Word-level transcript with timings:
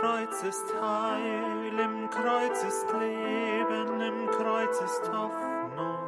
Kreuz 0.00 0.42
ist 0.44 0.64
Heil, 0.80 1.78
im 1.78 2.08
Kreuz 2.08 2.64
ist 2.64 2.86
Leben, 2.98 4.00
im 4.00 4.30
Kreuz 4.30 4.80
ist 4.80 5.12
Hoffnung. 5.12 5.98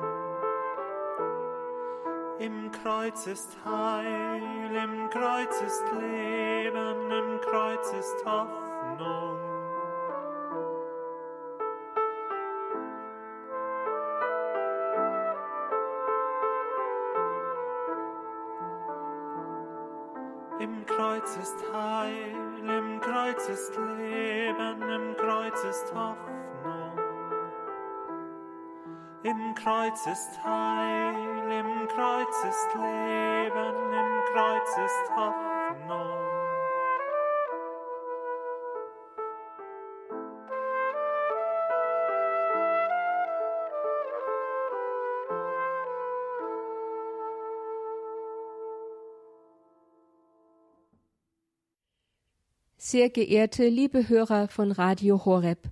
Im 2.39 2.73
Kreuz 2.73 3.27
ist 3.27 3.55
Heil, 3.67 4.75
im 4.83 5.11
Kreuz 5.11 5.61
ist 5.61 5.85
Leben, 5.93 7.11
im 7.11 7.41
Kreuz 7.43 7.93
ist 7.93 8.25
Hoffnung. 8.25 9.52
Kreuz 29.63 30.07
ist 30.09 30.43
Heil, 30.43 31.15
im 31.53 31.87
Kreuz 31.87 32.35
ist 32.49 32.75
Leben, 32.75 33.93
im 33.93 34.21
Kreuz 34.33 34.71
ist 34.85 35.11
Hoffnung. 35.15 36.19
Sehr 52.77 53.11
geehrte 53.11 53.69
liebe 53.69 54.09
Hörer 54.09 54.49
von 54.49 54.73
Radio 54.73 55.25
Horeb, 55.25 55.69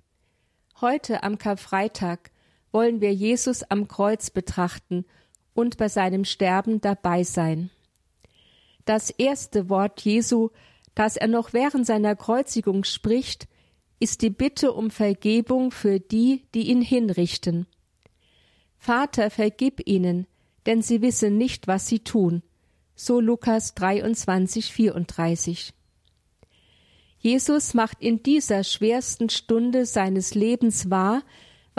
heute 0.80 1.24
am 1.24 1.38
Karfreitag 1.38 2.30
wollen 2.72 3.00
wir 3.00 3.12
Jesus 3.12 3.62
am 3.64 3.88
Kreuz 3.88 4.30
betrachten 4.30 5.04
und 5.54 5.76
bei 5.76 5.88
seinem 5.88 6.24
Sterben 6.24 6.80
dabei 6.80 7.24
sein. 7.24 7.70
Das 8.84 9.10
erste 9.10 9.68
Wort 9.68 10.00
Jesu, 10.02 10.50
das 10.94 11.16
er 11.16 11.28
noch 11.28 11.52
während 11.52 11.86
seiner 11.86 12.16
Kreuzigung 12.16 12.84
spricht, 12.84 13.48
ist 13.98 14.22
die 14.22 14.30
Bitte 14.30 14.72
um 14.72 14.90
Vergebung 14.90 15.70
für 15.70 16.00
die, 16.00 16.44
die 16.54 16.70
ihn 16.70 16.80
hinrichten. 16.80 17.66
Vater, 18.78 19.30
vergib 19.30 19.86
ihnen, 19.86 20.26
denn 20.66 20.80
sie 20.82 21.02
wissen 21.02 21.36
nicht, 21.36 21.68
was 21.68 21.86
sie 21.86 22.00
tun. 22.00 22.42
So 22.94 23.20
Lukas 23.20 23.74
23, 23.74 24.72
34. 24.72 25.74
Jesus 27.18 27.74
macht 27.74 28.00
in 28.00 28.22
dieser 28.22 28.64
schwersten 28.64 29.28
Stunde 29.28 29.84
seines 29.84 30.34
Lebens 30.34 30.88
wahr, 30.88 31.22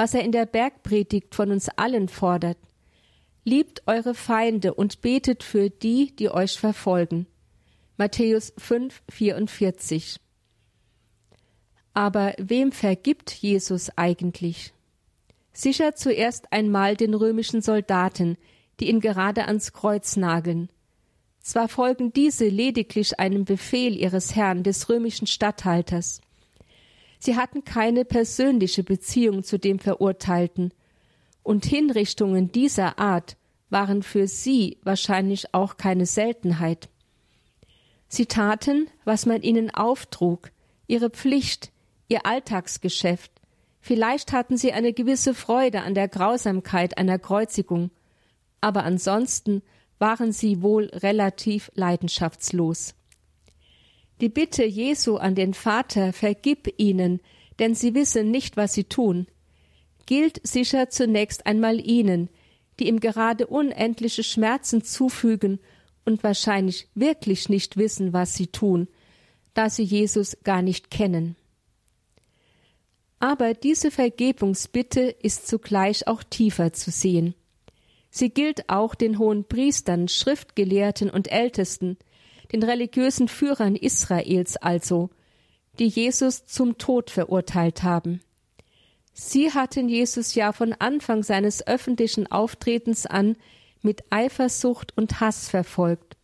was 0.01 0.15
er 0.15 0.23
in 0.23 0.31
der 0.31 0.47
Bergpredigt 0.47 1.35
von 1.35 1.51
uns 1.51 1.69
allen 1.69 2.07
fordert. 2.07 2.57
Liebt 3.43 3.83
eure 3.85 4.15
Feinde 4.15 4.73
und 4.73 5.01
betet 5.01 5.43
für 5.43 5.69
die, 5.69 6.15
die 6.15 6.31
euch 6.31 6.59
verfolgen. 6.59 7.27
Matthäus 7.97 8.51
5, 8.57 9.03
44. 9.11 10.19
Aber 11.93 12.33
wem 12.39 12.71
vergibt 12.71 13.31
Jesus 13.31 13.95
eigentlich? 13.95 14.73
Sicher 15.53 15.93
zuerst 15.93 16.51
einmal 16.51 16.95
den 16.95 17.13
römischen 17.13 17.61
Soldaten, 17.61 18.37
die 18.79 18.89
ihn 18.89 19.01
gerade 19.01 19.45
ans 19.45 19.71
Kreuz 19.71 20.15
nageln. 20.15 20.71
Zwar 21.41 21.67
folgen 21.67 22.11
diese 22.11 22.47
lediglich 22.47 23.19
einem 23.19 23.45
Befehl 23.45 23.95
ihres 23.95 24.35
Herrn, 24.35 24.63
des 24.63 24.89
römischen 24.89 25.27
Statthalters. 25.27 26.21
Sie 27.23 27.35
hatten 27.35 27.63
keine 27.63 28.03
persönliche 28.03 28.83
Beziehung 28.83 29.43
zu 29.43 29.59
dem 29.59 29.77
Verurteilten, 29.77 30.73
und 31.43 31.65
Hinrichtungen 31.65 32.51
dieser 32.51 32.99
Art 32.99 33.37
waren 33.69 34.03
für 34.03 34.27
sie 34.27 34.79
wahrscheinlich 34.83 35.53
auch 35.53 35.77
keine 35.77 36.05
Seltenheit. 36.05 36.89
Sie 38.07 38.25
taten, 38.25 38.87
was 39.05 39.25
man 39.25 39.41
ihnen 39.41 39.73
auftrug, 39.73 40.51
ihre 40.87 41.09
Pflicht, 41.09 41.71
ihr 42.09 42.25
Alltagsgeschäft. 42.25 43.31
Vielleicht 43.79 44.33
hatten 44.33 44.57
sie 44.57 44.73
eine 44.73 44.93
gewisse 44.93 45.33
Freude 45.33 45.81
an 45.81 45.93
der 45.93 46.07
Grausamkeit 46.07 46.97
einer 46.97 47.19
Kreuzigung, 47.19 47.91
aber 48.61 48.83
ansonsten 48.83 49.61
waren 49.99 50.31
sie 50.31 50.61
wohl 50.61 50.85
relativ 50.85 51.71
leidenschaftslos. 51.75 52.95
Die 54.21 54.29
Bitte 54.29 54.63
Jesu 54.63 55.17
an 55.17 55.33
den 55.33 55.55
Vater, 55.55 56.13
vergib 56.13 56.71
ihnen, 56.77 57.21
denn 57.57 57.73
sie 57.73 57.95
wissen 57.95 58.29
nicht, 58.29 58.55
was 58.55 58.73
sie 58.73 58.83
tun, 58.83 59.25
gilt 60.05 60.39
sicher 60.45 60.89
zunächst 60.89 61.47
einmal 61.47 61.79
ihnen, 61.79 62.29
die 62.79 62.87
ihm 62.87 62.99
gerade 62.99 63.47
unendliche 63.47 64.23
Schmerzen 64.23 64.83
zufügen 64.83 65.59
und 66.05 66.23
wahrscheinlich 66.23 66.87
wirklich 66.93 67.49
nicht 67.49 67.77
wissen, 67.77 68.13
was 68.13 68.35
sie 68.35 68.47
tun, 68.47 68.87
da 69.55 69.71
sie 69.71 69.83
Jesus 69.83 70.37
gar 70.43 70.61
nicht 70.61 70.91
kennen. 70.91 71.35
Aber 73.19 73.55
diese 73.55 73.89
Vergebungsbitte 73.89 75.01
ist 75.01 75.47
zugleich 75.47 76.07
auch 76.07 76.23
tiefer 76.23 76.73
zu 76.73 76.91
sehen. 76.91 77.33
Sie 78.11 78.29
gilt 78.29 78.69
auch 78.69 78.93
den 78.93 79.17
hohen 79.17 79.45
Priestern, 79.45 80.07
Schriftgelehrten 80.07 81.09
und 81.09 81.31
Ältesten, 81.31 81.97
den 82.51 82.63
religiösen 82.63 83.27
Führern 83.27 83.75
Israels 83.75 84.57
also, 84.57 85.09
die 85.79 85.87
Jesus 85.87 86.45
zum 86.45 86.77
Tod 86.77 87.09
verurteilt 87.09 87.83
haben. 87.83 88.21
Sie 89.13 89.51
hatten 89.53 89.89
Jesus 89.89 90.35
ja 90.35 90.51
von 90.51 90.73
Anfang 90.73 91.23
seines 91.23 91.65
öffentlichen 91.65 92.31
Auftretens 92.31 93.05
an 93.05 93.35
mit 93.81 94.03
Eifersucht 94.09 94.97
und 94.97 95.19
Hass 95.19 95.49
verfolgt. 95.49 96.17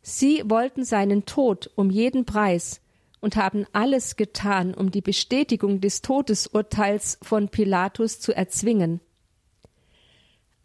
Sie 0.00 0.42
wollten 0.46 0.84
seinen 0.84 1.26
Tod 1.26 1.70
um 1.76 1.90
jeden 1.90 2.24
Preis 2.24 2.80
und 3.20 3.36
haben 3.36 3.66
alles 3.72 4.16
getan, 4.16 4.74
um 4.74 4.90
die 4.90 5.00
Bestätigung 5.00 5.80
des 5.80 6.02
Todesurteils 6.02 7.18
von 7.22 7.48
Pilatus 7.48 8.18
zu 8.18 8.34
erzwingen. 8.34 9.00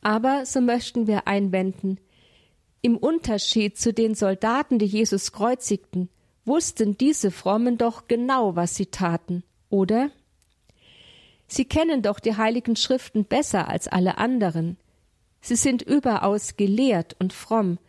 Aber, 0.02 0.46
so 0.46 0.62
möchten 0.62 1.06
wir 1.06 1.28
einwenden, 1.28 2.00
im 2.82 2.98
Unterschied 2.98 3.78
zu 3.78 3.94
den 3.94 4.16
Soldaten, 4.16 4.80
die 4.80 4.86
Jesus 4.86 5.32
kreuzigten, 5.32 6.10
wussten 6.46 6.98
diese 6.98 7.32
Frommen 7.32 7.78
doch 7.78 8.08
genau, 8.08 8.56
was 8.56 8.76
sie 8.76 8.86
taten, 8.88 9.44
oder? 9.70 10.10
Sie 11.48 11.66
kennen 11.66 12.02
doch 12.02 12.20
die 12.20 12.36
heiligen 12.36 12.76
Schriften 12.76 13.26
besser 13.26 13.68
als 13.68 13.88
alle 13.88 14.18
anderen. 14.18 14.78
Sie 15.42 15.56
sind 15.56 15.82
überaus 15.82 16.58
gelehrt 16.58 17.16
und 17.20 17.34
fromm. 17.34 17.80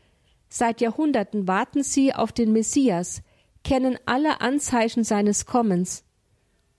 Seit 0.49 0.81
Jahrhunderten 0.81 1.49
warten 1.49 1.83
sie 1.83 2.15
auf 2.15 2.33
den 2.33 2.53
Messias, 2.53 3.23
kennen 3.65 3.99
alle 4.07 4.41
Anzeichen 4.41 5.05
seines 5.05 5.45
Kommens. 5.45 6.05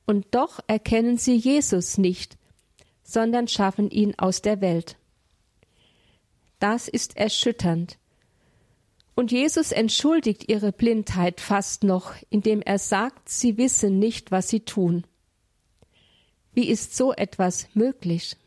Und 0.06 0.26
doch 0.32 0.60
erkennen 0.68 1.18
sie 1.18 1.36
Jesus 1.36 1.98
nicht, 1.98 2.38
sondern 3.04 3.48
schaffen 3.48 3.92
ihn 3.92 4.16
aus 4.18 4.42
der 4.42 4.62
Welt. 4.62 4.98
Das 6.60 6.88
ist 6.88 7.18
erschütternd. 7.18 7.98
Und 9.16 9.32
Jesus 9.32 9.72
entschuldigt 9.72 10.50
ihre 10.50 10.72
Blindheit 10.72 11.42
fast 11.42 11.84
noch, 11.84 12.14
indem 12.30 12.62
er 12.62 12.80
sagt, 12.80 13.28
sie 13.28 13.58
wissen 13.58 14.00
nicht, 14.00 14.32
was 14.32 14.50
sie 14.50 14.62
tun. 14.62 15.06
Wie 16.54 16.70
ist 16.70 16.96
so 16.96 17.14
etwas 17.14 17.68
möglich? 17.74 18.38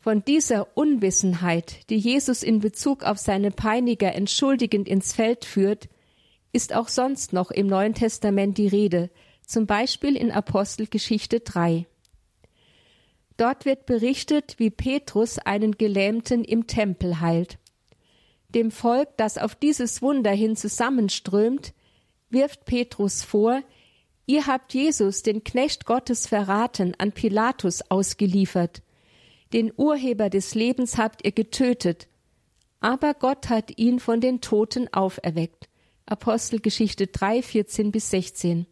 Von 0.00 0.24
dieser 0.24 0.76
Unwissenheit, 0.76 1.88
die 1.90 1.98
Jesus 1.98 2.42
in 2.42 2.60
Bezug 2.60 3.04
auf 3.04 3.18
seine 3.18 3.50
Peiniger 3.50 4.14
entschuldigend 4.14 4.88
ins 4.88 5.12
Feld 5.12 5.44
führt, 5.44 5.88
ist 6.52 6.74
auch 6.74 6.88
sonst 6.88 7.32
noch 7.32 7.50
im 7.50 7.66
Neuen 7.66 7.94
Testament 7.94 8.58
die 8.58 8.68
Rede, 8.68 9.10
zum 9.46 9.66
Beispiel 9.66 10.16
in 10.16 10.30
Apostelgeschichte 10.30 11.40
3. 11.40 11.86
Dort 13.38 13.64
wird 13.64 13.86
berichtet, 13.86 14.56
wie 14.58 14.68
Petrus 14.68 15.38
einen 15.38 15.78
Gelähmten 15.78 16.42
im 16.44 16.66
Tempel 16.66 17.20
heilt. 17.20 17.58
Dem 18.48 18.72
Volk, 18.72 19.16
das 19.16 19.38
auf 19.38 19.54
dieses 19.54 20.02
Wunder 20.02 20.32
hin 20.32 20.56
zusammenströmt, 20.56 21.72
wirft 22.30 22.64
Petrus 22.64 23.22
vor, 23.22 23.62
ihr 24.26 24.46
habt 24.46 24.74
Jesus, 24.74 25.22
den 25.22 25.44
Knecht 25.44 25.86
Gottes, 25.86 26.26
verraten, 26.26 26.94
an 26.98 27.12
Pilatus 27.12 27.82
ausgeliefert. 27.90 28.82
Den 29.52 29.72
Urheber 29.76 30.30
des 30.30 30.56
Lebens 30.56 30.98
habt 30.98 31.24
ihr 31.24 31.32
getötet, 31.32 32.08
aber 32.80 33.14
Gott 33.14 33.48
hat 33.48 33.78
ihn 33.78 34.00
von 34.00 34.20
den 34.20 34.40
Toten 34.40 34.92
auferweckt. 34.92 35.68
Apostelgeschichte 36.06 37.06
3, 37.06 37.42
14 37.42 37.92
bis 37.92 38.10
16. 38.10 38.66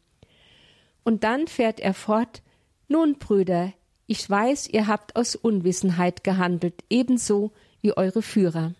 Und 1.05 1.23
dann 1.23 1.47
fährt 1.47 1.79
er 1.79 1.95
fort, 1.95 2.43
nun, 2.89 3.19
Brüder, 3.19 3.73
ich 4.07 4.29
weiß, 4.29 4.69
ihr 4.69 4.87
habt 4.87 5.17
aus 5.17 5.35
Unwissenheit 5.35 6.25
gehandelt, 6.25 6.85
ebenso 6.89 7.53
wie 7.81 7.97
eure 7.97 8.23
Führer. 8.23 8.75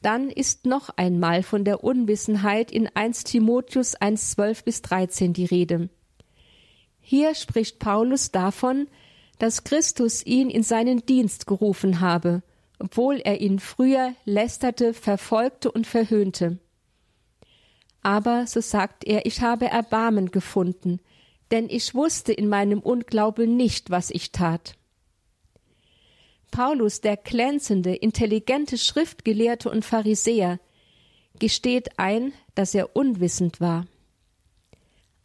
Dann 0.00 0.30
ist 0.30 0.66
noch 0.66 0.90
einmal 0.96 1.42
von 1.42 1.64
der 1.64 1.84
Unwissenheit 1.84 2.72
in 2.72 2.88
1 2.88 3.24
Timotheus 3.24 3.94
1, 3.94 4.32
12 4.32 4.64
bis 4.64 4.82
13 4.82 5.32
die 5.32 5.44
Rede. 5.44 5.88
Hier 7.00 7.34
spricht 7.34 7.78
Paulus 7.78 8.32
davon, 8.32 8.88
dass 9.38 9.64
Christus 9.64 10.24
ihn 10.24 10.50
in 10.50 10.62
seinen 10.62 11.04
Dienst 11.06 11.46
gerufen 11.46 12.00
habe, 12.00 12.42
obwohl 12.78 13.16
er 13.16 13.40
ihn 13.40 13.60
früher 13.60 14.14
lästerte, 14.24 14.94
verfolgte 14.94 15.70
und 15.70 15.86
verhöhnte. 15.86 16.58
Aber, 18.02 18.46
so 18.48 18.60
sagt 18.60 19.04
er, 19.04 19.26
ich 19.26 19.40
habe 19.40 19.66
Erbarmen 19.66 20.32
gefunden, 20.32 21.00
denn 21.52 21.68
ich 21.68 21.94
wusste 21.94 22.32
in 22.32 22.48
meinem 22.48 22.80
Unglaube 22.80 23.46
nicht, 23.46 23.90
was 23.90 24.10
ich 24.10 24.32
tat. 24.32 24.74
Paulus, 26.50 27.00
der 27.00 27.16
glänzende, 27.16 27.94
intelligente 27.94 28.78
Schriftgelehrte 28.78 29.70
und 29.70 29.84
Pharisäer, 29.84 30.58
gesteht 31.38 31.98
ein, 31.98 32.32
dass 32.54 32.74
er 32.74 32.96
unwissend 32.96 33.60
war. 33.60 33.86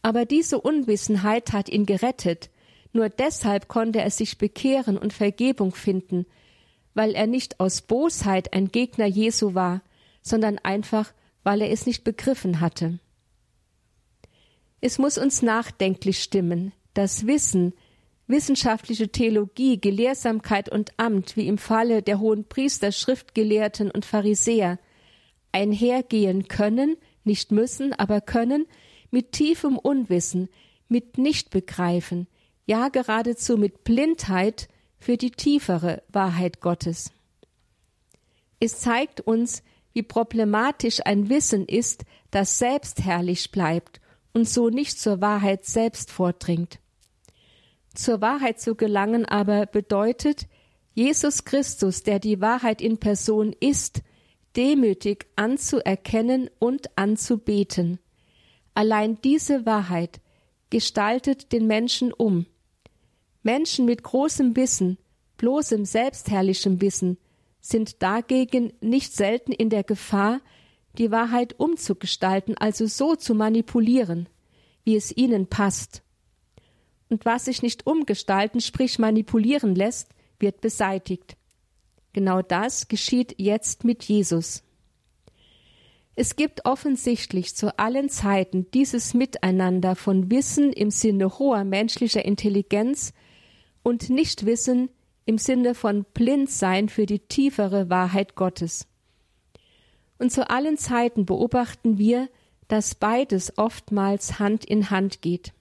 Aber 0.02 0.26
diese 0.26 0.60
Unwissenheit 0.60 1.54
hat 1.54 1.70
ihn 1.70 1.86
gerettet, 1.86 2.50
nur 2.94 3.10
deshalb 3.10 3.68
konnte 3.68 4.02
er 4.02 4.12
sich 4.12 4.38
bekehren 4.38 4.98
und 4.98 5.14
Vergebung 5.14 5.74
finden, 5.74 6.26
weil 6.94 7.14
er 7.14 7.28
nicht 7.28 7.60
aus 7.60 7.82
Bosheit 7.82 8.54
ein 8.54 8.70
Gegner 8.70 9.06
Jesu 9.06 9.54
war, 9.54 9.82
sondern 10.22 10.60
einfach, 10.60 11.14
weil 11.44 11.62
er 11.62 11.72
es 11.72 11.86
nicht 11.86 12.04
begriffen 12.04 12.60
hatte. 12.60 13.00
Es 14.80 15.00
muss 15.00 15.18
uns 15.18 15.42
nachdenklich 15.42 16.22
stimmen, 16.22 16.72
dass 16.94 17.26
Wissen, 17.26 17.74
wissenschaftliche 18.28 19.12
Theologie, 19.12 19.80
Gelehrsamkeit 19.82 20.70
und 20.70 20.92
Amt, 20.98 21.36
wie 21.36 21.48
im 21.48 21.58
Falle 21.58 22.04
der 22.04 22.20
hohen 22.20 22.46
Priester, 22.46 22.92
Schriftgelehrten 22.92 23.90
und 23.90 24.06
Pharisäer, 24.06 24.78
einhergehen 25.52 26.48
können, 26.48 26.98
nicht 27.24 27.52
müssen, 27.52 27.94
aber 27.94 28.22
können, 28.22 28.68
mit 29.10 29.32
tiefem 29.32 29.78
Unwissen, 29.78 30.50
mit 30.90 31.18
Nichtbegreifen, 31.18 32.28
ja 32.66 32.90
geradezu 32.90 33.58
mit 33.58 33.84
Blindheit 33.84 34.68
für 35.00 35.18
die 35.18 35.32
tiefere 35.32 36.04
Wahrheit 36.10 36.62
Gottes. 36.62 37.12
Es 38.60 38.80
zeigt 38.80 39.22
uns, 39.22 39.64
wie 39.94 40.04
problematisch 40.04 41.00
ein 41.06 41.30
Wissen 41.30 41.66
ist, 41.66 42.04
das 42.30 42.60
selbstherrlich 42.60 43.52
bleibt 43.52 44.02
und 44.38 44.48
so 44.48 44.70
nicht 44.70 45.00
zur 45.00 45.20
Wahrheit 45.20 45.66
selbst 45.66 46.12
vordringt. 46.12 46.80
Zur 47.96 48.22
Wahrheit 48.22 48.62
zu 48.62 48.76
gelangen 48.76 49.26
aber 49.26 49.66
bedeutet, 49.66 50.48
Jesus 50.94 51.44
Christus, 51.44 52.04
der 52.04 52.20
die 52.20 52.40
Wahrheit 52.40 52.80
in 52.80 53.00
Person 53.00 53.56
ist, 53.60 54.04
demütig 54.56 55.26
anzuerkennen 55.36 56.52
und 56.60 56.96
anzubeten. 57.00 57.98
Allein 58.76 59.20
diese 59.24 59.66
Wahrheit 59.66 60.22
gestaltet 60.70 61.52
den 61.52 61.66
Menschen 61.66 62.14
um. 62.14 62.46
Menschen 63.42 63.86
mit 63.86 64.04
großem 64.04 64.56
Wissen, 64.56 65.00
bloßem 65.38 65.84
selbstherrlichem 65.84 66.80
Wissen, 66.80 67.18
sind 67.60 68.04
dagegen 68.04 68.72
nicht 68.82 69.14
selten 69.14 69.52
in 69.52 69.72
der 69.72 69.84
Gefahr, 69.84 70.42
die 70.98 71.12
Wahrheit 71.12 71.60
umzugestalten, 71.60 72.58
also 72.58 72.88
so 72.88 73.16
zu 73.16 73.36
manipulieren, 73.36 74.28
wie 74.84 74.96
es 74.96 75.16
ihnen 75.16 75.48
passt. 75.48 76.02
Und 77.10 77.26
was 77.26 77.46
sich 77.46 77.62
nicht 77.62 77.88
umgestalten, 77.88 78.60
sprich 78.62 79.00
manipulieren 79.00 79.76
lässt, 79.76 80.10
wird 80.40 80.62
beseitigt. 80.62 81.38
Genau 82.14 82.42
das 82.42 82.88
geschieht 82.88 83.36
jetzt 83.38 83.84
mit 83.84 84.04
Jesus. 84.04 84.64
Es 86.16 86.36
gibt 86.36 86.66
offensichtlich 86.66 87.56
zu 87.56 87.78
allen 87.78 88.10
Zeiten 88.10 88.66
dieses 88.74 89.14
Miteinander 89.14 89.96
von 89.96 90.32
Wissen 90.32 90.74
im 90.74 90.90
Sinne 90.90 91.38
hoher 91.38 91.64
menschlicher 91.64 92.26
Intelligenz 92.26 93.14
und 93.84 94.10
Nichtwissen 94.10 94.90
im 95.26 95.38
Sinne 95.38 95.76
von 95.76 96.06
Blindsein 96.16 96.90
für 96.90 97.06
die 97.06 97.20
tiefere 97.20 97.92
Wahrheit 97.92 98.34
Gottes. 98.34 98.88
Und 100.20 100.32
zu 100.32 100.50
allen 100.50 100.78
Zeiten 100.78 101.26
beobachten 101.26 101.98
wir, 101.98 102.30
dass 102.68 102.96
beides 102.96 103.58
oftmals 103.58 104.40
Hand 104.40 104.66
in 104.66 104.90
Hand 104.90 105.22
geht. 105.22 105.54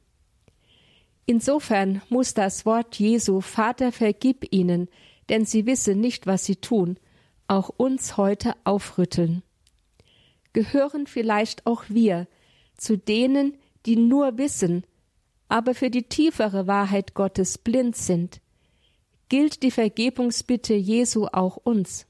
Insofern 1.27 2.03
muss 2.09 2.35
das 2.35 2.65
Wort 2.67 2.99
Jesu 2.99 3.41
Vater 3.41 3.93
vergib 3.93 4.53
ihnen, 4.53 4.89
denn 5.29 5.45
sie 5.45 5.67
wissen 5.67 6.01
nicht, 6.01 6.27
was 6.27 6.45
sie 6.45 6.57
tun, 6.57 6.99
auch 7.49 7.69
uns 7.77 8.17
heute 8.17 8.55
aufrütteln 8.65 9.43
gehören 10.57 11.07
vielleicht 11.07 11.67
auch 11.67 11.85
wir 11.89 12.27
zu 12.79 12.97
denen, 12.97 13.59
die 13.85 13.97
nur 13.97 14.39
wissen, 14.39 14.85
aber 15.51 15.75
für 15.75 15.91
die 15.91 16.05
tiefere 16.05 16.67
Wahrheit 16.67 17.13
Gottes 17.13 17.59
blind 17.59 17.95
sind. 17.95 18.41
Gilt 19.29 19.63
die 19.63 19.71
Vergebungsbitte 19.71 20.73
Jesu 20.73 21.27
auch 21.31 21.59
uns? 21.59 22.06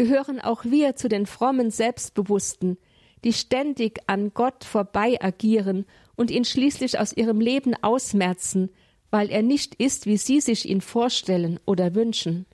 Gehören 0.00 0.40
auch 0.40 0.64
wir 0.64 0.96
zu 0.96 1.10
den 1.10 1.26
frommen 1.26 1.70
Selbstbewussten, 1.70 2.78
die 3.22 3.34
ständig 3.34 4.00
an 4.06 4.32
Gott 4.32 4.64
vorbei 4.64 5.18
agieren 5.20 5.84
und 6.16 6.30
ihn 6.30 6.46
schließlich 6.46 6.98
aus 6.98 7.12
ihrem 7.12 7.38
Leben 7.38 7.74
ausmerzen, 7.74 8.70
weil 9.10 9.28
er 9.28 9.42
nicht 9.42 9.74
ist, 9.74 10.06
wie 10.06 10.16
sie 10.16 10.40
sich 10.40 10.66
ihn 10.66 10.80
vorstellen 10.80 11.60
oder 11.66 11.94
wünschen? 11.94 12.46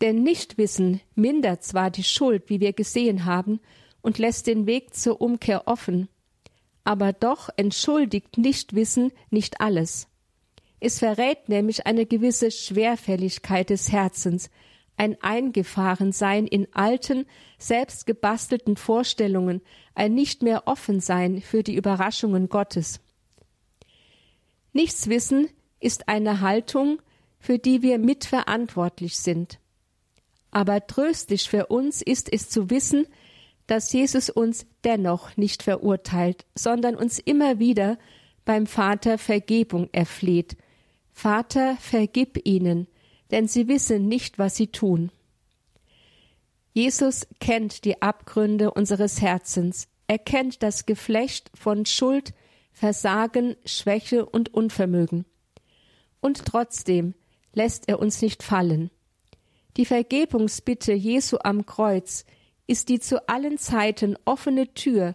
Denn 0.00 0.22
Nichtwissen 0.22 1.02
mindert 1.14 1.62
zwar 1.62 1.90
die 1.90 2.04
Schuld, 2.04 2.48
wie 2.48 2.60
wir 2.60 2.72
gesehen 2.72 3.26
haben, 3.26 3.60
und 4.00 4.16
lässt 4.16 4.46
den 4.46 4.66
Weg 4.66 4.94
zur 4.94 5.20
Umkehr 5.20 5.68
offen, 5.68 6.08
aber 6.84 7.12
doch 7.12 7.50
entschuldigt 7.58 8.38
Nichtwissen 8.38 9.12
nicht 9.28 9.60
alles. 9.60 10.08
Es 10.80 11.00
verrät 11.00 11.50
nämlich 11.50 11.86
eine 11.86 12.06
gewisse 12.06 12.50
Schwerfälligkeit 12.50 13.68
des 13.68 13.92
Herzens, 13.92 14.48
ein 15.02 15.20
Eingefahrensein 15.20 16.46
in 16.46 16.68
alten, 16.72 17.26
selbstgebastelten 17.58 18.76
Vorstellungen, 18.76 19.60
ein 19.96 20.14
nicht 20.14 20.44
mehr 20.44 20.68
Offensein 20.68 21.42
für 21.42 21.64
die 21.64 21.74
Überraschungen 21.74 22.48
Gottes. 22.48 23.00
Nichtswissen 24.72 25.48
ist 25.80 26.08
eine 26.08 26.40
Haltung, 26.40 27.02
für 27.40 27.58
die 27.58 27.82
wir 27.82 27.98
mitverantwortlich 27.98 29.18
sind. 29.18 29.58
Aber 30.52 30.86
tröstlich 30.86 31.50
für 31.50 31.66
uns 31.66 32.00
ist 32.00 32.32
es 32.32 32.48
zu 32.48 32.70
wissen, 32.70 33.08
dass 33.66 33.92
Jesus 33.92 34.30
uns 34.30 34.66
dennoch 34.84 35.36
nicht 35.36 35.64
verurteilt, 35.64 36.46
sondern 36.54 36.94
uns 36.94 37.18
immer 37.18 37.58
wieder 37.58 37.98
beim 38.44 38.68
Vater 38.68 39.18
Vergebung 39.18 39.88
erfleht. 39.90 40.56
Vater, 41.10 41.76
vergib 41.80 42.46
ihnen, 42.46 42.86
denn 43.32 43.48
sie 43.48 43.66
wissen 43.66 44.06
nicht, 44.06 44.38
was 44.38 44.56
sie 44.56 44.68
tun. 44.68 45.10
Jesus 46.74 47.26
kennt 47.40 47.84
die 47.84 48.00
Abgründe 48.00 48.70
unseres 48.70 49.20
Herzens, 49.20 49.88
er 50.06 50.18
kennt 50.18 50.62
das 50.62 50.86
Geflecht 50.86 51.50
von 51.54 51.86
Schuld, 51.86 52.34
Versagen, 52.72 53.56
Schwäche 53.64 54.26
und 54.26 54.52
Unvermögen. 54.52 55.24
Und 56.20 56.44
trotzdem 56.44 57.14
lässt 57.52 57.88
er 57.88 57.98
uns 57.98 58.22
nicht 58.22 58.42
fallen. 58.42 58.90
Die 59.76 59.86
Vergebungsbitte 59.86 60.92
Jesu 60.92 61.38
am 61.42 61.66
Kreuz 61.66 62.24
ist 62.66 62.88
die 62.88 63.00
zu 63.00 63.28
allen 63.28 63.58
Zeiten 63.58 64.16
offene 64.24 64.72
Tür, 64.74 65.14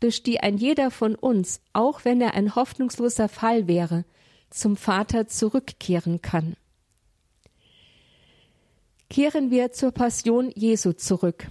durch 0.00 0.22
die 0.22 0.40
ein 0.40 0.58
jeder 0.58 0.90
von 0.90 1.14
uns, 1.14 1.60
auch 1.72 2.04
wenn 2.04 2.20
er 2.20 2.34
ein 2.34 2.54
hoffnungsloser 2.54 3.28
Fall 3.28 3.66
wäre, 3.66 4.04
zum 4.50 4.76
Vater 4.76 5.26
zurückkehren 5.26 6.22
kann. 6.22 6.56
Kehren 9.08 9.50
wir 9.50 9.72
zur 9.72 9.92
Passion 9.92 10.50
Jesu 10.54 10.92
zurück. 10.92 11.48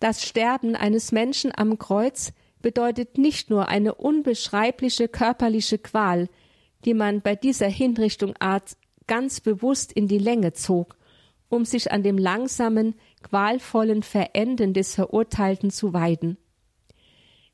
Das 0.00 0.24
Sterben 0.24 0.76
eines 0.76 1.12
Menschen 1.12 1.52
am 1.56 1.78
Kreuz 1.78 2.32
bedeutet 2.60 3.18
nicht 3.18 3.50
nur 3.50 3.68
eine 3.68 3.94
unbeschreibliche 3.94 5.08
körperliche 5.08 5.78
Qual, 5.78 6.28
die 6.84 6.94
man 6.94 7.22
bei 7.22 7.34
dieser 7.34 7.68
Hinrichtungart 7.68 8.76
ganz 9.06 9.40
bewusst 9.40 9.92
in 9.92 10.08
die 10.08 10.18
Länge 10.18 10.52
zog 10.52 10.96
um 11.48 11.64
sich 11.64 11.92
an 11.92 12.02
dem 12.02 12.18
langsamen, 12.18 12.94
qualvollen 13.22 14.02
Verenden 14.02 14.74
des 14.74 14.94
Verurteilten 14.94 15.70
zu 15.70 15.92
weiden. 15.92 16.38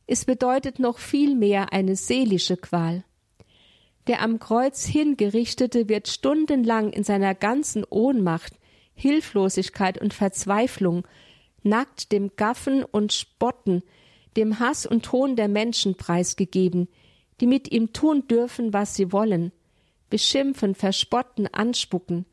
Es 0.06 0.24
bedeutet 0.24 0.78
noch 0.78 0.98
viel 0.98 1.34
mehr 1.36 1.72
eine 1.72 1.96
seelische 1.96 2.56
Qual. 2.56 3.04
Der 4.08 4.20
am 4.20 4.40
Kreuz 4.40 4.84
hingerichtete 4.84 5.88
wird 5.88 6.08
stundenlang 6.08 6.92
in 6.92 7.04
seiner 7.04 7.34
ganzen 7.34 7.84
Ohnmacht, 7.88 8.58
Hilflosigkeit 8.94 9.98
und 9.98 10.14
Verzweiflung, 10.14 11.06
nackt 11.62 12.12
dem 12.12 12.32
Gaffen 12.36 12.84
und 12.84 13.12
Spotten, 13.12 13.82
dem 14.36 14.58
Hass 14.58 14.86
und 14.86 15.12
Hohn 15.12 15.36
der 15.36 15.48
Menschen 15.48 15.94
preisgegeben, 15.96 16.88
die 17.40 17.46
mit 17.46 17.70
ihm 17.70 17.92
tun 17.92 18.26
dürfen, 18.28 18.72
was 18.72 18.94
sie 18.94 19.12
wollen, 19.12 19.52
beschimpfen, 20.10 20.74
verspotten, 20.74 21.46
anspucken, 21.52 22.26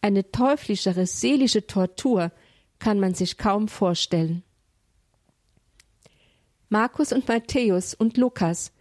Eine 0.00 0.30
teuflischere 0.30 1.06
seelische 1.06 1.66
Tortur 1.66 2.30
kann 2.78 3.00
man 3.00 3.14
sich 3.14 3.36
kaum 3.36 3.68
vorstellen. 3.68 4.44
Markus 6.68 7.12
und 7.12 7.26
Matthäus 7.26 7.94
und 7.94 8.16
Lukas 8.16 8.72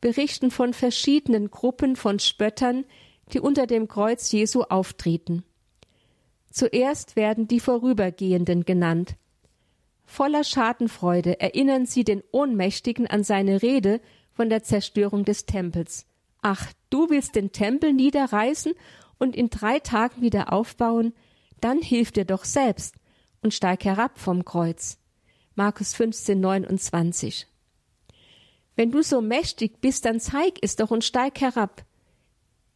berichten 0.00 0.50
von 0.50 0.74
verschiedenen 0.74 1.50
Gruppen 1.50 1.96
von 1.96 2.18
Spöttern, 2.18 2.84
die 3.32 3.40
unter 3.40 3.66
dem 3.66 3.88
Kreuz 3.88 4.30
Jesu 4.32 4.62
auftreten. 4.62 5.44
Zuerst 6.56 7.16
werden 7.16 7.48
die 7.48 7.60
Vorübergehenden 7.60 8.64
genannt. 8.64 9.16
Voller 10.06 10.42
Schadenfreude 10.42 11.38
erinnern 11.38 11.84
sie 11.84 12.02
den 12.02 12.22
Ohnmächtigen 12.32 13.06
an 13.06 13.24
seine 13.24 13.60
Rede 13.60 14.00
von 14.32 14.48
der 14.48 14.62
Zerstörung 14.62 15.26
des 15.26 15.44
Tempels. 15.44 16.06
Ach, 16.40 16.72
du 16.88 17.10
willst 17.10 17.34
den 17.34 17.52
Tempel 17.52 17.92
niederreißen 17.92 18.72
und 19.18 19.36
in 19.36 19.50
drei 19.50 19.80
Tagen 19.80 20.22
wieder 20.22 20.50
aufbauen? 20.50 21.12
Dann 21.60 21.82
hilf 21.82 22.10
dir 22.10 22.24
doch 22.24 22.46
selbst 22.46 22.94
und 23.42 23.52
steig 23.52 23.84
herab 23.84 24.18
vom 24.18 24.42
Kreuz. 24.46 24.98
Markus 25.56 25.92
15, 25.92 26.40
29. 26.40 27.46
Wenn 28.76 28.90
du 28.90 29.02
so 29.02 29.20
mächtig 29.20 29.82
bist, 29.82 30.06
dann 30.06 30.20
zeig 30.20 30.54
es 30.62 30.76
doch 30.76 30.90
und 30.90 31.04
steig 31.04 31.38
herab. 31.38 31.84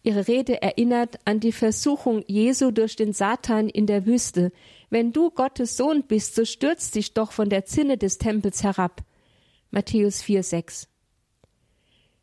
Ihre 0.03 0.29
Rede 0.29 0.63
erinnert 0.63 1.19
an 1.27 1.41
die 1.41 1.53
Versuchung 1.53 2.25
Jesu 2.27 2.71
durch 2.71 2.97
den 2.97 3.13
Satan 3.13 3.69
in 3.69 3.87
der 3.87 4.07
Wüste. 4.07 4.51
Wenn 4.89 5.13
du 5.13 5.31
Gottes 5.31 5.77
Sohn 5.77 6.05
bist, 6.05 6.35
so 6.35 6.45
stürz 6.45 6.91
dich 6.91 7.13
doch 7.13 7.33
von 7.33 7.51
der 7.51 7.67
Zinne 7.67 7.99
des 7.99 8.19
Tempels 8.19 8.63
herab. 8.63 9.03
Matthäus 9.71 10.23
4, 10.23 10.43
6. 10.43 10.89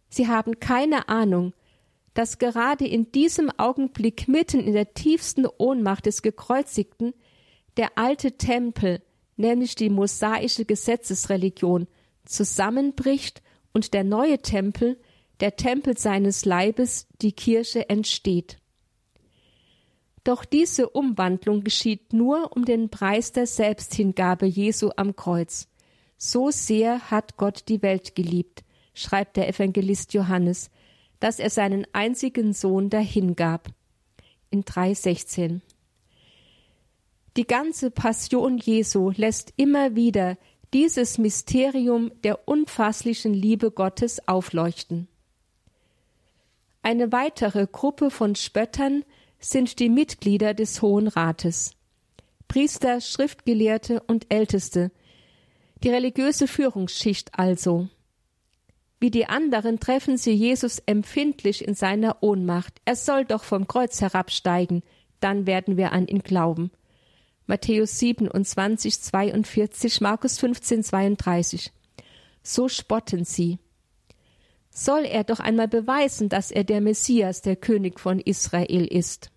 Sie 0.10 0.28
haben 0.28 0.60
keine 0.60 1.08
Ahnung, 1.08 1.54
dass 2.14 2.40
gerade 2.40 2.88
in 2.88 3.12
diesem 3.12 3.52
Augenblick 3.58 4.28
mitten 4.28 4.60
in 4.60 4.74
der 4.74 4.96
tiefsten 4.96 5.46
Ohnmacht 5.46 6.08
des 6.08 6.24
Gekreuzigten 6.24 7.14
der 7.78 7.96
alte 7.96 8.34
Tempel, 8.34 9.04
nämlich 9.36 9.76
die 9.76 9.92
mosaische 9.92 10.66
Gesetzesreligion, 10.66 11.88
zusammenbricht 12.26 13.44
und 13.72 13.94
der 13.94 14.04
neue 14.04 14.40
Tempel, 14.40 14.98
der 15.40 15.56
Tempel 15.56 15.98
seines 15.98 16.46
Leibes, 16.46 17.08
die 17.22 17.32
Kirche 17.32 17.90
entsteht. 17.90 18.58
Doch 20.24 20.44
diese 20.44 20.90
Umwandlung 20.90 21.64
geschieht 21.64 22.12
nur 22.12 22.56
um 22.56 22.66
den 22.66 22.90
Preis 22.90 23.32
der 23.32 23.48
Selbsthingabe 23.48 24.46
Jesu 24.46 24.90
am 24.96 25.16
Kreuz. 25.16 25.70
So 26.18 26.52
sehr 26.52 27.12
hat 27.12 27.38
Gott 27.38 27.70
die 27.70 27.82
Welt 27.82 28.16
geliebt, 28.16 28.64
schreibt 28.94 29.38
der 29.38 29.48
Evangelist 29.48 30.14
Johannes, 30.14 30.70
dass 31.20 31.40
er 31.40 31.50
seinen 31.50 31.88
einzigen 31.94 32.54
Sohn 32.54 32.90
dahingab. 32.90 33.70
In 34.50 34.64
3,16. 34.64 35.62
Die 37.38 37.46
ganze 37.46 37.92
Passion 37.92 38.58
Jesu 38.58 39.12
lässt 39.16 39.54
immer 39.58 39.96
wieder 39.96 40.38
dieses 40.74 41.18
Mysterium 41.18 42.12
der 42.24 42.48
unfasslichen 42.48 43.34
Liebe 43.34 43.72
Gottes 43.72 44.28
aufleuchten. 44.28 45.08
Eine 46.88 47.12
weitere 47.12 47.68
Gruppe 47.70 48.10
von 48.10 48.36
Spöttern 48.36 49.04
sind 49.42 49.80
die 49.80 49.90
Mitglieder 49.90 50.54
des 50.54 50.82
Hohen 50.82 51.10
Rates. 51.10 51.72
Priester, 52.48 53.02
Schriftgelehrte 53.02 54.02
und 54.08 54.28
Älteste, 54.30 54.92
die 55.84 55.90
religiöse 55.90 56.48
Führungsschicht 56.48 57.38
also. 57.38 57.90
Wie 59.02 59.12
die 59.12 59.26
anderen 59.26 59.82
treffen 59.82 60.16
sie 60.16 60.32
Jesus 60.32 60.80
empfindlich 60.86 61.68
in 61.68 61.74
seiner 61.74 62.24
Ohnmacht. 62.24 62.80
Er 62.86 62.96
soll 62.96 63.26
doch 63.26 63.44
vom 63.44 63.68
Kreuz 63.68 64.00
herabsteigen, 64.00 64.82
dann 65.20 65.46
werden 65.46 65.76
wir 65.76 65.92
an 65.92 66.08
ihn 66.08 66.24
glauben. 66.24 66.72
Matthäus 67.48 68.00
27, 68.00 69.02
42, 69.02 70.00
Markus 70.00 70.40
15, 70.40 70.84
32. 70.84 71.74
So 72.44 72.70
spotten 72.70 73.26
sie. 73.26 73.60
Soll 74.80 75.06
er 75.06 75.24
doch 75.24 75.40
einmal 75.40 75.68
beweisen, 75.68 76.30
dass 76.30 76.52
er 76.52 76.64
der 76.64 76.82
Messias, 76.82 77.42
der 77.42 77.56
König 77.56 78.00
von 78.00 78.20
Israel 78.20 78.86
ist. 78.86 79.32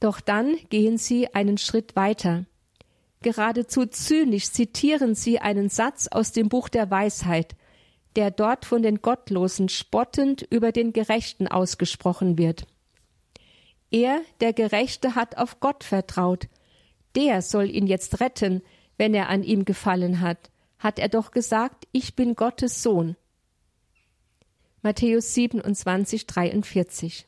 Doch 0.00 0.22
dann 0.22 0.56
gehen 0.70 0.96
sie 0.96 1.34
einen 1.34 1.58
Schritt 1.58 1.94
weiter. 1.94 2.46
Geradezu 3.20 3.84
zynisch 3.84 4.50
zitieren 4.50 5.14
sie 5.14 5.40
einen 5.40 5.68
Satz 5.68 6.08
aus 6.08 6.32
dem 6.32 6.48
Buch 6.48 6.70
der 6.70 6.90
Weisheit, 6.90 7.54
der 8.16 8.30
dort 8.30 8.64
von 8.64 8.80
den 8.80 9.02
Gottlosen 9.02 9.68
spottend 9.68 10.40
über 10.40 10.72
den 10.72 10.94
Gerechten 10.94 11.46
ausgesprochen 11.46 12.38
wird. 12.38 12.66
Er, 13.90 14.22
der 14.40 14.54
Gerechte, 14.54 15.16
hat 15.16 15.36
auf 15.36 15.60
Gott 15.60 15.84
vertraut. 15.84 16.48
Der 17.14 17.42
soll 17.42 17.68
ihn 17.68 17.86
jetzt 17.86 18.20
retten, 18.20 18.62
wenn 18.96 19.12
er 19.12 19.28
an 19.28 19.42
ihm 19.42 19.66
gefallen 19.66 20.22
hat. 20.22 20.50
Hat 20.78 20.98
er 20.98 21.10
doch 21.10 21.30
gesagt, 21.30 21.86
ich 21.92 22.16
bin 22.16 22.36
Gottes 22.36 22.82
Sohn. 22.82 23.16
Matthäus 24.82 25.34
27, 25.34 26.26
43. 26.26 27.26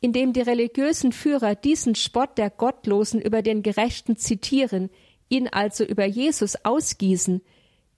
Indem 0.00 0.34
die 0.34 0.42
religiösen 0.42 1.12
Führer 1.12 1.54
diesen 1.54 1.94
Spott 1.94 2.36
der 2.36 2.50
Gottlosen 2.50 3.22
über 3.22 3.40
den 3.40 3.62
Gerechten 3.62 4.18
zitieren, 4.18 4.90
ihn 5.30 5.48
also 5.48 5.84
über 5.84 6.04
Jesus 6.04 6.62
ausgießen, 6.62 7.40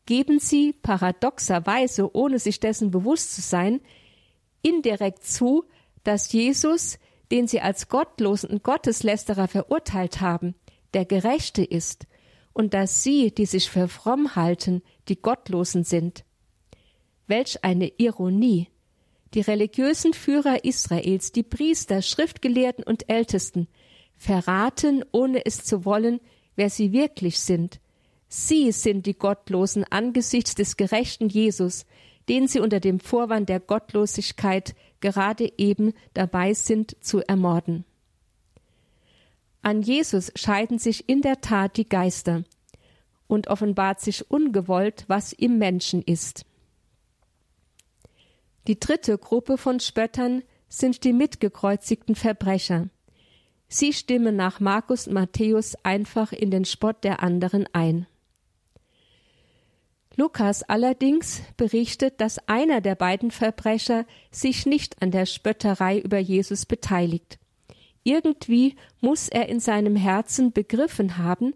geben 0.07 0.39
sie 0.39 0.73
paradoxerweise, 0.73 2.15
ohne 2.15 2.39
sich 2.39 2.61
dessen 2.61 2.93
bewusst 2.93 3.35
zu 3.35 3.41
sein, 3.41 3.81
indirekt 4.63 5.25
zu, 5.25 5.65
dass 6.05 6.33
Jesus, 6.33 6.97
den 7.33 7.49
sie 7.49 7.61
als 7.61 7.89
gottlosen 7.89 8.51
und 8.51 8.63
Gotteslästerer 8.63 9.49
verurteilt 9.49 10.21
haben, 10.21 10.55
der 10.95 11.07
Gerechte 11.07 11.65
ist 11.65 12.07
und 12.53 12.73
dass 12.73 13.03
sie, 13.03 13.35
die 13.35 13.47
sich 13.47 13.69
für 13.69 13.89
fromm 13.89 14.37
halten, 14.37 14.83
die 15.09 15.21
Gottlosen 15.21 15.83
sind. 15.83 16.25
Welch 17.31 17.63
eine 17.63 17.93
Ironie! 17.97 18.67
Die 19.35 19.41
religiösen 19.41 20.15
Führer 20.15 20.65
Israels, 20.65 21.31
die 21.31 21.45
Priester, 21.45 22.03
Schriftgelehrten 22.03 22.83
und 22.83 23.09
Ältesten, 23.09 23.69
verraten, 24.17 25.05
ohne 25.13 25.47
es 25.47 25.63
zu 25.63 25.85
wollen, 25.85 26.19
wer 26.57 26.71
sie 26.71 26.91
wirklich 26.91 27.39
sind. 27.39 27.79
Sie 28.27 28.73
sind 28.73 29.07
die 29.07 29.15
Gottlosen 29.15 29.85
angesichts 29.85 30.57
des 30.57 30.77
gerechten 30.77 31.29
Jesus, 31.29 31.87
den 32.29 32.49
sie 32.49 32.59
unter 32.59 32.81
dem 32.81 32.99
Vorwand 32.99 33.49
der 33.49 33.61
Gottlosigkeit 33.61 34.75
gerade 34.99 35.53
eben 35.57 35.93
dabei 36.15 36.53
sind 36.53 36.97
zu 37.01 37.21
ermorden. 37.21 37.85
An 39.63 39.83
Jesus 39.83 40.33
scheiden 40.35 40.81
sich 40.81 41.09
in 41.09 41.23
der 41.23 41.41
Tat 41.41 41.77
die 41.77 41.89
Geister 41.89 42.43
und 43.29 43.47
offenbart 43.47 44.01
sich 44.01 44.29
ungewollt, 44.33 45.05
was 45.07 45.33
im 45.33 45.59
Menschen 45.59 46.03
ist. 46.03 46.45
Die 48.67 48.79
dritte 48.79 49.17
Gruppe 49.19 49.57
von 49.57 49.81
Spöttern 49.81 50.43
sind 50.69 51.05
die 51.05 51.13
mitgekreuzigten 51.13 52.15
Verbrecher. 52.15 52.89
Sie 53.69 53.93
stimmen 53.93 54.37
nach 54.37 54.61
Markus 54.61 55.07
und 55.07 55.15
Matthäus 55.15 55.77
einfach 55.85 56.33
in 56.33 56.51
den 56.51 56.65
Spott 56.65 57.05
der 57.05 57.23
anderen 57.23 57.67
ein. 57.73 58.07
Lukas 60.17 60.63
allerdings 60.65 61.41
berichtet, 61.57 62.21
dass 62.21 62.47
einer 62.49 62.81
der 62.81 62.95
beiden 62.95 63.31
Verbrecher 63.31 64.05
sich 64.31 64.67
nicht 64.67 65.01
an 65.01 65.13
der 65.13 65.25
Spötterei 65.25 65.99
über 65.99 66.19
Jesus 66.19 66.67
beteiligt. 66.67 67.39
Irgendwie 68.03 68.77
muss 69.01 69.29
er 69.29 69.49
in 69.49 69.61
seinem 69.61 69.97
Herzen 69.97 70.53
begriffen 70.53 71.17
haben, 71.17 71.55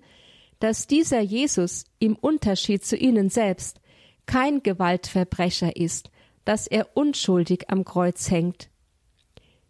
dass 0.61 0.87
dieser 0.87 1.21
Jesus 1.21 1.85
im 1.99 2.17
Unterschied 2.17 2.85
zu 2.85 2.97
ihnen 2.97 3.29
selbst 3.29 3.81
kein 4.27 4.63
Gewaltverbrecher 4.63 5.77
ist, 5.77 6.11
dass 6.45 6.67
er 6.67 6.97
unschuldig 6.97 7.71
am 7.71 7.85
Kreuz 7.85 8.31
hängt. 8.31 8.69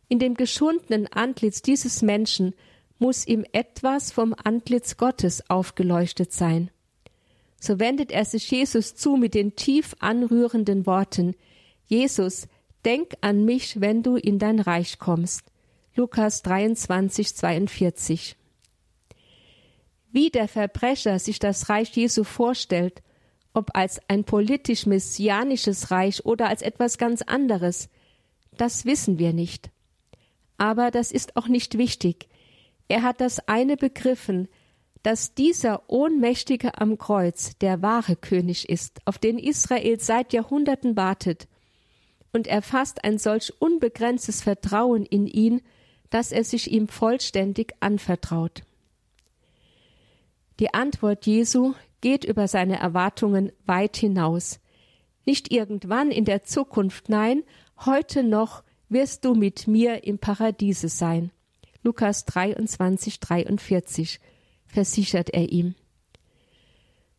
In 0.08 0.18
dem 0.18 0.34
geschundenen 0.34 1.06
Antlitz 1.06 1.62
dieses 1.62 2.02
Menschen 2.02 2.54
muss 2.98 3.26
ihm 3.26 3.44
etwas 3.52 4.12
vom 4.12 4.34
Antlitz 4.42 4.96
Gottes 4.96 5.48
aufgeleuchtet 5.50 6.32
sein 6.32 6.70
so 7.64 7.78
wendet 7.78 8.12
er 8.12 8.26
sich 8.26 8.50
Jesus 8.50 8.94
zu 8.94 9.16
mit 9.16 9.32
den 9.32 9.56
tief 9.56 9.96
anrührenden 9.98 10.84
Worten 10.86 11.34
Jesus, 11.86 12.46
denk 12.84 13.14
an 13.20 13.44
mich, 13.44 13.80
wenn 13.80 14.02
du 14.02 14.16
in 14.16 14.38
dein 14.38 14.60
Reich 14.60 14.98
kommst. 14.98 15.42
Lukas 15.94 16.42
23, 16.42 17.34
42. 17.34 18.36
Wie 20.12 20.30
der 20.30 20.48
Verbrecher 20.48 21.18
sich 21.18 21.38
das 21.38 21.68
Reich 21.68 21.94
Jesu 21.96 22.24
vorstellt, 22.24 23.02
ob 23.54 23.70
als 23.74 24.00
ein 24.08 24.24
politisch-messianisches 24.24 25.90
Reich 25.90 26.26
oder 26.26 26.48
als 26.48 26.60
etwas 26.60 26.98
ganz 26.98 27.22
anderes, 27.22 27.88
das 28.56 28.84
wissen 28.84 29.18
wir 29.18 29.32
nicht. 29.32 29.70
Aber 30.58 30.90
das 30.90 31.10
ist 31.10 31.36
auch 31.36 31.48
nicht 31.48 31.78
wichtig. 31.78 32.28
Er 32.88 33.02
hat 33.02 33.20
das 33.20 33.48
eine 33.48 33.76
begriffen, 33.76 34.48
dass 35.02 35.34
dieser 35.34 35.88
Ohnmächtige 35.88 36.78
am 36.80 36.98
Kreuz 36.98 37.56
der 37.58 37.82
wahre 37.82 38.16
König 38.16 38.68
ist, 38.68 39.00
auf 39.04 39.18
den 39.18 39.38
Israel 39.38 40.00
seit 40.00 40.32
Jahrhunderten 40.32 40.96
wartet, 40.96 41.48
und 42.32 42.48
er 42.48 42.62
fasst 42.62 43.04
ein 43.04 43.18
solch 43.18 43.52
unbegrenztes 43.60 44.42
Vertrauen 44.42 45.06
in 45.06 45.28
ihn, 45.28 45.62
dass 46.10 46.32
er 46.32 46.42
sich 46.42 46.70
ihm 46.72 46.88
vollständig 46.88 47.74
anvertraut. 47.78 48.62
Die 50.58 50.74
Antwort 50.74 51.26
Jesu 51.26 51.74
geht 52.04 52.26
über 52.26 52.48
seine 52.48 52.78
Erwartungen 52.78 53.50
weit 53.64 53.96
hinaus. 53.96 54.60
Nicht 55.24 55.50
irgendwann 55.50 56.10
in 56.10 56.26
der 56.26 56.44
Zukunft, 56.44 57.08
nein, 57.08 57.44
heute 57.86 58.22
noch 58.22 58.62
wirst 58.90 59.24
du 59.24 59.34
mit 59.34 59.66
mir 59.66 60.04
im 60.04 60.18
Paradiese 60.18 60.90
sein. 60.90 61.30
Lukas 61.82 62.26
23, 62.26 63.20
43 63.20 64.20
versichert 64.66 65.30
er 65.30 65.50
ihm. 65.50 65.76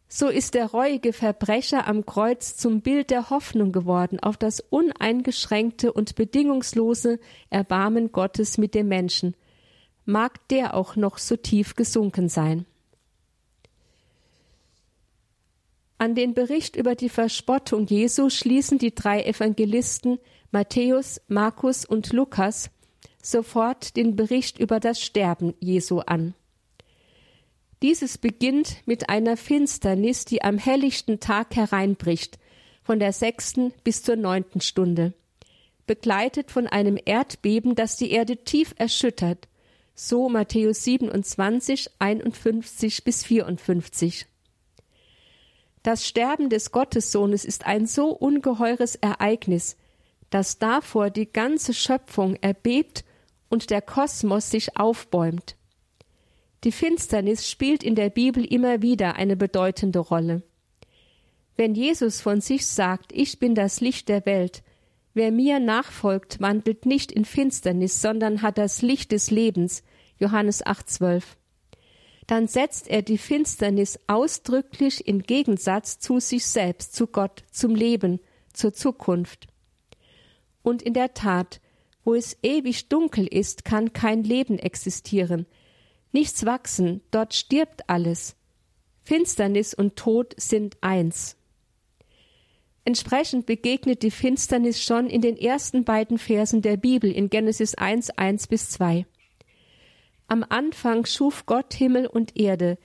So 0.08 0.27
ist 0.27 0.54
der 0.54 0.68
reuige 0.68 1.13
Verbrecher 1.13 1.88
am 1.88 2.06
Kreuz 2.06 2.56
zum 2.56 2.82
Bild 2.82 3.10
der 3.10 3.32
Hoffnung 3.32 3.72
geworden 3.72 4.20
auf 4.20 4.38
das 4.38 4.60
uneingeschränkte 4.60 5.94
und 5.94 6.13
bedingungslose 6.13 7.20
Erbarmen 7.50 8.12
Gottes 8.12 8.60
mit 8.60 8.75
dem 8.75 8.88
Menschen, 8.88 9.36
mag 10.06 10.48
der 10.50 10.75
auch 10.75 10.96
noch 10.96 11.18
so 11.18 11.36
tief 11.36 11.74
gesunken 11.74 12.30
sein. 12.30 12.68
An 15.98 16.14
den 16.14 16.34
Bericht 16.34 16.75
über 16.75 16.96
die 16.96 17.10
Verspottung 17.10 17.88
Jesu 17.88 18.30
schließen 18.30 18.78
die 18.78 18.94
drei 18.94 19.24
Evangelisten 19.24 20.20
Matthäus, 20.52 21.22
Markus 21.28 21.86
und 21.86 22.12
Lukas 22.12 22.70
sofort 23.22 23.96
den 23.96 24.16
Bericht 24.16 24.60
über 24.60 24.80
das 24.80 25.02
Sterben 25.02 25.54
Jesu 25.60 26.00
an. 26.00 26.36
Dieses 27.82 28.18
beginnt 28.18 28.78
mit 28.86 29.10
einer 29.10 29.38
Finsternis, 29.38 30.25
die 30.25 30.42
am 30.42 30.58
helllichten 30.58 31.20
Tag 31.20 31.56
hereinbricht, 31.56 32.40
von 32.84 33.00
der 33.00 33.14
sechsten 33.14 33.74
bis 33.84 34.04
zur 34.04 34.16
neunten 34.16 34.62
Stunde, 34.62 35.14
begleitet 35.88 36.52
von 36.52 36.68
einem 36.68 37.00
Erdbeben, 37.04 37.74
das 37.75 37.96
die 37.98 38.12
Erde 38.12 38.38
tief 38.44 38.75
erschüttert, 38.78 39.48
so 39.94 40.30
Matthäus 40.30 40.84
27, 40.84 41.90
51 42.00 43.04
bis 43.04 43.24
54. 43.24 44.28
Das 45.86 46.08
Sterben 46.08 46.50
des 46.50 46.72
Gottessohnes 46.72 47.46
ist 47.46 47.68
ein 47.68 47.86
so 47.86 48.10
ungeheures 48.10 48.96
Ereignis, 48.96 49.77
dass 50.32 50.58
davor 50.58 51.12
die 51.12 51.32
ganze 51.32 51.75
Schöpfung 51.75 52.38
erbebt 52.38 53.06
und 53.50 53.70
der 53.70 53.84
Kosmos 53.84 54.50
sich 54.50 54.77
aufbäumt. 54.77 55.56
Die 56.63 56.72
Finsternis 56.72 57.48
spielt 57.48 57.84
in 57.84 57.94
der 57.94 58.10
Bibel 58.10 58.44
immer 58.44 58.82
wieder 58.82 59.18
eine 59.18 59.36
bedeutende 59.36 60.00
Rolle. 60.00 60.42
Wenn 61.56 61.75
Jesus 61.75 62.20
von 62.20 62.42
sich 62.42 62.65
sagt, 62.65 63.12
ich 63.13 63.38
bin 63.38 63.54
das 63.54 63.80
Licht 63.80 64.10
der 64.10 64.25
Welt, 64.25 64.63
wer 65.13 65.32
mir 65.32 65.60
nachfolgt, 65.60 66.42
wandelt 66.42 66.88
nicht 66.88 67.12
in 67.12 67.25
Finsternis, 67.25 68.01
sondern 68.01 68.42
hat 68.42 68.58
das 68.58 68.82
Licht 68.82 69.12
des 69.12 69.30
Lebens, 69.30 69.84
Johannes 70.18 70.65
8,12. 70.65 71.22
Dann 72.27 72.48
setzt 72.48 72.88
er 72.88 73.01
die 73.01 73.17
Finsternis 73.17 74.00
ausdrücklich 74.08 75.08
in 75.08 75.22
Gegensatz 75.22 76.00
zu 76.00 76.20
sich 76.20 76.46
selbst, 76.46 76.96
zu 76.96 77.08
Gott, 77.08 77.44
zum 77.51 77.75
Leben, 77.75 78.20
zur 78.51 78.74
Zukunft. 78.74 79.48
Und 80.63 80.82
in 80.82 80.94
der 80.94 81.13
Tat, 81.13 81.62
wo 82.03 82.15
es 82.15 82.38
ewig 82.41 82.89
dunkel 82.89 83.27
ist, 83.27 83.65
kann 83.65 83.94
kein 83.94 84.24
Leben 84.24 84.58
existieren, 84.58 85.46
nichts 86.12 86.46
wachsen, 86.46 87.01
dort 87.12 87.34
stirbt 87.34 87.89
alles. 87.89 88.36
Finsternis 89.03 89.75
und 89.75 89.96
Tod 89.96 90.33
sind 90.38 90.77
eins. 90.81 91.38
Entsprechend 92.85 93.46
begegnet 93.46 94.03
die 94.03 94.11
Finsternis 94.11 94.81
schon 94.81 95.07
in 95.09 95.22
den 95.22 95.38
ersten 95.38 95.83
beiden 95.83 96.18
Versen 96.18 96.61
der 96.61 96.77
Bibel 96.77 97.11
in 97.11 97.29
Genesis 97.29 97.75
1, 97.75 98.11
1 98.11 98.48
bis 98.48 98.70
2. 98.70 99.05
Am 100.27 100.46
Anfang 100.48 101.05
schuf 101.05 101.46
Gott 101.46 101.74
Himmel 101.74 102.07
und 102.07 102.35
Erde. 102.38 102.77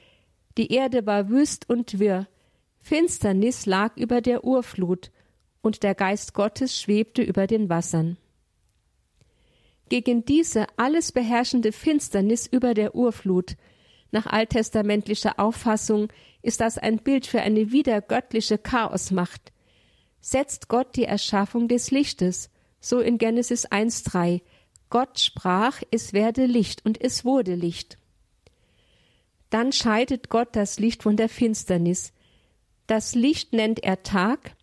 Die 0.59 0.72
Erde 0.72 1.07
war 1.07 1.31
wüst 1.31 1.68
und 1.68 1.98
wirr. 1.98 2.29
Finsternis 2.81 3.66
lag 3.66 3.96
über 3.96 4.20
der 4.20 4.44
Urflut, 4.44 5.11
und 5.62 5.83
der 5.83 5.94
Geist 5.94 6.35
Gottes 6.35 6.81
schwebte 6.81 7.22
über 7.22 7.46
den 7.46 7.68
Wassern. 7.68 8.16
Gegen 9.88 10.24
diese 10.24 10.66
alles 10.76 11.12
beherrschende 11.12 11.72
Finsternis 11.72 12.46
über 12.46 12.74
der 12.74 12.94
Urflut, 12.94 13.57
nach 14.12 14.26
alttestamentlicher 14.26 15.38
Auffassung 15.38 16.09
ist 16.42 16.61
das 16.61 16.79
ein 16.79 16.98
Bild 16.98 17.26
für 17.26 17.42
eine 17.42 17.70
wiedergöttliche 17.70 18.59
Chaosmacht, 18.59 19.53
setzt 20.20 20.68
Gott 20.68 20.96
die 20.96 21.05
Erschaffung 21.05 21.68
des 21.68 21.90
Lichtes, 21.90 22.50
so 22.81 23.00
in 23.00 23.18
Genesis 23.18 23.68
1,3. 23.68 24.40
Gott 24.90 25.20
sprach, 25.20 25.81
es 25.90 26.12
werde 26.12 26.46
Licht 26.46 26.85
und 26.85 27.00
es 27.00 27.24
wurde 27.24 27.55
Licht. 27.55 27.96
Dann 29.48 29.72
scheidet 29.72 30.29
Gott 30.29 30.48
das 30.53 30.79
Licht 30.79 31.03
von 31.05 31.16
der 31.16 31.29
Finsternis. 31.29 32.12
Das 32.87 33.14
Licht 33.14 33.53
nennt 33.53 33.83
er 33.83 34.03
Tag, 34.03 34.57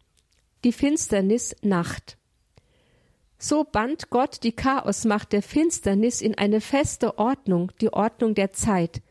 die 0.63 0.73
Finsternis 0.73 1.55
Nacht. 1.61 2.17
So 3.39 3.63
band 3.63 4.09
Gott 4.09 4.43
die 4.43 4.51
Chaosmacht 4.51 5.31
der 5.31 5.43
Finsternis 5.43 6.21
in 6.21 6.37
eine 6.37 6.59
feste 6.59 7.17
Ordnung, 7.17 7.71
die 7.79 7.93
Ordnung 7.93 8.35
der 8.35 8.51
Zeit. 8.51 9.01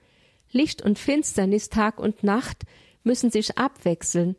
Licht 0.51 0.83
und 0.83 0.99
Finsternis, 0.99 1.69
Tag 1.69 1.99
und 1.99 2.25
Nacht 2.25 2.65
müssen 3.05 3.31
sich 3.31 3.57
abwechseln. 3.57 4.37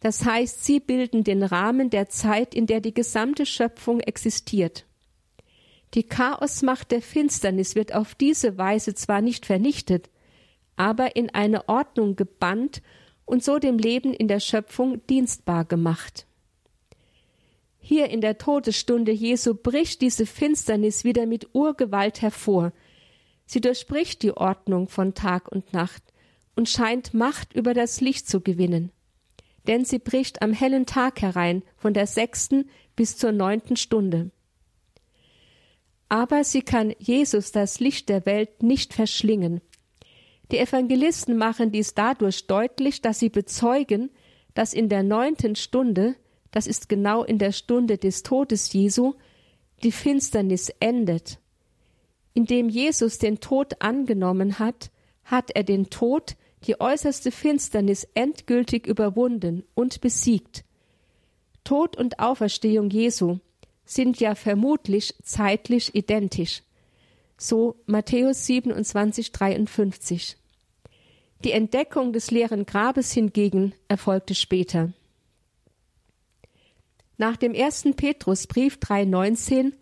Das 0.00 0.24
heißt, 0.24 0.64
sie 0.64 0.80
bilden 0.80 1.22
den 1.22 1.42
Rahmen 1.42 1.90
der 1.90 2.08
Zeit, 2.08 2.54
in 2.54 2.66
der 2.66 2.80
die 2.80 2.94
gesamte 2.94 3.46
Schöpfung 3.46 4.00
existiert. 4.00 4.86
Die 5.96 6.02
Chaosmacht 6.02 6.90
der 6.90 7.00
Finsternis 7.00 7.74
wird 7.74 7.94
auf 7.94 8.14
diese 8.14 8.58
Weise 8.58 8.94
zwar 8.94 9.22
nicht 9.22 9.46
vernichtet, 9.46 10.10
aber 10.76 11.16
in 11.16 11.30
eine 11.30 11.70
Ordnung 11.70 12.16
gebannt 12.16 12.82
und 13.24 13.42
so 13.42 13.58
dem 13.58 13.78
Leben 13.78 14.12
in 14.12 14.28
der 14.28 14.40
Schöpfung 14.40 15.04
dienstbar 15.06 15.64
gemacht. 15.64 16.26
Hier 17.78 18.10
in 18.10 18.20
der 18.20 18.36
Todesstunde 18.36 19.10
Jesu 19.10 19.54
bricht 19.54 20.02
diese 20.02 20.26
Finsternis 20.26 21.04
wieder 21.04 21.24
mit 21.24 21.54
Urgewalt 21.54 22.20
hervor. 22.20 22.72
Sie 23.46 23.62
durchbricht 23.62 24.22
die 24.22 24.36
Ordnung 24.36 24.88
von 24.88 25.14
Tag 25.14 25.50
und 25.50 25.72
Nacht 25.72 26.02
und 26.56 26.68
scheint 26.68 27.14
Macht 27.14 27.54
über 27.54 27.72
das 27.72 28.02
Licht 28.02 28.28
zu 28.28 28.42
gewinnen. 28.42 28.92
Denn 29.66 29.86
sie 29.86 29.98
bricht 29.98 30.42
am 30.42 30.52
hellen 30.52 30.84
Tag 30.84 31.22
herein, 31.22 31.62
von 31.78 31.94
der 31.94 32.06
sechsten 32.06 32.68
bis 32.96 33.16
zur 33.16 33.32
neunten 33.32 33.76
Stunde. 33.76 34.30
Aber 36.08 36.44
sie 36.44 36.62
kann 36.62 36.94
Jesus, 36.98 37.52
das 37.52 37.80
Licht 37.80 38.08
der 38.08 38.26
Welt, 38.26 38.62
nicht 38.62 38.94
verschlingen. 38.94 39.60
Die 40.52 40.58
Evangelisten 40.58 41.36
machen 41.36 41.72
dies 41.72 41.94
dadurch 41.94 42.46
deutlich, 42.46 43.02
dass 43.02 43.18
sie 43.18 43.30
bezeugen, 43.30 44.10
dass 44.54 44.72
in 44.72 44.88
der 44.88 45.02
neunten 45.02 45.56
Stunde 45.56 46.14
das 46.56 46.66
ist 46.66 46.88
genau 46.88 47.22
in 47.22 47.36
der 47.36 47.52
Stunde 47.52 47.98
des 47.98 48.22
Todes 48.22 48.72
Jesu, 48.72 49.12
die 49.82 49.92
Finsternis 49.92 50.70
endet. 50.80 51.38
Indem 52.32 52.70
Jesus 52.70 53.18
den 53.18 53.40
Tod 53.40 53.82
angenommen 53.82 54.58
hat, 54.58 54.90
hat 55.24 55.50
er 55.50 55.64
den 55.64 55.90
Tod, 55.90 56.34
die 56.66 56.80
äußerste 56.80 57.30
Finsternis 57.30 58.08
endgültig 58.14 58.86
überwunden 58.86 59.64
und 59.74 60.00
besiegt. 60.00 60.64
Tod 61.62 61.98
und 61.98 62.20
Auferstehung 62.20 62.88
Jesu 62.88 63.38
sind 63.86 64.20
ja 64.20 64.34
vermutlich 64.34 65.14
zeitlich 65.22 65.94
identisch. 65.94 66.62
So 67.38 67.76
Matthäus 67.86 68.44
27, 68.46 69.32
53. 69.32 70.36
Die 71.44 71.52
Entdeckung 71.52 72.12
des 72.12 72.30
leeren 72.30 72.66
Grabes 72.66 73.12
hingegen 73.12 73.74
erfolgte 73.88 74.34
später. 74.34 74.92
Nach 77.18 77.36
dem 77.36 77.54
ersten 77.54 77.94
Petrusbrief 77.94 78.76
3,19 78.76 79.72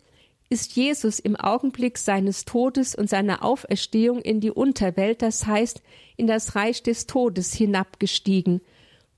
ist 0.51 0.77
Jesus 0.77 1.19
im 1.19 1.37
Augenblick 1.37 1.99
seines 1.99 2.45
Todes 2.45 2.95
und 2.95 3.09
seiner 3.09 3.43
Auferstehung 3.45 4.21
in 4.21 4.41
die 4.41 4.51
Unterwelt, 4.51 5.23
das 5.23 5.47
heißt 5.47 5.83
in 6.17 6.27
das 6.27 6.55
Reich 6.55 6.83
des 6.83 7.07
Todes 7.07 7.55
hinabgestiegen, 7.55 8.61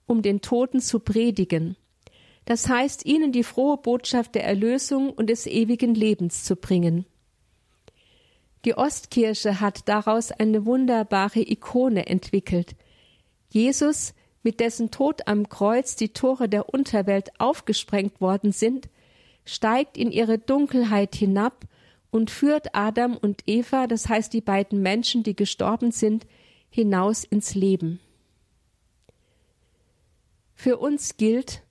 um 0.07 0.23
den 0.23 0.41
Toten 0.41 0.81
zu 0.81 1.01
predigen. 1.01 1.77
Das 2.47 2.69
heißt, 2.69 3.05
ihnen 3.05 3.33
die 3.33 3.43
frohe 3.43 3.77
Botschaft 3.77 4.35
der 4.37 4.45
Erlösung 4.45 5.11
und 5.11 5.29
des 5.29 5.47
ewigen 5.47 5.95
Lebens 5.95 6.45
zu 6.45 6.57
bringen. 6.57 7.05
Die 8.65 8.77
Ostkirche 8.77 9.61
hat 9.61 9.89
daraus 9.89 10.33
eine 10.33 10.65
wunderbare 10.65 11.41
Ikone 11.41 12.07
entwickelt. 12.07 12.75
Jesus 13.51 14.15
mit 14.43 14.61
dessen 14.61 14.93
Tod 14.93 15.27
am 15.27 15.49
Kreuz 15.49 15.97
die 15.97 16.11
Tore 16.11 16.49
der 16.49 16.73
Unterwelt 16.73 17.31
aufgesprengt 17.41 18.21
worden 18.21 18.53
sind, 18.53 18.89
steigt 19.45 19.99
in 19.99 20.13
ihre 20.13 20.39
Dunkelheit 20.39 21.17
hinab 21.17 21.65
und 22.13 22.31
führt 22.31 22.77
Adam 22.77 23.17
und 23.17 23.43
Eva, 23.47 23.89
das 23.89 24.09
heißt 24.09 24.33
die 24.33 24.41
beiden 24.41 24.83
Menschen, 24.83 25.25
die 25.25 25.35
gestorben 25.35 25.91
sind, 25.91 26.27
hinaus 26.71 27.25
ins 27.25 27.57
Leben. 27.57 27.99
Für 30.55 30.77
uns 30.79 31.17
gilt, 31.17 31.63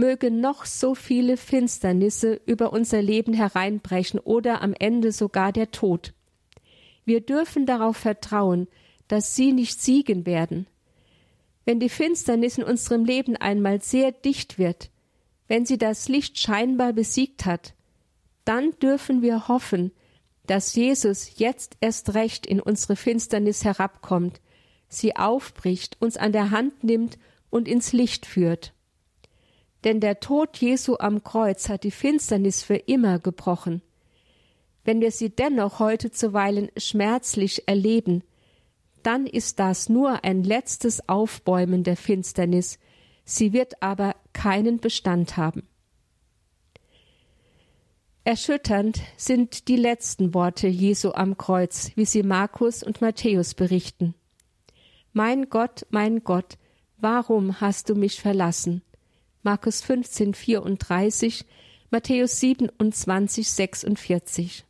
mögen 0.00 0.40
noch 0.40 0.64
so 0.64 0.96
viele 0.96 1.36
Finsternisse 1.36 2.40
über 2.46 2.72
unser 2.72 3.00
Leben 3.02 3.34
hereinbrechen 3.34 4.18
oder 4.18 4.62
am 4.62 4.74
Ende 4.76 5.12
sogar 5.12 5.52
der 5.52 5.70
Tod. 5.70 6.14
Wir 7.04 7.20
dürfen 7.20 7.66
darauf 7.66 7.96
vertrauen, 7.96 8.66
dass 9.06 9.36
sie 9.36 9.52
nicht 9.52 9.80
siegen 9.80 10.26
werden. 10.26 10.66
Wenn 11.64 11.78
die 11.78 11.88
Finsternis 11.88 12.58
in 12.58 12.64
unserem 12.64 13.04
Leben 13.04 13.36
einmal 13.36 13.82
sehr 13.82 14.10
dicht 14.10 14.58
wird, 14.58 14.90
wenn 15.46 15.66
sie 15.66 15.78
das 15.78 16.08
Licht 16.08 16.38
scheinbar 16.38 16.92
besiegt 16.92 17.44
hat, 17.44 17.74
dann 18.44 18.72
dürfen 18.80 19.22
wir 19.22 19.48
hoffen, 19.48 19.92
dass 20.46 20.74
Jesus 20.74 21.38
jetzt 21.38 21.76
erst 21.80 22.14
recht 22.14 22.46
in 22.46 22.60
unsere 22.60 22.96
Finsternis 22.96 23.64
herabkommt, 23.64 24.40
sie 24.88 25.14
aufbricht, 25.14 25.96
uns 26.00 26.16
an 26.16 26.32
der 26.32 26.50
Hand 26.50 26.82
nimmt 26.82 27.18
und 27.50 27.68
ins 27.68 27.92
Licht 27.92 28.26
führt. 28.26 28.72
Denn 29.84 30.00
der 30.00 30.20
Tod 30.20 30.56
Jesu 30.58 30.96
am 30.98 31.24
Kreuz 31.24 31.68
hat 31.68 31.84
die 31.84 31.90
Finsternis 31.90 32.62
für 32.62 32.76
immer 32.76 33.18
gebrochen. 33.18 33.82
Wenn 34.84 35.00
wir 35.00 35.10
sie 35.10 35.30
dennoch 35.30 35.78
heute 35.78 36.10
zuweilen 36.10 36.70
schmerzlich 36.76 37.66
erleben, 37.68 38.22
dann 39.02 39.26
ist 39.26 39.58
das 39.58 39.88
nur 39.88 40.24
ein 40.24 40.42
letztes 40.42 41.08
Aufbäumen 41.08 41.84
der 41.84 41.96
Finsternis, 41.96 42.78
sie 43.24 43.52
wird 43.52 43.82
aber 43.82 44.16
keinen 44.32 44.78
Bestand 44.78 45.36
haben. 45.36 45.66
Erschütternd 48.24 49.00
sind 49.16 49.68
die 49.68 49.76
letzten 49.76 50.34
Worte 50.34 50.68
Jesu 50.68 51.12
am 51.12 51.38
Kreuz, 51.38 51.92
wie 51.94 52.04
sie 52.04 52.22
Markus 52.22 52.82
und 52.82 53.00
Matthäus 53.00 53.54
berichten. 53.54 54.14
Mein 55.12 55.48
Gott, 55.48 55.86
mein 55.90 56.22
Gott, 56.22 56.58
warum 56.98 57.60
hast 57.60 57.88
du 57.88 57.94
mich 57.94 58.20
verlassen? 58.20 58.82
Markus 59.42 59.80
15, 59.80 60.34
34, 60.34 61.46
Matthäus 61.90 62.40
27, 62.40 63.48
46. 63.48 64.64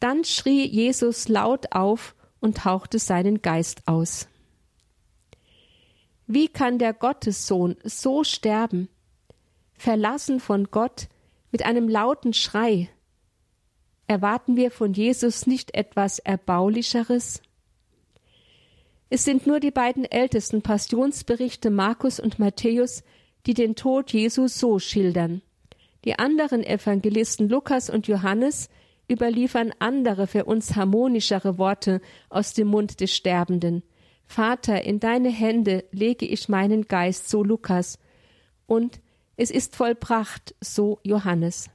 Dann 0.00 0.24
schrie 0.24 0.66
Jesus 0.66 1.28
laut 1.28 1.72
auf 1.72 2.16
und 2.40 2.64
hauchte 2.64 2.98
seinen 2.98 3.42
Geist 3.42 3.86
aus. 3.86 4.26
Wie 6.26 6.48
kann 6.48 6.78
der 6.78 6.92
Gottessohn 6.94 7.76
so 7.84 8.24
sterben, 8.24 8.88
verlassen 9.74 10.40
von 10.40 10.70
Gott 10.70 11.08
mit 11.52 11.64
einem 11.64 11.88
lauten 11.88 12.32
Schrei? 12.32 12.88
Erwarten 14.08 14.56
wir 14.56 14.72
von 14.72 14.94
Jesus 14.94 15.46
nicht 15.46 15.74
etwas 15.74 16.18
Erbaulicheres? 16.18 17.40
Es 19.10 19.24
sind 19.24 19.46
nur 19.46 19.60
die 19.60 19.70
beiden 19.70 20.04
ältesten 20.04 20.62
Passionsberichte 20.62 21.70
Markus 21.70 22.18
und 22.20 22.38
Matthäus, 22.38 23.02
die 23.46 23.54
den 23.54 23.74
Tod 23.74 24.12
Jesu 24.12 24.48
so 24.48 24.78
schildern. 24.78 25.42
Die 26.04 26.18
anderen 26.18 26.64
Evangelisten 26.64 27.48
Lukas 27.48 27.90
und 27.90 28.08
Johannes 28.08 28.68
überliefern 29.10 29.72
andere 29.78 30.26
für 30.26 30.44
uns 30.44 30.76
harmonischere 30.76 31.58
Worte 31.58 32.00
aus 32.28 32.54
dem 32.54 32.68
Mund 32.68 33.00
des 33.00 33.14
Sterbenden. 33.14 33.82
Vater, 34.24 34.84
in 34.84 35.00
deine 35.00 35.30
Hände 35.30 35.84
lege 35.90 36.24
ich 36.24 36.48
meinen 36.48 36.86
Geist, 36.86 37.28
so 37.28 37.42
Lukas, 37.42 37.98
und 38.66 39.00
es 39.36 39.50
ist 39.50 39.74
vollbracht, 39.74 40.54
so 40.60 41.00
Johannes. 41.02 41.68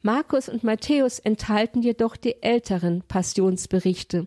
Markus 0.00 0.48
und 0.48 0.64
Matthäus 0.64 1.18
enthalten 1.18 1.82
jedoch 1.82 2.16
die 2.16 2.42
älteren 2.42 3.02
Passionsberichte, 3.02 4.26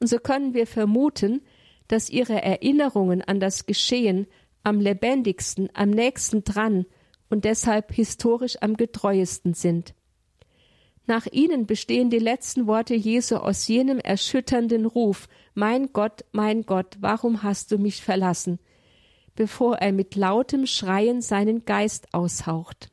und 0.00 0.08
so 0.08 0.18
können 0.18 0.52
wir 0.52 0.66
vermuten, 0.66 1.42
dass 1.86 2.10
ihre 2.10 2.42
Erinnerungen 2.42 3.22
an 3.22 3.38
das 3.38 3.66
Geschehen 3.66 4.26
am 4.64 4.80
lebendigsten, 4.80 5.68
am 5.74 5.90
nächsten 5.90 6.42
dran 6.42 6.86
und 7.30 7.44
deshalb 7.44 7.92
historisch 7.92 8.56
am 8.60 8.76
getreuesten 8.76 9.54
sind. 9.54 9.94
Nach 11.06 11.26
ihnen 11.30 11.66
bestehen 11.66 12.10
die 12.10 12.18
letzten 12.18 12.66
Worte 12.66 12.94
Jesu 12.94 13.36
aus 13.36 13.68
jenem 13.68 13.98
erschütternden 13.98 14.86
Ruf 14.86 15.28
Mein 15.54 15.92
Gott, 15.92 16.24
mein 16.32 16.62
Gott, 16.62 16.96
warum 17.00 17.42
hast 17.42 17.70
du 17.70 17.78
mich 17.78 18.02
verlassen? 18.02 18.58
bevor 19.34 19.78
er 19.78 19.92
mit 19.92 20.14
lautem 20.14 20.66
Schreien 20.66 21.20
seinen 21.20 21.64
Geist 21.64 22.14
aushaucht. 22.14 22.90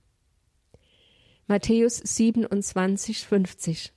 Matthäus 1.47 1.97
27, 1.97 3.25
50 3.25 3.93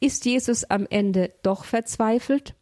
Ist 0.00 0.24
Jesus 0.24 0.64
am 0.64 0.86
Ende 0.88 1.32
doch 1.42 1.64
verzweifelt? 1.64 2.54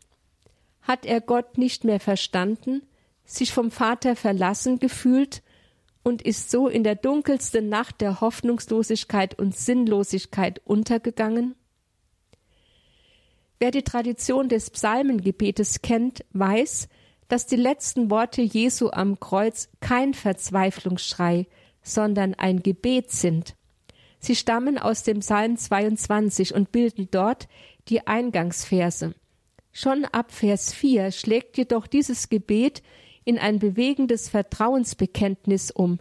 Hat 0.82 1.06
er 1.06 1.20
Gott 1.20 1.56
nicht 1.56 1.84
mehr 1.84 2.00
verstanden, 2.00 2.82
sich 3.30 3.52
vom 3.52 3.70
Vater 3.70 4.16
verlassen 4.16 4.78
gefühlt 4.78 5.42
und 6.02 6.22
ist 6.22 6.50
so 6.50 6.68
in 6.68 6.82
der 6.82 6.96
dunkelsten 6.96 7.68
Nacht 7.68 8.00
der 8.00 8.20
Hoffnungslosigkeit 8.20 9.38
und 9.38 9.56
Sinnlosigkeit 9.56 10.60
untergegangen? 10.64 11.54
Wer 13.58 13.70
die 13.70 13.82
Tradition 13.82 14.48
des 14.48 14.70
Psalmengebetes 14.70 15.82
kennt, 15.82 16.24
weiß, 16.32 16.88
dass 17.28 17.46
die 17.46 17.56
letzten 17.56 18.10
Worte 18.10 18.42
Jesu 18.42 18.90
am 18.90 19.20
Kreuz 19.20 19.68
kein 19.80 20.14
Verzweiflungsschrei, 20.14 21.46
sondern 21.82 22.34
ein 22.34 22.62
Gebet 22.62 23.10
sind. 23.10 23.54
Sie 24.18 24.34
stammen 24.34 24.78
aus 24.78 25.02
dem 25.02 25.20
Psalm 25.20 25.56
22 25.56 26.54
und 26.54 26.72
bilden 26.72 27.08
dort 27.10 27.48
die 27.88 28.06
Eingangsverse. 28.06 29.14
Schon 29.72 30.04
ab 30.06 30.32
Vers 30.32 30.72
4 30.72 31.12
schlägt 31.12 31.56
jedoch 31.56 31.86
dieses 31.86 32.28
Gebet 32.28 32.82
in 33.24 33.38
ein 33.38 33.58
bewegendes 33.58 34.28
Vertrauensbekenntnis 34.28 35.70
um. 35.70 35.98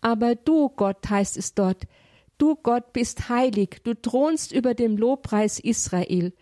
Aber 0.00 0.34
du, 0.34 0.68
Gott, 0.68 1.08
heißt 1.08 1.36
es 1.36 1.54
dort, 1.54 1.86
du 2.38 2.56
Gott 2.56 2.92
bist 2.92 3.28
heilig, 3.28 3.80
du 3.84 3.94
thronst 3.94 4.52
über 4.52 4.74
dem 4.74 4.96
Lobpreis 4.96 5.58
Israel. 5.58 6.32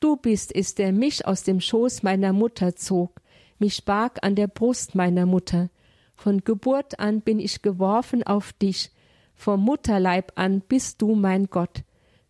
Du 0.00 0.16
bist 0.16 0.54
es, 0.54 0.74
der 0.74 0.92
mich 0.92 1.26
aus 1.26 1.42
dem 1.42 1.60
Schoß 1.60 2.02
meiner 2.02 2.32
Mutter 2.32 2.76
zog, 2.76 3.20
mich 3.58 3.84
barg 3.84 4.18
an 4.22 4.34
der 4.34 4.46
Brust 4.46 4.94
meiner 4.94 5.26
Mutter. 5.26 5.70
Von 6.14 6.44
Geburt 6.44 6.98
an 7.00 7.20
bin 7.20 7.40
ich 7.40 7.62
geworfen 7.62 8.22
auf 8.22 8.52
dich, 8.52 8.90
vom 9.34 9.60
Mutterleib 9.60 10.32
an 10.34 10.60
bist 10.60 11.00
du 11.00 11.14
mein 11.14 11.46
Gott. 11.46 11.84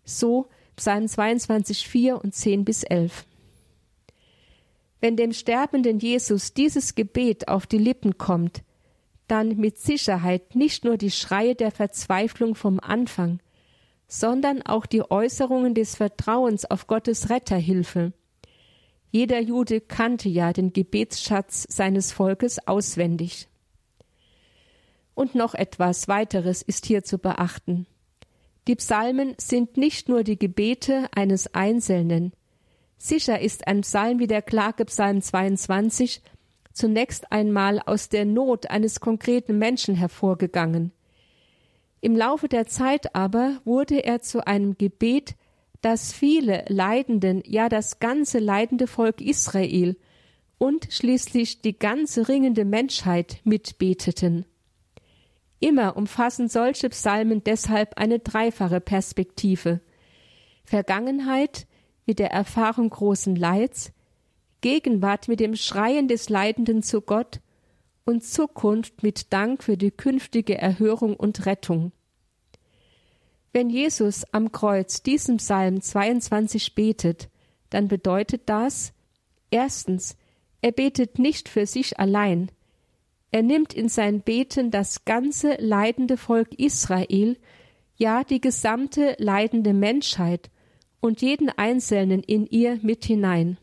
So 0.05 0.47
Psalm 0.77 1.09
22, 1.09 1.89
4 1.89 2.23
und 2.23 2.35
10 2.35 2.65
bis 2.65 2.85
11. 2.85 3.27
Wenn 5.01 5.17
dem 5.17 5.33
sterbenden 5.33 5.99
Jesus 5.99 6.55
dieses 6.55 6.95
Gebet 6.95 7.49
auf 7.49 7.67
die 7.67 7.79
Lippen 7.79 8.19
kommt, 8.19 8.63
dann 9.29 9.57
mit 9.57 9.79
Sicherheit 9.79 10.55
nicht 10.55 10.85
nur 10.85 10.97
die 10.97 11.11
Schreie 11.11 11.55
der 11.55 11.71
Verzweiflung 11.71 12.55
vom 12.55 12.81
Anfang, 12.81 13.41
sondern 14.09 14.63
auch 14.63 14.87
die 14.87 15.09
Äußerungen 15.09 15.75
des 15.75 15.97
Vertrauens 15.97 16.65
auf 16.65 16.87
Gottes 16.87 17.31
Retterhilfe. 17.31 18.13
Jeder 19.11 19.41
Jude 19.41 19.81
kannte 19.81 20.29
ja 20.29 20.53
den 20.53 20.73
Gebetsschatz 20.73 21.67
seines 21.69 22.13
Volkes 22.13 22.67
auswendig. 22.67 23.49
Und 25.15 25.35
noch 25.35 25.55
etwas 25.55 26.09
weiteres 26.09 26.63
ist 26.63 26.87
hier 26.87 27.05
zu 27.05 27.19
beachten. 27.19 27.87
Die 28.67 28.77
Psalmen 28.77 29.35
sind 29.39 29.77
nicht 29.77 30.09
nur 30.09 30.25
die 30.25 30.39
Gebete 30.39 31.09
eines 31.15 31.55
Einzelnen, 31.55 32.33
Sicher 32.99 33.41
ist 33.41 33.67
ein 33.69 33.83
Psalm 33.83 34.19
wie 34.19 34.27
der 34.27 34.43
Klagepsalm 34.43 35.23
22 35.23 36.21
zunächst 36.73 37.33
einmal 37.33 37.81
aus 37.81 38.09
der 38.09 38.25
Not 38.25 38.71
eines 38.71 39.01
konkreten 39.01 39.59
Menschen 39.59 39.95
hervorgegangen. 39.95 40.93
Im 42.01 42.17
Laufe 42.17 42.49
der 42.49 42.67
Zeit 42.67 43.15
aber 43.15 43.61
wurde 43.65 44.05
er 44.05 44.21
zu 44.21 44.47
einem 44.47 44.77
Gebet, 44.79 45.35
das 45.81 46.13
viele 46.13 46.65
Leidenden, 46.69 47.43
ja 47.47 47.69
das 47.69 47.99
ganze 47.99 48.39
leidende 48.39 48.87
Volk 48.87 49.21
Israel 49.21 49.97
und 50.59 50.89
schließlich 50.91 51.63
die 51.63 51.79
ganze 51.79 52.29
ringende 52.29 52.65
Menschheit 52.65 53.41
mitbeteten. 53.45 54.45
Immer 55.61 55.97
umfassen 55.97 56.49
solche 56.49 56.89
Psalmen 56.89 57.43
deshalb 57.43 57.97
eine 57.97 58.19
dreifache 58.19 58.81
Perspektive 58.81 59.81
Vergangenheit, 60.65 61.67
mit 62.09 62.19
der 62.19 62.33
Erfahrung 62.33 62.89
großen 62.89 63.37
Leids, 63.37 63.93
Gegenwart 64.63 65.29
mit 65.29 65.41
dem 65.41 65.55
Schreien 65.55 66.09
des 66.09 66.31
Leidenden 66.31 66.83
zu 66.83 67.03
Gott 67.03 67.41
und 68.07 68.25
Zukunft 68.25 69.03
mit 69.03 69.31
Dank 69.33 69.63
für 69.63 69.77
die 69.77 69.91
künftige 69.91 70.57
Erhörung 70.57 71.15
und 71.15 71.45
Rettung. 71.45 71.93
Wenn 73.53 73.69
Jesus 73.69 74.25
am 74.33 74.53
Kreuz 74.53 75.03
diesen 75.03 75.37
Psalm 75.37 75.83
22 75.83 76.75
betet, 76.75 77.29
dann 77.69 77.89
bedeutet 77.89 78.43
das 78.47 78.95
erstens, 79.51 80.17
er 80.63 80.73
betet 80.73 81.19
nicht 81.19 81.51
für 81.51 81.67
sich 81.67 82.01
allein, 82.01 82.51
er 83.31 83.43
nimmt 83.43 83.75
in 83.75 83.91
sein 83.91 84.23
Beten 84.23 84.71
das 84.71 85.05
ganze 85.05 85.57
leidende 85.61 86.17
Volk 86.17 86.59
Israel, 86.59 87.37
ja 87.97 88.25
die 88.25 88.41
gesamte 88.41 89.15
leidende 89.19 89.75
Menschheit 89.75 90.51
und 91.01 91.23
jeden 91.23 91.51
Einzelnen 91.51 92.23
in 92.23 92.47
ihr 92.47 92.79
mit 92.83 93.05
hinein. 93.05 93.59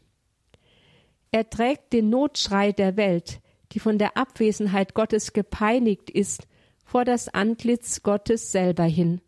Er 1.32 1.50
trägt 1.50 1.94
den 1.94 2.10
Notschrei 2.10 2.72
der 2.72 2.98
Welt, 2.98 3.42
die 3.72 3.80
von 3.80 3.98
der 3.98 4.16
Abwesenheit 4.16 4.94
Gottes 4.94 5.34
gepeinigt 5.34 6.10
ist, 6.10 6.48
vor 6.86 7.04
das 7.04 7.28
Antlitz 7.28 8.04
Gottes 8.04 8.52
selber 8.52 8.86
hin. 8.86 9.22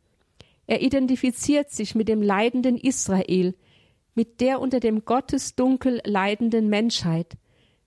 Er 0.67 0.81
identifiziert 0.81 1.71
sich 1.71 1.95
mit 1.95 2.07
dem 2.07 2.21
leidenden 2.21 2.77
Israel, 2.77 3.55
mit 4.15 4.41
der 4.41 4.61
unter 4.61 4.79
dem 4.79 5.05
Gottesdunkel 5.05 6.01
leidenden 6.05 6.69
Menschheit, 6.69 7.37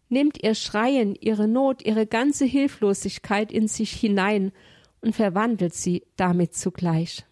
nimmt 0.08 0.42
ihr 0.42 0.54
Schreien, 0.54 1.14
ihre 1.14 1.48
Not, 1.48 1.84
ihre 1.84 2.06
ganze 2.06 2.44
Hilflosigkeit 2.44 3.50
in 3.52 3.68
sich 3.68 3.92
hinein 3.92 4.52
und 5.00 5.14
verwandelt 5.14 5.74
sie 5.74 6.04
damit 6.16 6.54
zugleich. 6.54 7.24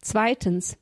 Zweitens, 0.00 0.76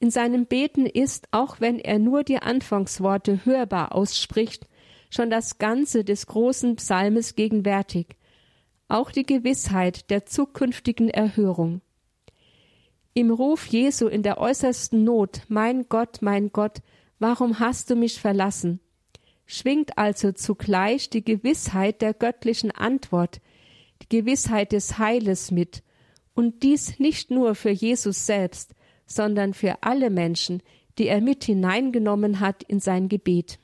in 0.00 0.10
seinem 0.10 0.46
Beten 0.46 0.86
ist, 0.86 1.28
auch 1.30 1.60
wenn 1.60 1.78
er 1.78 1.98
nur 1.98 2.24
die 2.24 2.38
Anfangsworte 2.38 3.44
hörbar 3.44 3.94
ausspricht, 3.94 4.66
schon 5.10 5.30
das 5.30 5.58
Ganze 5.58 6.04
des 6.04 6.26
großen 6.26 6.76
Psalmes 6.76 7.34
gegenwärtig, 7.36 8.16
auch 8.88 9.10
die 9.10 9.24
Gewissheit 9.24 10.10
der 10.10 10.26
zukünftigen 10.26 11.08
Erhörung. 11.08 11.80
Im 13.14 13.30
Ruf 13.30 13.66
Jesu 13.66 14.08
in 14.08 14.22
der 14.22 14.38
äußersten 14.38 15.04
Not, 15.04 15.42
mein 15.48 15.88
Gott, 15.88 16.18
mein 16.20 16.50
Gott, 16.50 16.78
warum 17.18 17.60
hast 17.60 17.90
du 17.90 17.96
mich 17.96 18.20
verlassen? 18.20 18.80
schwingt 19.46 19.98
also 19.98 20.32
zugleich 20.32 21.10
die 21.10 21.24
Gewissheit 21.24 22.02
der 22.02 22.14
göttlichen 22.14 22.70
Antwort, 22.70 23.40
die 24.02 24.08
Gewissheit 24.08 24.72
des 24.72 24.98
Heiles 24.98 25.50
mit, 25.50 25.82
und 26.34 26.62
dies 26.62 26.98
nicht 26.98 27.30
nur 27.30 27.54
für 27.54 27.70
Jesus 27.70 28.26
selbst, 28.26 28.74
sondern 29.06 29.54
für 29.54 29.82
alle 29.82 30.10
Menschen, 30.10 30.62
die 30.98 31.08
er 31.08 31.20
mit 31.20 31.44
hineingenommen 31.44 32.40
hat 32.40 32.62
in 32.62 32.80
sein 32.80 33.08
Gebet. 33.08 33.58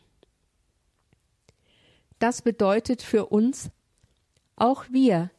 Das 2.19 2.43
bedeutet 2.43 3.03
für 3.03 3.27
uns, 3.27 3.71
auch 4.57 4.85
wir, 4.91 5.31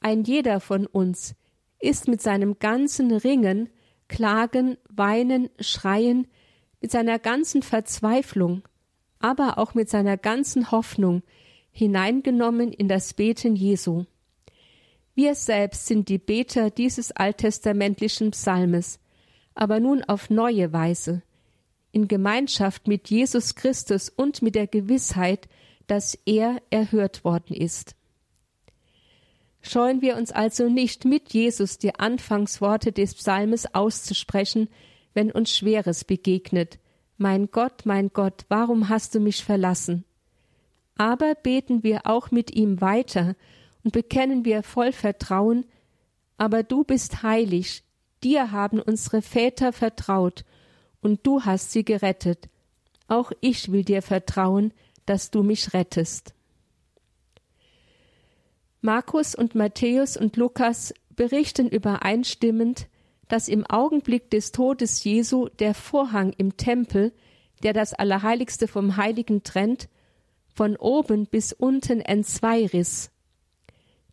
ein 0.00 0.24
jeder 0.24 0.60
von 0.60 0.86
uns, 0.86 1.34
ist 1.78 2.08
mit 2.08 2.22
seinem 2.22 2.58
ganzen 2.58 3.12
Ringen, 3.12 3.68
Klagen, 4.08 4.76
Weinen, 4.88 5.50
Schreien, 5.60 6.26
mit 6.80 6.90
seiner 6.90 7.18
ganzen 7.18 7.62
Verzweiflung, 7.62 8.62
aber 9.18 9.58
auch 9.58 9.74
mit 9.74 9.90
seiner 9.90 10.16
ganzen 10.16 10.70
Hoffnung 10.70 11.22
hineingenommen 11.72 12.72
in 12.72 12.88
das 12.88 13.14
Beten 13.14 13.54
Jesu. 13.54 14.04
Wir 15.14 15.34
selbst 15.34 15.86
sind 15.86 16.08
die 16.08 16.18
Beter 16.18 16.70
dieses 16.70 17.12
alttestamentlichen 17.12 18.30
Psalmes, 18.30 18.98
aber 19.60 19.78
nun 19.78 20.02
auf 20.02 20.30
neue 20.30 20.72
Weise, 20.72 21.22
in 21.92 22.08
Gemeinschaft 22.08 22.88
mit 22.88 23.10
Jesus 23.10 23.54
Christus 23.54 24.08
und 24.08 24.40
mit 24.40 24.54
der 24.54 24.66
Gewissheit, 24.66 25.48
dass 25.86 26.18
er 26.24 26.62
erhört 26.70 27.24
worden 27.24 27.54
ist. 27.54 27.94
Scheuen 29.60 30.00
wir 30.00 30.16
uns 30.16 30.32
also 30.32 30.70
nicht 30.70 31.04
mit 31.04 31.34
Jesus 31.34 31.76
die 31.76 31.94
Anfangsworte 31.94 32.90
des 32.90 33.14
Psalmes 33.14 33.74
auszusprechen, 33.74 34.68
wenn 35.12 35.30
uns 35.30 35.54
Schweres 35.54 36.04
begegnet. 36.04 36.78
Mein 37.18 37.50
Gott, 37.50 37.84
mein 37.84 38.08
Gott, 38.14 38.46
warum 38.48 38.88
hast 38.88 39.14
du 39.14 39.20
mich 39.20 39.44
verlassen? 39.44 40.04
Aber 40.96 41.34
beten 41.34 41.82
wir 41.82 42.06
auch 42.06 42.30
mit 42.30 42.56
ihm 42.56 42.80
weiter 42.80 43.36
und 43.84 43.92
bekennen 43.92 44.46
wir 44.46 44.62
voll 44.62 44.92
Vertrauen, 44.92 45.66
aber 46.38 46.62
du 46.62 46.82
bist 46.82 47.22
heilig, 47.22 47.84
dir 48.22 48.52
haben 48.52 48.80
unsere 48.80 49.22
Väter 49.22 49.72
vertraut, 49.72 50.44
und 51.02 51.26
du 51.26 51.44
hast 51.44 51.72
sie 51.72 51.84
gerettet. 51.84 52.48
Auch 53.08 53.32
ich 53.40 53.72
will 53.72 53.84
dir 53.84 54.02
vertrauen, 54.02 54.72
dass 55.06 55.30
du 55.30 55.42
mich 55.42 55.72
rettest. 55.72 56.34
Markus 58.82 59.34
und 59.34 59.54
Matthäus 59.54 60.16
und 60.16 60.36
Lukas 60.36 60.94
berichten 61.16 61.68
übereinstimmend, 61.68 62.88
dass 63.28 63.48
im 63.48 63.66
Augenblick 63.66 64.30
des 64.30 64.52
Todes 64.52 65.04
Jesu 65.04 65.48
der 65.58 65.74
Vorhang 65.74 66.32
im 66.36 66.56
Tempel, 66.56 67.12
der 67.62 67.72
das 67.72 67.92
Allerheiligste 67.94 68.68
vom 68.68 68.96
Heiligen 68.96 69.42
trennt, 69.42 69.88
von 70.54 70.76
oben 70.76 71.26
bis 71.26 71.52
unten 71.52 72.00
entzweiriss. 72.00 73.10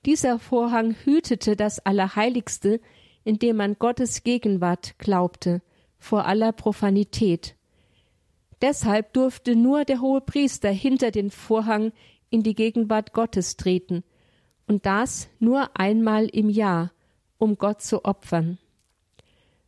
Dieser 0.06 0.40
Vorhang 0.40 0.96
hütete 1.04 1.56
das 1.56 1.80
Allerheiligste, 1.80 2.80
in 3.28 3.40
dem 3.40 3.58
man 3.58 3.78
Gottes 3.78 4.24
Gegenwart 4.24 4.98
glaubte, 5.00 5.62
vor 6.00 6.26
aller 6.28 6.54
Profanität. 6.54 7.58
Deshalb 8.62 9.12
durfte 9.12 9.54
nur 9.58 9.84
der 9.84 10.00
hohe 10.00 10.22
Priester 10.22 10.70
hinter 10.70 11.12
den 11.12 11.30
Vorhang 11.30 11.92
in 12.30 12.42
die 12.42 12.56
Gegenwart 12.56 13.12
Gottes 13.12 13.58
treten, 13.58 14.06
und 14.66 14.86
das 14.86 15.28
nur 15.40 15.78
einmal 15.78 16.28
im 16.28 16.50
Jahr, 16.50 16.94
um 17.38 17.58
Gott 17.58 17.82
zu 17.82 18.06
opfern. 18.06 18.60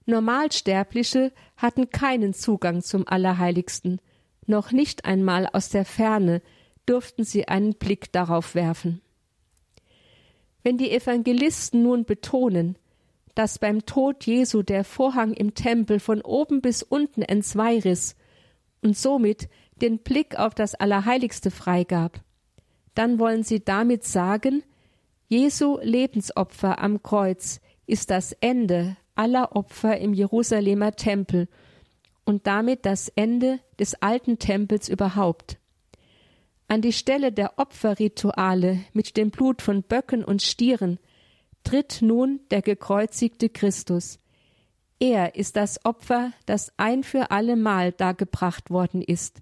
Normalsterbliche 0.06 1.34
hatten 1.58 1.89
keinen 1.89 2.34
Zugang 2.34 2.82
zum 2.82 3.06
Allerheiligsten, 3.10 4.00
noch 4.48 4.72
nicht 4.72 5.04
einmal 5.04 5.48
aus 5.48 5.67
der 5.67 5.84
Ferne 5.84 6.41
durften 6.86 7.26
sie 7.26 7.50
einen 7.50 7.74
Blick 7.74 8.13
darauf 8.13 8.56
werfen. 8.56 9.02
Wenn 10.63 10.78
die 10.78 10.91
Evangelisten 10.91 11.84
nun 11.84 12.06
betonen, 12.06 12.78
dass 13.39 13.58
beim 13.58 13.86
Tod 13.86 14.25
Jesu 14.25 14.63
der 14.63 14.84
Vorhang 14.84 15.32
im 15.32 15.54
Tempel 15.54 16.02
von 16.02 16.21
oben 16.21 16.60
bis 16.60 16.84
unten 16.84 17.21
entzweiriss 17.21 18.17
und 18.82 18.97
somit 18.97 19.47
den 19.82 19.99
Blick 19.99 20.38
auf 20.38 20.54
das 20.54 20.75
Allerheiligste 20.75 21.49
freigab, 21.49 22.19
dann 22.95 23.17
wollen 23.17 23.43
sie 23.43 23.63
damit 23.63 24.04
sagen, 24.04 24.62
Jesu 25.30 25.80
Lebensopfer 25.82 26.80
am 26.80 27.02
Kreuz 27.02 27.62
ist 27.86 28.10
das 28.10 28.34
Ende 28.34 28.97
aller 29.15 29.56
Opfer 29.56 29.97
im 29.99 30.13
Jerusalemer 30.13 30.97
Tempel 30.97 31.47
und 32.25 32.45
damit 32.45 32.86
das 32.86 33.08
Ende 33.08 33.62
des 33.80 33.95
alten 34.02 34.38
Tempels 34.38 34.89
überhaupt. 34.89 35.60
An 36.67 36.82
die 36.82 36.91
Stelle 36.91 37.32
der 37.32 37.58
Opferrituale 37.58 38.82
mit 38.91 39.15
dem 39.15 39.32
Blut 39.32 39.62
von 39.62 39.82
Böcken 39.82 40.25
und 40.25 40.41
Stieren 40.41 40.99
tritt 41.69 42.01
nun 42.01 42.39
der 42.51 42.62
gekreuzigte 42.62 43.49
Christus. 43.49 44.19
Er 44.99 45.36
ist 45.36 45.55
das 45.55 45.86
Opfer, 45.86 46.32
das 46.45 46.73
ein 46.77 47.03
für 47.03 47.32
allemal 47.32 47.91
dargebracht 47.91 48.69
worden 48.69 49.01
ist. 49.01 49.41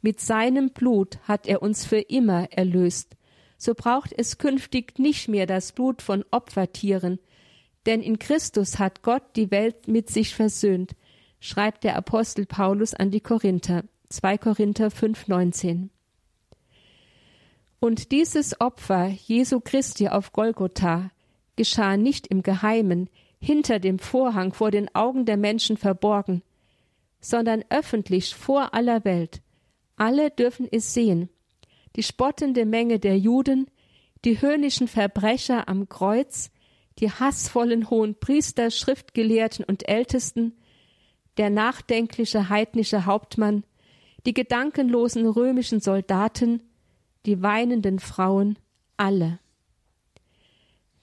Mit 0.00 0.20
seinem 0.20 0.70
Blut 0.70 1.18
hat 1.24 1.46
er 1.46 1.62
uns 1.62 1.84
für 1.84 2.00
immer 2.00 2.52
erlöst 2.52 3.16
so 3.62 3.74
braucht 3.74 4.12
es 4.18 4.38
künftig 4.38 4.98
nicht 4.98 5.28
mehr 5.28 5.46
das 5.46 5.70
Blut 5.70 6.02
von 6.02 6.24
Opfertieren, 6.32 7.20
denn 7.86 8.02
in 8.02 8.18
Christus 8.18 8.80
hat 8.80 9.02
Gott 9.02 9.22
die 9.36 9.52
Welt 9.52 9.86
mit 9.86 10.10
sich 10.10 10.34
versöhnt, 10.34 10.96
schreibt 11.38 11.84
der 11.84 11.94
Apostel 11.94 12.44
Paulus 12.44 12.92
an 12.92 13.12
die 13.12 13.20
Korinther, 13.20 13.84
2 14.08 14.38
Korinther 14.38 14.88
5,19. 14.88 15.90
Und 17.78 18.10
dieses 18.10 18.60
Opfer 18.60 19.06
Jesu 19.06 19.60
Christi 19.60 20.08
auf 20.08 20.32
Golgotha 20.32 21.12
geschah 21.56 21.96
nicht 21.96 22.26
im 22.26 22.42
Geheimen, 22.42 23.08
hinter 23.40 23.78
dem 23.80 23.98
Vorhang 23.98 24.52
vor 24.52 24.70
den 24.70 24.94
Augen 24.94 25.24
der 25.24 25.36
Menschen 25.36 25.76
verborgen, 25.76 26.42
sondern 27.20 27.64
öffentlich 27.70 28.34
vor 28.34 28.74
aller 28.74 29.04
Welt. 29.04 29.42
Alle 29.96 30.30
dürfen 30.30 30.68
es 30.70 30.94
sehen, 30.94 31.28
die 31.96 32.02
spottende 32.02 32.64
Menge 32.64 32.98
der 32.98 33.18
Juden, 33.18 33.66
die 34.24 34.40
höhnischen 34.40 34.88
Verbrecher 34.88 35.68
am 35.68 35.88
Kreuz, 35.88 36.50
die 36.98 37.10
hassvollen 37.10 37.90
hohen 37.90 38.18
Priester, 38.18 38.70
Schriftgelehrten 38.70 39.64
und 39.64 39.88
Ältesten, 39.88 40.56
der 41.36 41.50
nachdenkliche 41.50 42.48
heidnische 42.48 43.06
Hauptmann, 43.06 43.64
die 44.26 44.34
gedankenlosen 44.34 45.26
römischen 45.26 45.80
Soldaten, 45.80 46.62
die 47.26 47.42
weinenden 47.42 47.98
Frauen, 47.98 48.58
alle. 48.96 49.40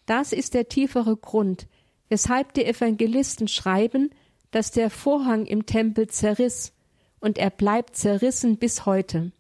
Das 0.09 0.33
ist 0.33 0.55
der 0.55 0.67
tiefere 0.67 1.15
Grund, 1.15 1.67
weshalb 2.07 2.55
die 2.55 2.65
Evangelisten 2.65 3.47
schreiben, 3.47 4.09
dass 4.49 4.71
der 4.71 4.89
Vorhang 4.89 5.45
im 5.45 5.67
Tempel 5.67 6.07
zerriss, 6.07 6.73
und 7.19 7.37
er 7.37 7.51
bleibt 7.51 7.95
zerrissen 7.95 8.57
bis 8.57 8.87
heute. 8.87 9.31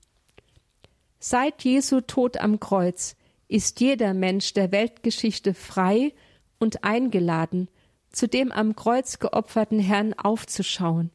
Seit 1.17 1.63
Jesu 1.63 2.01
Tod 2.01 2.37
am 2.37 2.59
Kreuz 2.59 3.15
ist 3.47 3.79
jeder 3.79 4.13
Mensch 4.13 4.53
der 4.53 4.71
Weltgeschichte 4.71 5.55
frei 5.55 6.13
und 6.59 6.83
eingeladen, 6.83 7.67
zu 8.11 8.27
dem 8.27 8.51
am 8.51 8.75
Kreuz 8.75 9.17
geopferten 9.17 9.79
Herrn 9.79 10.13
aufzuschauen. 10.13 11.09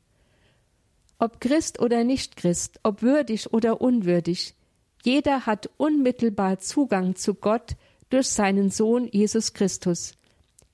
Ob 1.20 1.40
Christ 1.40 1.78
oder 1.78 2.02
nicht 2.02 2.34
Christ, 2.34 2.80
ob 2.82 3.02
würdig 3.02 3.52
oder 3.52 3.80
unwürdig, 3.80 4.56
jeder 5.04 5.46
hat 5.46 5.70
unmittelbar 5.76 6.58
Zugang 6.58 7.14
zu 7.14 7.34
Gott 7.34 7.76
durch 8.14 8.28
seinen 8.28 8.70
Sohn 8.70 9.08
Jesus 9.10 9.52
Christus. 9.52 10.14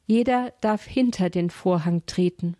Jeder 0.06 0.52
darf 0.60 0.84
hinter 0.84 1.30
den 1.30 1.50
Vorhang 1.50 2.06
treten. 2.06 2.56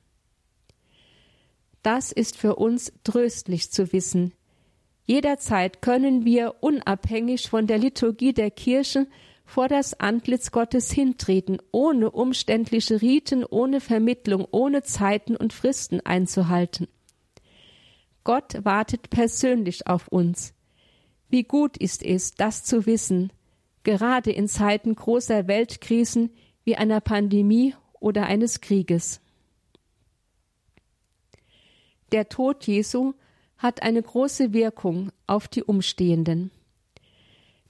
Das 1.82 2.12
ist 2.12 2.36
für 2.36 2.56
uns 2.56 2.92
tröstlich 3.04 3.70
zu 3.70 3.92
wissen, 3.92 4.32
Jederzeit 5.10 5.82
können 5.82 6.24
wir 6.24 6.54
unabhängig 6.60 7.50
von 7.50 7.66
der 7.66 7.78
Liturgie 7.78 8.32
der 8.32 8.52
Kirche 8.52 9.08
vor 9.44 9.66
das 9.66 9.98
Antlitz 9.98 10.52
Gottes 10.52 10.92
hintreten, 10.92 11.58
ohne 11.72 12.12
umständliche 12.12 13.02
Riten, 13.02 13.44
ohne 13.44 13.80
Vermittlung, 13.80 14.46
ohne 14.52 14.84
Zeiten 14.84 15.34
und 15.34 15.52
Fristen 15.52 16.00
einzuhalten. 16.06 16.86
Gott 18.22 18.64
wartet 18.64 19.10
persönlich 19.10 19.88
auf 19.88 20.06
uns. 20.06 20.54
Wie 21.28 21.42
gut 21.42 21.76
ist 21.76 22.04
es, 22.04 22.34
das 22.34 22.62
zu 22.62 22.86
wissen, 22.86 23.32
gerade 23.84 24.30
in 24.30 24.48
Zeiten 24.48 24.94
großer 24.94 25.46
Weltkrisen 25.46 26.30
wie 26.64 26.76
einer 26.76 27.00
Pandemie 27.00 27.74
oder 27.98 28.26
eines 28.26 28.60
Krieges. 28.60 29.20
Der 32.12 32.28
Tod 32.28 32.66
Jesu 32.66 33.14
hat 33.56 33.82
eine 33.82 34.02
große 34.02 34.52
Wirkung 34.52 35.12
auf 35.26 35.46
die 35.46 35.62
Umstehenden. 35.62 36.50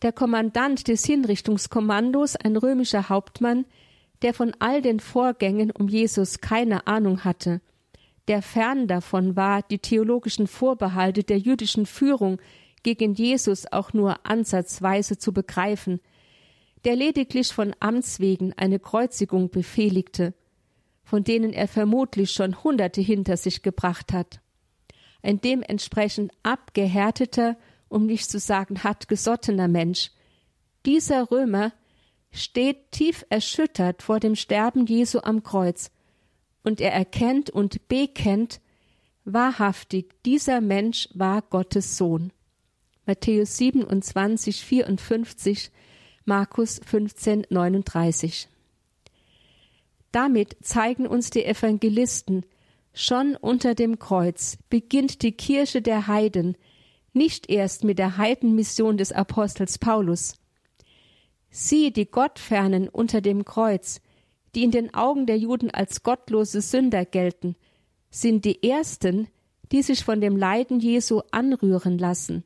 Der 0.03 0.13
Kommandant 0.13 0.89
des 0.89 1.05
Hinrichtungskommandos, 1.05 2.37
ein 2.37 2.57
römischer 2.57 3.11
Hauptmann, 3.11 3.67
der 4.23 4.33
von 4.33 4.55
all 4.59 4.81
den 4.81 5.01
Vorgängen 5.01 5.71
um 5.71 5.89
Jesus 5.89 6.41
keine 6.41 6.87
Ahnung 6.87 7.25
hatte, 7.25 7.61
der 8.29 8.43
fern 8.43 8.87
davon 8.87 9.37
war, 9.37 9.63
die 9.63 9.79
theologischen 9.79 10.47
Vorbehalte 10.47 11.25
der 11.25 11.39
jüdischen 11.39 11.85
Führung 11.85 12.41
gegen 12.83 13.15
Jesus 13.15 13.71
auch 13.71 13.93
nur 13.93 14.27
ansatzweise 14.27 15.19
zu 15.19 15.33
begreifen, 15.33 16.01
der 16.85 16.97
lediglich 16.97 17.53
von 17.53 17.75
Amts 17.81 18.21
wegen 18.21 18.53
eine 18.55 18.79
Kreuzigung 18.79 19.51
befehligte, 19.51 20.35
von 21.03 21.25
denen 21.25 21.53
er 21.53 21.69
vermutlich 21.69 22.33
schon 22.33 22.63
Hunderte 22.63 23.01
hinter 23.01 23.37
sich 23.37 23.63
gebracht 23.63 24.13
hat. 24.13 24.41
Ein 25.23 25.41
dementsprechend 25.41 26.33
abgehärteter, 26.43 27.57
um 27.89 28.07
nicht 28.07 28.31
zu 28.31 28.39
sagen 28.39 28.83
hartgesottener 28.83 29.69
Mensch. 29.69 30.13
Dieser 30.87 31.31
Römer 31.31 31.73
steht 32.33 32.93
tief 32.93 33.27
erschüttert 33.29 34.03
vor 34.03 34.21
dem 34.21 34.37
Sterben 34.37 34.87
Jesu 34.87 35.19
am 35.23 35.43
Kreuz, 35.43 35.91
und 36.63 36.81
er 36.81 36.93
erkennt 36.93 37.51
und 37.51 37.89
bekennt, 37.89 38.61
wahrhaftig, 39.25 40.23
dieser 40.25 40.61
Mensch 40.61 41.09
war 41.15 41.43
Gottes 41.43 41.97
Sohn. 41.97 42.33
Matthäus 43.11 43.57
27, 43.57 44.65
54, 44.65 45.73
Markus 46.25 46.81
15, 46.87 47.45
39. 47.51 48.49
Damit 50.13 50.57
zeigen 50.63 51.09
uns 51.09 51.31
die 51.31 51.45
Evangelisten, 51.45 52.47
schon 52.93 53.35
unter 53.35 53.75
dem 53.75 53.99
Kreuz 53.99 54.59
beginnt 54.69 55.23
die 55.23 55.33
Kirche 55.33 55.83
der 55.83 56.07
Heiden, 56.07 56.57
nicht 57.13 57.51
erst 57.51 57.83
mit 57.83 57.99
der 57.99 58.17
Heidenmission 58.17 58.97
des 58.97 59.11
Apostels 59.11 59.79
Paulus. 59.79 60.35
Sie, 61.51 61.93
die 61.93 62.07
Gottfernen 62.09 62.89
unter 62.89 63.21
dem 63.21 63.45
Kreuz, 63.45 64.01
die 64.55 64.63
in 64.63 64.71
den 64.71 64.95
Augen 64.95 65.27
der 65.27 65.37
Juden 65.37 65.73
als 65.73 66.05
gottlose 66.05 66.61
Sünder 66.61 67.05
gelten, 67.05 67.57
sind 68.09 68.45
die 68.45 68.63
Ersten, 68.63 69.27
die 69.73 69.83
sich 69.83 70.05
von 70.05 70.21
dem 70.21 70.37
Leiden 70.37 70.79
Jesu 70.79 71.23
anrühren 71.33 71.99
lassen, 71.99 72.45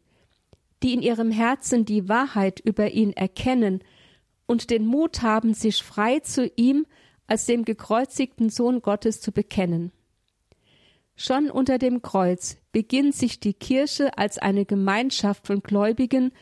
die 0.85 0.93
in 0.93 1.03
ihrem 1.03 1.31
Herzen 1.31 1.87
die 1.87 2.09
Wahrheit 2.09 2.61
über 2.61 2.91
ihn 2.91 3.13
erkennen 3.15 3.81
und 4.47 4.69
den 4.69 4.87
Mut 4.87 5.23
haben, 5.23 5.55
sich 5.55 5.83
frei 5.83 6.21
zu 6.21 6.51
ihm 6.57 6.87
als 7.27 7.47
dem 7.47 7.65
gekreuzigten 7.65 8.51
Sohn 8.51 8.83
Gottes 8.83 9.23
zu 9.23 9.33
bekennen. 9.33 9.93
Schon 11.17 11.51
unter 11.51 11.79
dem 11.79 12.03
Kreuz 12.03 12.59
beginnt 12.71 13.15
sich 13.15 13.41
die 13.41 13.55
Kirche 13.55 14.19
als 14.19 14.37
eine 14.37 14.67
Gemeinschaft 14.67 15.47
von 15.47 15.63
Gläubigen 15.63 16.33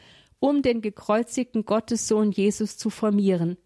um 0.41 0.61
den 0.61 0.81
gekreuzigten 0.81 1.65
Gottessohn 1.65 2.33
Jesus 2.33 2.77
zu 2.77 2.91
formieren. 2.91 3.59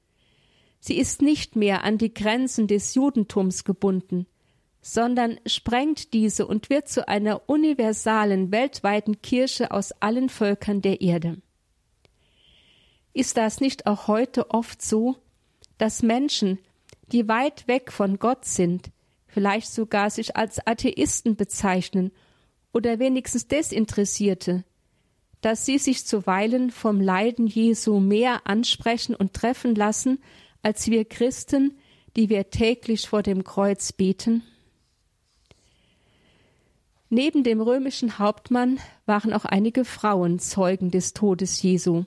Sie 0.78 0.98
ist 0.98 1.22
nicht 1.22 1.56
mehr 1.56 1.84
an 1.84 1.96
die 1.96 2.12
Grenzen 2.12 2.66
des 2.66 2.94
Judentums 2.94 3.64
gebunden, 3.64 4.26
sondern 4.88 5.40
sprengt 5.46 6.12
diese 6.12 6.46
und 6.46 6.70
wird 6.70 6.88
zu 6.88 7.08
einer 7.08 7.48
universalen, 7.48 8.52
weltweiten 8.52 9.20
Kirche 9.20 9.72
aus 9.72 9.90
allen 9.90 10.28
Völkern 10.28 10.80
der 10.80 11.00
Erde. 11.00 11.38
Ist 13.12 13.36
das 13.36 13.60
nicht 13.60 13.88
auch 13.88 14.06
heute 14.06 14.52
oft 14.52 14.80
so, 14.80 15.16
dass 15.76 16.04
Menschen, 16.04 16.60
die 17.10 17.26
weit 17.26 17.66
weg 17.66 17.90
von 17.90 18.20
Gott 18.20 18.44
sind, 18.44 18.92
vielleicht 19.26 19.72
sogar 19.72 20.08
sich 20.08 20.36
als 20.36 20.64
Atheisten 20.64 21.34
bezeichnen 21.34 22.12
oder 22.72 23.00
wenigstens 23.00 23.48
Desinteressierte, 23.48 24.62
dass 25.40 25.66
sie 25.66 25.78
sich 25.78 26.06
zuweilen 26.06 26.70
vom 26.70 27.00
Leiden 27.00 27.48
Jesu 27.48 27.98
mehr 27.98 28.46
ansprechen 28.46 29.16
und 29.16 29.34
treffen 29.34 29.74
lassen, 29.74 30.22
als 30.62 30.86
wir 30.86 31.04
Christen, 31.04 31.76
die 32.14 32.28
wir 32.28 32.50
täglich 32.50 33.08
vor 33.08 33.24
dem 33.24 33.42
Kreuz 33.42 33.92
beten? 33.92 34.44
Neben 37.08 37.44
dem 37.44 37.60
römischen 37.60 38.18
Hauptmann 38.18 38.80
waren 39.04 39.32
auch 39.32 39.44
einige 39.44 39.84
Frauen 39.84 40.40
Zeugen 40.40 40.90
des 40.90 41.12
Todes 41.12 41.62
Jesu. 41.62 42.04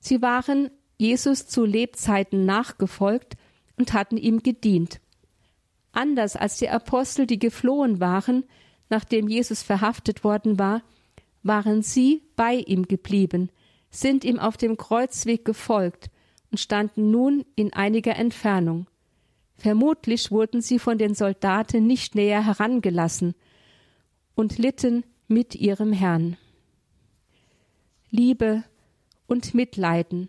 Sie 0.00 0.22
waren 0.22 0.70
Jesus 0.96 1.46
zu 1.46 1.64
Lebzeiten 1.64 2.46
nachgefolgt 2.46 3.36
und 3.76 3.92
hatten 3.92 4.16
ihm 4.16 4.42
gedient. 4.42 5.00
Anders 5.92 6.36
als 6.36 6.58
die 6.58 6.70
Apostel, 6.70 7.26
die 7.26 7.38
geflohen 7.38 8.00
waren, 8.00 8.44
nachdem 8.88 9.28
Jesus 9.28 9.62
verhaftet 9.62 10.24
worden 10.24 10.58
war, 10.58 10.82
waren 11.42 11.82
sie 11.82 12.22
bei 12.34 12.54
ihm 12.54 12.88
geblieben, 12.88 13.50
sind 13.90 14.24
ihm 14.24 14.38
auf 14.38 14.56
dem 14.56 14.76
Kreuzweg 14.76 15.44
gefolgt 15.44 16.10
und 16.50 16.58
standen 16.58 17.10
nun 17.10 17.44
in 17.56 17.74
einiger 17.74 18.16
Entfernung. 18.16 18.86
Vermutlich 19.56 20.30
wurden 20.30 20.62
sie 20.62 20.78
von 20.78 20.98
den 20.98 21.14
Soldaten 21.14 21.86
nicht 21.86 22.14
näher 22.14 22.44
herangelassen 22.44 23.34
und 24.38 24.56
litten 24.56 25.02
mit 25.26 25.56
ihrem 25.56 25.92
Herrn. 25.92 26.36
Liebe 28.08 28.62
und 29.26 29.52
Mitleiden, 29.52 30.28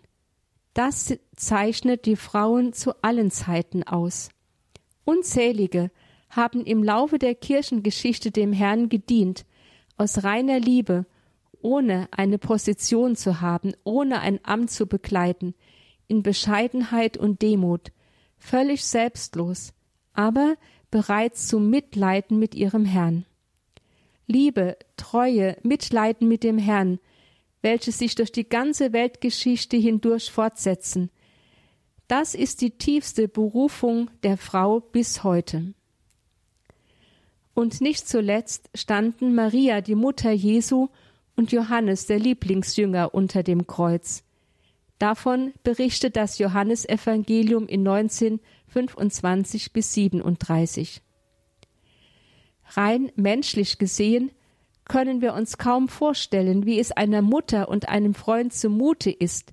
das 0.74 1.16
zeichnet 1.36 2.06
die 2.06 2.16
Frauen 2.16 2.72
zu 2.72 3.04
allen 3.04 3.30
Zeiten 3.30 3.84
aus. 3.84 4.30
Unzählige 5.04 5.92
haben 6.28 6.64
im 6.64 6.82
Laufe 6.82 7.20
der 7.20 7.36
Kirchengeschichte 7.36 8.32
dem 8.32 8.52
Herrn 8.52 8.88
gedient, 8.88 9.46
aus 9.96 10.24
reiner 10.24 10.58
Liebe, 10.58 11.06
ohne 11.62 12.08
eine 12.10 12.38
Position 12.38 13.14
zu 13.14 13.40
haben, 13.40 13.74
ohne 13.84 14.22
ein 14.22 14.40
Amt 14.42 14.72
zu 14.72 14.88
begleiten, 14.88 15.54
in 16.08 16.24
Bescheidenheit 16.24 17.16
und 17.16 17.42
Demut, 17.42 17.92
völlig 18.38 18.84
selbstlos, 18.84 19.72
aber 20.14 20.56
bereit 20.90 21.36
zum 21.36 21.70
Mitleiden 21.70 22.40
mit 22.40 22.56
ihrem 22.56 22.84
Herrn. 22.84 23.24
Liebe, 24.30 24.76
Treue, 24.96 25.56
Mitleiden 25.64 26.28
mit 26.28 26.44
dem 26.44 26.56
Herrn, 26.56 27.00
welche 27.62 27.90
sich 27.90 28.14
durch 28.14 28.30
die 28.30 28.48
ganze 28.48 28.92
Weltgeschichte 28.92 29.76
hindurch 29.76 30.30
fortsetzen, 30.30 31.10
das 32.06 32.36
ist 32.36 32.60
die 32.60 32.70
tiefste 32.70 33.26
Berufung 33.26 34.08
der 34.22 34.36
Frau 34.36 34.78
bis 34.78 35.24
heute. 35.24 35.74
Und 37.54 37.80
nicht 37.80 38.06
zuletzt 38.06 38.70
standen 38.72 39.34
Maria, 39.34 39.80
die 39.80 39.96
Mutter 39.96 40.30
Jesu, 40.30 40.88
und 41.34 41.50
Johannes, 41.50 42.06
der 42.06 42.20
Lieblingsjünger, 42.20 43.12
unter 43.12 43.42
dem 43.42 43.66
Kreuz. 43.66 44.22
Davon 45.00 45.54
berichtet 45.64 46.14
das 46.14 46.38
Johannesevangelium 46.38 47.66
in 47.66 47.82
19, 47.82 48.38
25 48.68 49.72
bis 49.72 49.92
37. 49.94 51.02
Rein 52.76 53.10
menschlich 53.16 53.78
gesehen 53.78 54.30
können 54.84 55.20
wir 55.20 55.34
uns 55.34 55.58
kaum 55.58 55.88
vorstellen, 55.88 56.66
wie 56.66 56.80
es 56.80 56.92
einer 56.92 57.22
Mutter 57.22 57.68
und 57.68 57.88
einem 57.88 58.14
Freund 58.14 58.52
zumute 58.52 59.10
ist, 59.10 59.52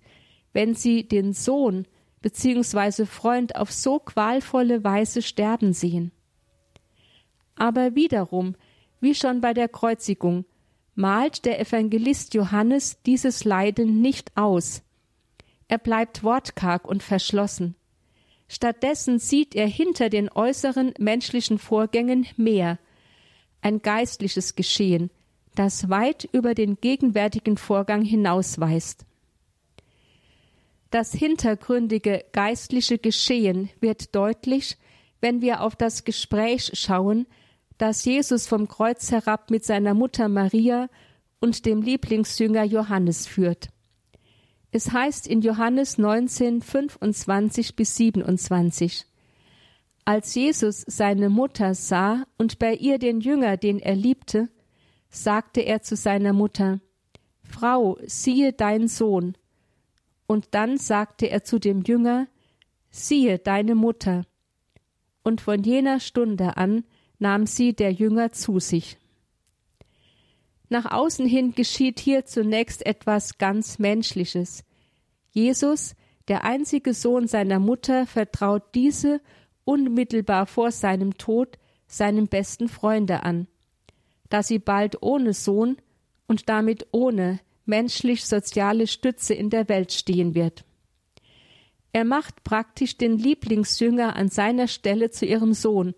wenn 0.54 0.74
sie 0.74 1.08
den 1.08 1.34
Sohn 1.34 1.86
bzw. 2.22 3.06
Freund 3.06 3.56
auf 3.56 3.72
so 3.72 4.00
qualvolle 4.00 4.84
Weise 4.84 5.22
sterben 5.22 5.74
sehen. 5.74 6.12
Aber 7.56 7.96
wiederum, 7.96 8.56
wie 9.00 9.14
schon 9.14 9.42
bei 9.42 9.54
der 9.54 9.68
Kreuzigung, 9.68 10.46
malt 10.96 11.46
der 11.46 11.60
Evangelist 11.60 12.34
Johannes 12.34 13.02
dieses 13.04 13.44
Leiden 13.44 14.02
nicht 14.02 14.36
aus, 14.36 14.82
er 15.68 15.78
bleibt 15.78 16.24
wortkarg 16.24 16.88
und 16.88 17.04
verschlossen. 17.04 17.76
Stattdessen 18.48 19.20
sieht 19.20 19.54
er 19.56 19.68
hinter 19.68 20.10
den 20.10 20.30
äußeren 20.32 20.94
menschlichen 20.98 21.60
Vorgängen 21.60 22.26
mehr, 22.38 22.80
ein 23.68 23.82
geistliches 23.82 24.56
Geschehen, 24.56 25.12
das 25.54 25.90
weit 25.90 26.24
über 26.32 26.56
den 26.56 26.80
gegenwärtigen 26.80 27.58
Vorgang 27.58 28.02
hinausweist. 28.02 29.06
Das 30.90 31.12
hintergründige 31.12 32.24
geistliche 32.32 32.98
Geschehen 32.98 33.70
wird 33.82 34.16
deutlich, 34.16 34.78
wenn 35.20 35.42
wir 35.42 35.62
auf 35.62 35.76
das 35.76 36.06
Gespräch 36.06 36.72
schauen, 36.76 37.28
das 37.78 38.06
Jesus 38.06 38.48
vom 38.48 38.70
Kreuz 38.70 39.12
herab 39.12 39.52
mit 39.52 39.66
seiner 39.66 39.94
Mutter 39.94 40.30
Maria 40.30 40.88
und 41.42 41.66
dem 41.66 41.82
Lieblingsjünger 41.82 42.64
Johannes 42.64 43.28
führt. 43.28 43.68
Es 44.72 44.94
heißt 44.94 45.28
in 45.28 45.42
Johannes 45.42 45.98
19, 45.98 46.62
25 46.62 47.76
bis 47.76 47.98
27. 47.98 49.06
Als 50.08 50.36
Jesus 50.36 50.86
seine 50.88 51.28
Mutter 51.28 51.76
sah 51.76 52.26
und 52.38 52.60
bei 52.60 52.76
ihr 52.76 52.98
den 52.98 53.20
Jünger, 53.20 53.58
den 53.58 53.78
er 53.78 53.94
liebte, 53.94 54.48
sagte 55.10 55.60
er 55.60 55.82
zu 55.82 55.98
seiner 55.98 56.32
Mutter, 56.32 56.80
Frau, 57.44 57.98
siehe 58.06 58.54
dein 58.54 58.88
Sohn. 58.88 59.36
Und 60.26 60.48
dann 60.52 60.78
sagte 60.78 61.30
er 61.30 61.44
zu 61.44 61.60
dem 61.60 61.82
Jünger, 61.82 62.28
siehe 62.90 63.38
deine 63.38 63.76
Mutter. 63.76 64.24
Und 65.24 65.42
von 65.42 65.62
jener 65.64 66.00
Stunde 66.00 66.56
an 66.56 66.86
nahm 67.20 67.46
sie 67.46 67.74
der 67.74 67.92
Jünger 67.92 68.32
zu 68.32 68.62
sich. 68.62 68.98
Nach 70.70 70.90
außen 70.90 71.26
hin 71.26 71.54
geschieht 71.54 72.00
hier 72.00 72.26
zunächst 72.26 72.86
etwas 72.86 73.40
ganz 73.40 73.78
Menschliches. 73.78 74.64
Jesus, 75.32 75.96
der 76.30 76.46
einzige 76.46 76.94
Sohn 76.94 77.28
seiner 77.28 77.60
Mutter, 77.60 78.06
vertraut 78.06 78.74
diese 78.74 79.20
unmittelbar 79.68 80.46
vor 80.46 80.72
seinem 80.72 81.18
Tod 81.18 81.60
seinem 81.88 82.28
besten 82.28 82.70
Freunde 82.70 83.24
an. 83.24 83.48
Da 84.30 84.44
sie 84.44 84.60
bald 84.60 85.02
ohne 85.02 85.34
Sohn 85.34 85.78
und 86.28 86.50
damit 86.50 86.88
ohne 86.92 87.40
menschlich-soziale 87.66 88.88
Stütze 88.88 89.34
in 89.34 89.50
der 89.50 89.68
Welt 89.70 89.92
stehen 89.92 90.36
wird. 90.36 90.64
Er 91.92 92.06
macht 92.06 92.44
praktisch 92.44 92.98
den 92.98 93.18
Lieblingsjünger 93.18 94.16
an 94.16 94.30
seiner 94.30 94.68
Stelle 94.68 95.10
zu 95.10 95.26
ihrem 95.26 95.54
Sohn 95.54 95.96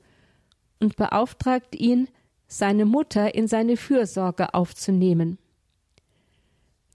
und 0.79 0.95
beauftragt 0.95 1.75
ihn, 1.75 2.07
seine 2.47 2.85
Mutter 2.85 3.35
in 3.35 3.47
seine 3.47 3.77
Fürsorge 3.77 4.53
aufzunehmen. 4.55 5.37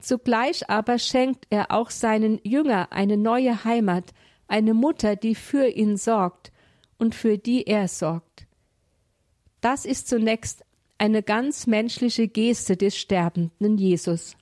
Zugleich 0.01 0.69
aber 0.69 0.99
schenkt 0.99 1.47
er 1.49 1.71
auch 1.71 1.89
seinen 1.89 2.39
Jünger 2.43 2.91
eine 2.91 3.15
neue 3.15 3.63
Heimat, 3.63 4.13
eine 4.47 4.73
Mutter, 4.73 5.15
die 5.15 5.35
für 5.35 5.67
ihn 5.67 5.95
sorgt 5.95 6.51
und 6.97 7.15
für 7.15 7.37
die 7.37 7.67
er 7.67 7.87
sorgt. 7.87 8.47
Das 9.61 9.85
ist 9.85 10.07
zunächst 10.07 10.63
eine 10.97 11.23
ganz 11.23 11.67
menschliche 11.67 12.27
Geste 12.27 12.77
des 12.77 12.97
sterbenden 12.97 13.77
Jesus. 13.77 14.37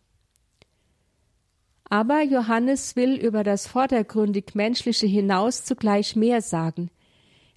Aber 1.85 2.21
Johannes 2.23 2.95
will 2.95 3.15
über 3.15 3.43
das 3.43 3.67
vordergründig 3.67 4.55
Menschliche 4.55 5.05
hinaus 5.05 5.63
zugleich 5.63 6.15
mehr 6.15 6.41
sagen. 6.41 6.89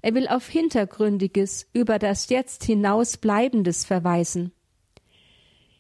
Er 0.03 0.15
will 0.15 0.29
auf 0.29 0.47
Hintergründiges, 0.49 1.69
über 1.73 1.99
das 1.99 2.29
Jetzt 2.29 2.65
hinaus 2.65 3.17
Bleibendes 3.17 3.85
verweisen. 3.85 4.53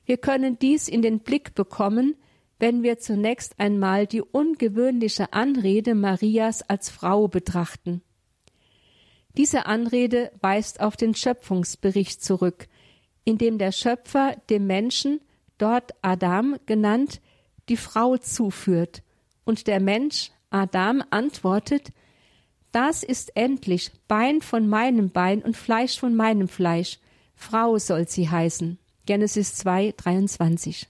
Wir 0.04 0.16
können 0.16 0.58
dies 0.58 0.88
in 0.88 1.02
den 1.02 1.20
Blick 1.20 1.54
bekommen, 1.54 2.16
wenn 2.58 2.82
wir 2.82 2.98
zunächst 2.98 3.58
einmal 3.60 4.06
die 4.06 4.22
ungewöhnliche 4.22 5.32
Anrede 5.32 5.94
Marias 5.94 6.62
als 6.62 6.88
Frau 6.88 7.28
betrachten. 7.28 8.02
Diese 9.36 9.66
Anrede 9.66 10.32
weist 10.40 10.80
auf 10.80 10.96
den 10.96 11.14
Schöpfungsbericht 11.14 12.22
zurück, 12.22 12.68
in 13.24 13.38
dem 13.38 13.58
der 13.58 13.72
Schöpfer 13.72 14.36
dem 14.48 14.66
Menschen, 14.66 15.20
dort 15.58 15.92
Adam 16.02 16.56
genannt, 16.66 17.20
die 17.68 17.76
Frau 17.76 18.16
zuführt, 18.16 19.02
und 19.44 19.66
der 19.66 19.80
Mensch, 19.80 20.30
Adam, 20.50 21.02
antwortet, 21.10 21.92
das 22.72 23.02
ist 23.02 23.36
endlich 23.36 23.90
Bein 24.08 24.40
von 24.40 24.68
meinem 24.68 25.10
Bein 25.10 25.42
und 25.42 25.56
Fleisch 25.56 25.98
von 25.98 26.14
meinem 26.14 26.48
Fleisch, 26.48 26.98
Frau 27.34 27.78
soll 27.78 28.08
sie 28.08 28.28
heißen. 28.28 28.78
Genesis 29.04 29.54
2, 29.54 29.94
23. 29.96 30.88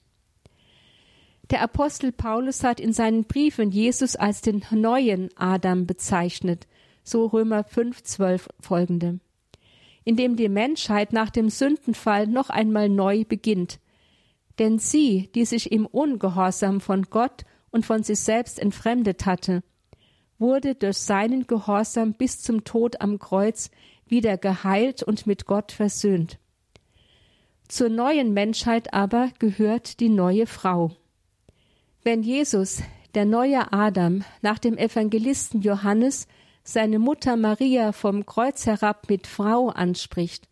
Der 1.50 1.62
Apostel 1.62 2.12
Paulus 2.12 2.64
hat 2.64 2.80
in 2.80 2.92
seinen 2.92 3.24
Briefen 3.24 3.70
Jesus 3.70 4.16
als 4.16 4.40
den 4.40 4.64
neuen 4.70 5.28
Adam 5.36 5.86
bezeichnet, 5.86 6.66
so 7.06 7.26
Römer 7.26 7.64
5, 7.64 8.02
12 8.02 8.48
folgende, 8.60 9.20
in 10.04 10.16
dem 10.16 10.36
die 10.36 10.48
Menschheit 10.48 11.12
nach 11.12 11.30
dem 11.30 11.48
Sündenfall 11.50 12.26
noch 12.26 12.50
einmal 12.50 12.88
neu 12.88 13.24
beginnt, 13.24 13.78
denn 14.58 14.78
sie, 14.78 15.30
die 15.34 15.44
sich 15.44 15.70
im 15.70 15.86
Ungehorsam 15.86 16.80
von 16.80 17.04
Gott 17.04 17.44
und 17.70 17.86
von 17.86 18.02
sich 18.02 18.18
selbst 18.18 18.58
entfremdet 18.58 19.24
hatte, 19.24 19.62
wurde 20.38 20.74
durch 20.74 20.98
seinen 20.98 21.46
Gehorsam 21.46 22.12
bis 22.12 22.42
zum 22.42 22.64
Tod 22.64 23.00
am 23.00 23.18
Kreuz 23.18 23.70
wieder 24.06 24.36
geheilt 24.36 25.02
und 25.02 25.26
mit 25.26 25.46
Gott 25.46 25.72
versöhnt. 25.72 26.38
Zur 27.68 27.88
neuen 27.88 28.32
Menschheit 28.32 28.94
aber 28.94 29.30
gehört 29.38 30.00
die 30.00 30.08
neue 30.08 30.46
Frau. 30.46 30.92
Wenn 32.02 32.22
Jesus, 32.22 32.82
der 33.14 33.24
neue 33.24 33.72
Adam, 33.72 34.24
nach 34.42 34.58
dem 34.58 34.76
Evangelisten 34.78 35.62
Johannes 35.62 36.28
seine 36.66 36.98
Mutter 36.98 37.36
Maria 37.36 37.92
vom 37.92 38.26
Kreuz 38.26 38.66
herab 38.66 39.08
mit 39.08 39.28
Frau 39.28 39.68
anspricht 39.68 40.48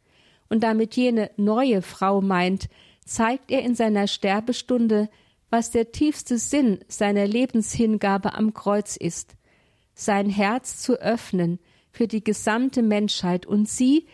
und 0.48 0.62
damit 0.62 0.94
jene 0.94 1.30
neue 1.36 1.82
Frau 1.82 2.20
meint, 2.20 2.68
zeigt 3.04 3.50
er 3.50 3.62
in 3.62 3.74
seiner 3.74 4.06
Sterbestunde, 4.06 5.08
was 5.50 5.72
der 5.72 5.90
tiefste 5.90 6.38
Sinn 6.38 6.78
seiner 6.86 7.26
Lebenshingabe 7.26 8.34
am 8.34 8.54
Kreuz 8.54 8.96
ist, 8.96 9.34
sein 9.94 10.30
Herz 10.30 10.78
zu 10.78 11.00
öffnen 11.00 11.58
für 11.90 12.06
die 12.06 12.22
gesamte 12.22 12.82
Menschheit 12.82 13.44
und 13.44 13.68
sie, 13.68 14.06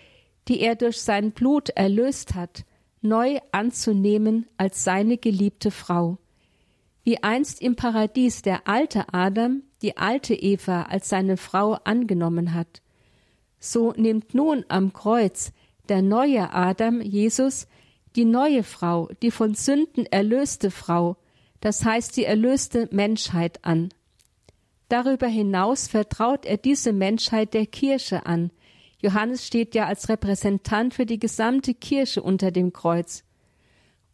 die 0.49 0.61
er 0.61 0.77
durch 0.77 1.01
sein 1.03 1.33
Blut 1.33 1.69
erlöst 1.71 2.35
hat, 2.35 2.65
neu 3.03 3.39
anzunehmen 3.53 4.47
als 4.57 4.85
seine 4.85 5.19
geliebte 5.19 5.71
Frau. 5.71 6.19
Wie 7.03 7.23
einst 7.23 7.63
im 7.63 7.77
Paradies 7.77 8.43
der 8.43 8.69
alte 8.69 9.13
Adam 9.13 9.63
die 9.83 9.97
alte 9.97 10.35
Eva 10.35 10.83
als 10.83 11.09
seine 11.09 11.37
Frau 11.37 11.73
angenommen 11.85 12.55
hat, 12.55 12.83
so 13.59 13.93
nimmt 13.97 14.35
nun 14.35 14.65
am 14.69 14.93
Kreuz 14.93 15.53
der 15.89 16.03
neue 16.03 16.53
Adam, 16.53 17.01
Jesus, 17.01 17.67
die 18.17 18.25
neue 18.25 18.63
Frau, 18.63 19.09
die 19.23 19.31
von 19.31 19.55
Sünden 19.55 20.07
erlöste 20.07 20.71
Frau, 20.71 21.17
das 21.61 21.85
heißt 21.85 22.17
die 22.17 22.25
erlöste 22.25 22.89
Menschheit 22.91 23.65
an. 23.65 23.91
Darüber 24.89 25.29
hinaus 25.29 25.89
vertraut 25.89 26.45
er 26.45 26.57
diese 26.57 26.93
Menschheit 26.93 27.55
der 27.55 27.67
Kirche 27.67 28.27
an. 28.27 28.51
Johannes 29.01 29.47
steht 29.47 29.75
ja 29.75 29.87
als 29.87 30.09
Repräsentant 30.09 30.95
für 30.95 31.07
die 31.07 31.19
gesamte 31.19 31.75
Kirche 31.75 32.23
unter 32.23 32.51
dem 32.51 32.73
Kreuz 32.73 33.25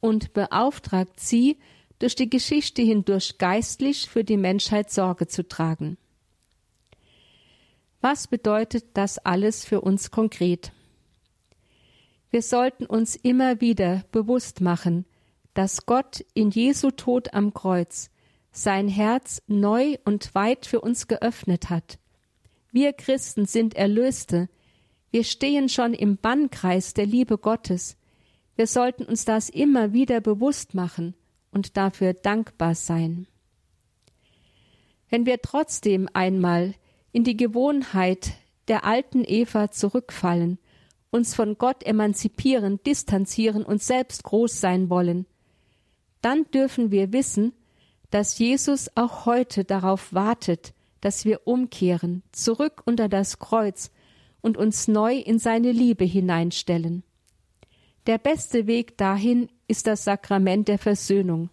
und 0.01 0.32
beauftragt 0.32 1.18
sie, 1.18 1.59
durch 1.99 2.14
die 2.14 2.28
Geschichte 2.28 2.82
hindurch 2.82 3.38
geistlich 3.38 4.09
für 4.09 4.24
die 4.24 4.36
Menschheit 4.36 4.90
Sorge 4.90 5.26
zu 5.26 5.47
tragen. 5.47 5.97
Was 8.01 8.28
bedeutet 8.28 8.84
das 8.94 9.18
alles 9.18 9.64
für 9.64 9.80
uns 9.80 10.11
konkret? 10.11 10.72
Wir 12.30 12.42
sollten 12.42 12.86
uns 12.86 13.16
immer 13.16 13.61
wieder 13.61 14.05
bewusst 14.12 14.61
machen, 14.61 15.07
dass 15.55 15.86
Gott 15.86 16.24
in 16.34 16.51
Jesu 16.51 16.90
Tod 16.90 17.32
am 17.32 17.55
Kreuz 17.55 18.11
sein 18.53 18.88
Herz 18.88 19.42
neu 19.47 19.97
und 20.05 20.34
weit 20.34 20.66
für 20.66 20.80
uns 20.80 21.09
geöffnet 21.09 21.70
hat. 21.70 21.99
Wir 22.72 22.92
Christen 22.92 23.47
sind 23.47 23.74
Erlöste, 23.74 24.49
wir 25.11 25.24
stehen 25.24 25.68
schon 25.68 25.94
im 25.94 26.18
Bannkreis 26.18 26.92
der 26.92 27.07
Liebe 27.07 27.38
Gottes. 27.38 27.97
Wir 28.55 28.66
sollten 28.66 29.05
uns 29.05 29.24
das 29.24 29.49
immer 29.49 29.92
wieder 29.92 30.20
bewusst 30.20 30.74
machen 30.74 31.14
und 31.57 31.79
dafür 31.79 32.13
dankbar 32.13 32.75
sein. 32.75 33.27
Wenn 35.09 35.25
wir 35.25 35.41
trotzdem 35.41 36.07
einmal 36.13 36.75
in 37.13 37.25
die 37.25 37.35
Gewohnheit 37.35 38.35
der 38.69 38.85
alten 38.85 39.25
Eva 39.27 39.71
zurückfallen 39.71 40.59
uns 41.11 41.35
von 41.35 41.57
Gott 41.57 41.83
emanzipieren, 41.83 42.79
distanzieren 42.85 43.63
und 43.63 43.83
selbst 43.83 44.23
groß 44.25 44.61
sein 44.61 44.91
wollen, 44.91 45.25
dann 46.21 46.45
dürfen 46.53 46.91
wir 46.91 47.15
wissen, 47.15 47.55
dass 48.11 48.39
Jesus 48.39 48.91
auch 48.95 49.25
heute 49.25 49.65
darauf 49.65 50.13
wartet, 50.13 50.75
dass 51.01 51.25
wir 51.25 51.47
umkehren, 51.47 52.23
zurück 52.33 52.83
unter 52.85 53.09
das 53.09 53.39
Kreuz 53.39 53.91
und 54.43 54.59
uns 54.59 54.89
neu 54.89 55.17
in 55.17 55.39
seine 55.39 55.73
Liebe 55.73 56.05
hineinstellen. 56.05 57.03
Der 58.07 58.19
beste 58.19 58.67
Weg 58.67 58.99
dahin 58.99 59.49
ist 59.69 59.87
das 59.87 60.05
Sakrament 60.05 60.69
der 60.69 60.79
Versöhnung. 60.79 61.51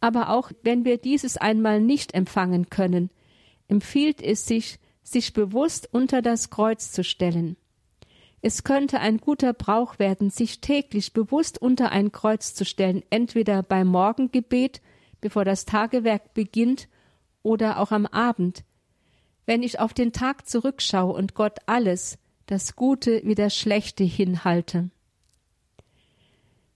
Aber 0.00 0.30
auch 0.30 0.50
wenn 0.62 0.84
wir 0.84 0.98
dieses 0.98 1.36
einmal 1.36 1.80
nicht 1.80 2.14
empfangen 2.14 2.68
können, 2.68 3.10
empfiehlt 3.68 4.20
es 4.20 4.46
sich, 4.46 4.78
sich 5.02 5.32
bewusst 5.32 5.88
unter 5.92 6.22
das 6.22 6.50
Kreuz 6.50 6.92
zu 6.92 7.02
stellen. 7.04 7.56
Es 8.42 8.62
könnte 8.62 9.00
ein 9.00 9.16
guter 9.16 9.54
Brauch 9.54 9.98
werden, 9.98 10.28
sich 10.28 10.60
täglich 10.60 11.14
bewusst 11.14 11.56
unter 11.56 11.92
ein 11.92 12.12
Kreuz 12.12 12.54
zu 12.54 12.66
stellen, 12.66 13.02
entweder 13.08 13.62
beim 13.62 13.86
Morgengebet, 13.86 14.82
bevor 15.22 15.46
das 15.46 15.64
Tagewerk 15.64 16.34
beginnt, 16.34 16.88
oder 17.42 17.78
auch 17.78 17.90
am 17.90 18.04
Abend. 18.04 18.64
Wenn 19.46 19.62
ich 19.62 19.80
auf 19.80 19.94
den 19.94 20.12
Tag 20.12 20.46
zurückschaue 20.46 21.14
und 21.14 21.34
Gott 21.34 21.58
alles, 21.64 22.18
das 22.44 22.76
Gute 22.76 23.22
wie 23.24 23.34
das 23.34 23.56
Schlechte 23.56 24.04
hinhalte. 24.04 24.90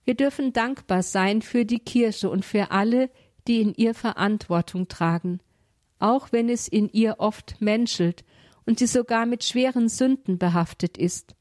Wir 0.09 0.15
dürfen 0.15 0.55
dankbar 0.55 1.03
sein 1.03 1.43
für 1.43 1.67
die 1.67 1.81
Kirche 1.81 2.31
und 2.31 2.43
für 2.43 2.71
alle, 2.71 3.11
die 3.47 3.61
in 3.61 3.75
ihr 3.75 3.93
Verantwortung 3.93 4.89
tragen, 4.89 5.41
auch 5.99 6.33
wenn 6.33 6.49
es 6.49 6.67
in 6.67 6.89
ihr 6.89 7.17
oft 7.19 7.61
menschelt 7.61 8.25
und 8.65 8.79
sie 8.79 8.87
sogar 8.87 9.27
mit 9.27 9.45
schweren 9.45 9.91
Sünden 9.91 10.39
behaftet 10.39 10.97
ist. 10.97 11.35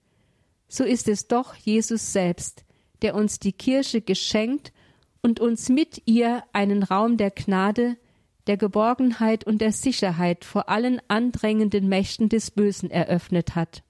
So 0.67 0.83
ist 0.83 1.07
es 1.07 1.29
doch 1.29 1.55
Jesus 1.55 2.11
selbst, 2.11 2.65
der 3.01 3.15
uns 3.15 3.39
die 3.39 3.53
Kirche 3.53 4.01
geschenkt 4.01 4.73
und 5.21 5.39
uns 5.39 5.69
mit 5.69 6.01
ihr 6.03 6.43
einen 6.51 6.83
Raum 6.83 7.15
der 7.15 7.31
Gnade, 7.31 7.95
der 8.47 8.57
Geborgenheit 8.57 9.45
und 9.45 9.61
der 9.61 9.71
Sicherheit 9.71 10.43
vor 10.43 10.67
allen 10.67 10.99
andrängenden 11.07 11.87
Mächten 11.87 12.27
des 12.27 12.51
Bösen 12.51 12.91
eröffnet 12.91 13.55
hat. 13.55 13.83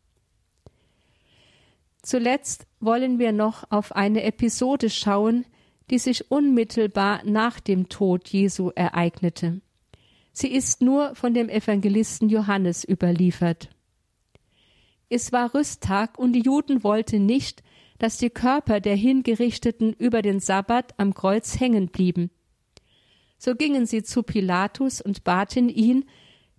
Zuletzt 2.02 2.68
wollen 2.80 3.20
wir 3.20 3.32
noch 3.32 3.70
auf 3.72 3.95
eine 3.95 4.24
Episode 4.24 4.89
schauen, 4.89 5.45
die 5.89 6.00
sich 6.00 6.32
unmittelbar 6.32 7.22
nach 7.26 7.60
dem 7.60 7.89
Tod 7.89 8.28
Jesu 8.30 8.72
ereignete. 8.76 9.62
Sie 10.34 10.52
ist 10.52 10.82
nur 10.82 11.16
von 11.16 11.34
dem 11.34 11.50
Evangelisten 11.50 12.30
Johannes 12.30 12.88
überliefert. 12.88 13.70
Es 15.10 15.32
war 15.32 15.54
Rüsttag 15.54 16.20
und 16.20 16.34
die 16.34 16.41
Juden 16.41 16.84
wollten 16.84 17.26
nicht, 17.26 17.64
dass 17.98 18.18
die 18.18 18.30
Körper 18.30 18.80
der 18.80 18.95
Hingerichteten 18.95 19.93
über 19.93 20.22
den 20.22 20.39
Sabbat 20.39 20.93
am 20.98 21.14
Kreuz 21.14 21.60
hängen 21.60 21.88
blieben. 21.88 22.30
So 23.39 23.56
gingen 23.56 23.86
sie 23.86 24.04
zu 24.04 24.24
Pilatus 24.24 25.02
und 25.02 25.24
baten 25.24 25.70
ihn, 25.70 26.06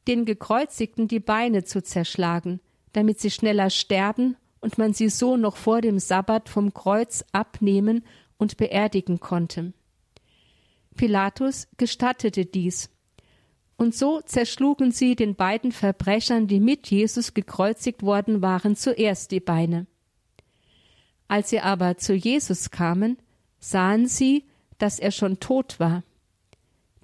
den 0.08 0.24
Gekreuzigten 0.24 1.06
die 1.06 1.20
Beine 1.20 1.64
zu 1.64 1.82
zerschlagen, 1.82 2.60
damit 2.92 3.20
sie 3.20 3.30
schneller 3.30 3.70
sterben 3.70 4.36
und 4.60 4.78
man 4.78 4.92
sie 4.92 5.08
so 5.08 5.36
noch 5.36 5.56
vor 5.56 5.80
dem 5.80 5.98
Sabbat 5.98 6.48
vom 6.48 6.74
Kreuz 6.74 7.24
abnehmen 7.32 8.04
und 8.36 8.56
beerdigen 8.56 9.20
konnte. 9.20 9.72
Pilatus 10.96 11.68
gestattete 11.76 12.44
dies. 12.44 12.90
Und 13.76 13.94
so 13.94 14.20
zerschlugen 14.22 14.90
sie 14.90 15.14
den 15.14 15.36
beiden 15.36 15.70
Verbrechern, 15.70 16.48
die 16.48 16.58
mit 16.58 16.90
Jesus 16.90 17.32
gekreuzigt 17.32 18.02
worden 18.02 18.42
waren, 18.42 18.74
zuerst 18.74 19.30
die 19.30 19.40
Beine. 19.40 19.86
Als 21.28 21.50
sie 21.50 21.60
aber 21.60 21.96
zu 21.96 22.14
Jesus 22.14 22.70
kamen, 22.70 23.18
sahen 23.60 24.08
sie, 24.08 24.44
dass 24.78 24.98
er 24.98 25.12
schon 25.12 25.38
tot 25.38 25.78
war. 25.78 26.02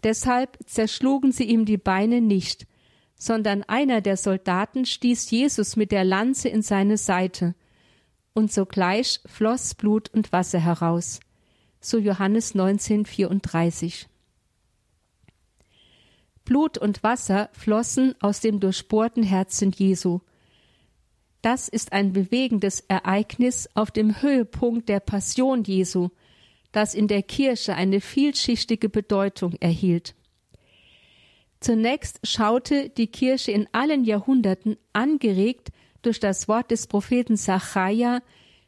Deshalb 0.02 0.58
zerschlugen 0.66 1.30
sie 1.30 1.44
ihm 1.44 1.64
die 1.64 1.78
Beine 1.78 2.20
nicht, 2.20 2.66
sondern 3.24 3.62
einer 3.62 4.02
der 4.02 4.18
Soldaten 4.18 4.84
stieß 4.84 5.30
Jesus 5.30 5.76
mit 5.76 5.92
der 5.92 6.04
Lanze 6.04 6.50
in 6.50 6.60
seine 6.60 6.98
Seite, 6.98 7.54
und 8.34 8.52
sogleich 8.52 9.20
floss 9.24 9.74
Blut 9.74 10.12
und 10.12 10.30
Wasser 10.30 10.58
heraus. 10.58 11.20
So 11.80 11.96
Johannes 11.96 12.52
1934. 12.52 14.08
Blut 16.44 16.76
und 16.76 17.02
Wasser 17.02 17.48
flossen 17.52 18.14
aus 18.20 18.40
dem 18.40 18.60
durchbohrten 18.60 19.22
Herzen 19.22 19.72
Jesu. 19.72 20.20
Das 21.40 21.70
ist 21.70 21.94
ein 21.94 22.12
bewegendes 22.12 22.80
Ereignis 22.88 23.70
auf 23.72 23.90
dem 23.90 24.20
Höhepunkt 24.20 24.90
der 24.90 25.00
Passion 25.00 25.64
Jesu, 25.64 26.10
das 26.72 26.94
in 26.94 27.08
der 27.08 27.22
Kirche 27.22 27.74
eine 27.74 28.02
vielschichtige 28.02 28.90
Bedeutung 28.90 29.54
erhielt. 29.60 30.14
Zunächst 31.64 32.20
schaute 32.24 32.90
die 32.90 33.06
Kirche 33.06 33.50
in 33.50 33.66
allen 33.72 34.04
Jahrhunderten 34.04 34.76
angeregt 34.92 35.70
durch 36.02 36.20
das 36.20 36.46
Wort 36.46 36.70
des 36.70 36.86
Propheten 36.86 37.38
Sacharja, 37.38 38.20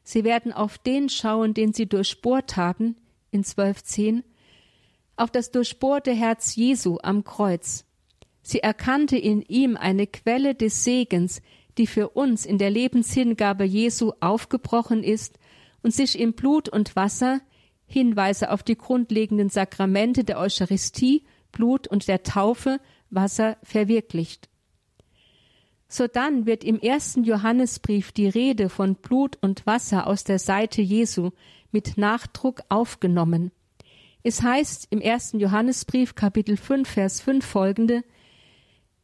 sie 0.03 0.25
werden 0.25 0.51
auf 0.51 0.79
den 0.79 1.11
schauen, 1.11 1.53
den 1.53 1.75
sie 1.75 1.85
durchbohrt 1.85 2.57
haben, 2.57 2.97
in 3.31 3.45
12.10, 3.45 4.23
auf 5.15 5.31
das 5.31 5.51
durchbohrte 5.51 6.15
Herz 6.15 6.57
Jesu 6.57 6.97
am 7.03 7.23
Kreuz. 7.23 7.85
Sie 8.41 8.61
erkannte 8.61 9.19
in 9.19 9.43
ihm 9.43 9.77
eine 9.77 10.07
Quelle 10.07 10.55
des 10.55 10.83
Segens, 10.83 11.43
die 11.77 11.87
für 11.87 12.09
uns 12.09 12.47
in 12.47 12.57
der 12.57 12.71
Lebenshingabe 12.71 13.65
Jesu 13.65 14.13
aufgebrochen 14.21 15.03
ist 15.03 15.39
und 15.83 15.93
sich 15.93 16.19
im 16.19 16.33
Blut 16.33 16.71
und 16.71 16.97
Wasser, 16.97 17.43
Hinweise 17.85 18.51
auf 18.51 18.63
die 18.63 18.79
grundlegenden 18.79 19.51
Sakramente 19.51 20.25
der 20.25 20.39
Eucharistie, 20.39 21.27
Blut 21.57 21.89
und 21.89 22.07
der 22.07 22.23
Taufe, 22.23 22.81
Wasser 23.09 23.57
verwirklicht. 23.63 24.51
Sodann 25.89 26.45
wird 26.45 26.65
im 26.65 26.79
ersten 26.81 27.25
Johannesbrief 27.25 28.13
die 28.13 28.29
Rede 28.29 28.69
von 28.69 28.97
Blut 28.97 29.39
und 29.41 29.65
Wasser 29.67 30.07
aus 30.07 30.25
der 30.25 30.39
Seite 30.39 30.83
Jesu 30.83 31.31
mit 31.73 31.97
Nachdruck 31.97 32.61
aufgenommen. 32.69 33.53
Es 34.23 34.43
heißt 34.43 34.89
im 34.91 35.01
ersten 35.01 35.41
Johannesbrief 35.41 36.15
Kapitel 36.15 36.59
5 36.59 36.87
Vers 36.87 37.21
5 37.23 37.47
folgende 37.47 38.05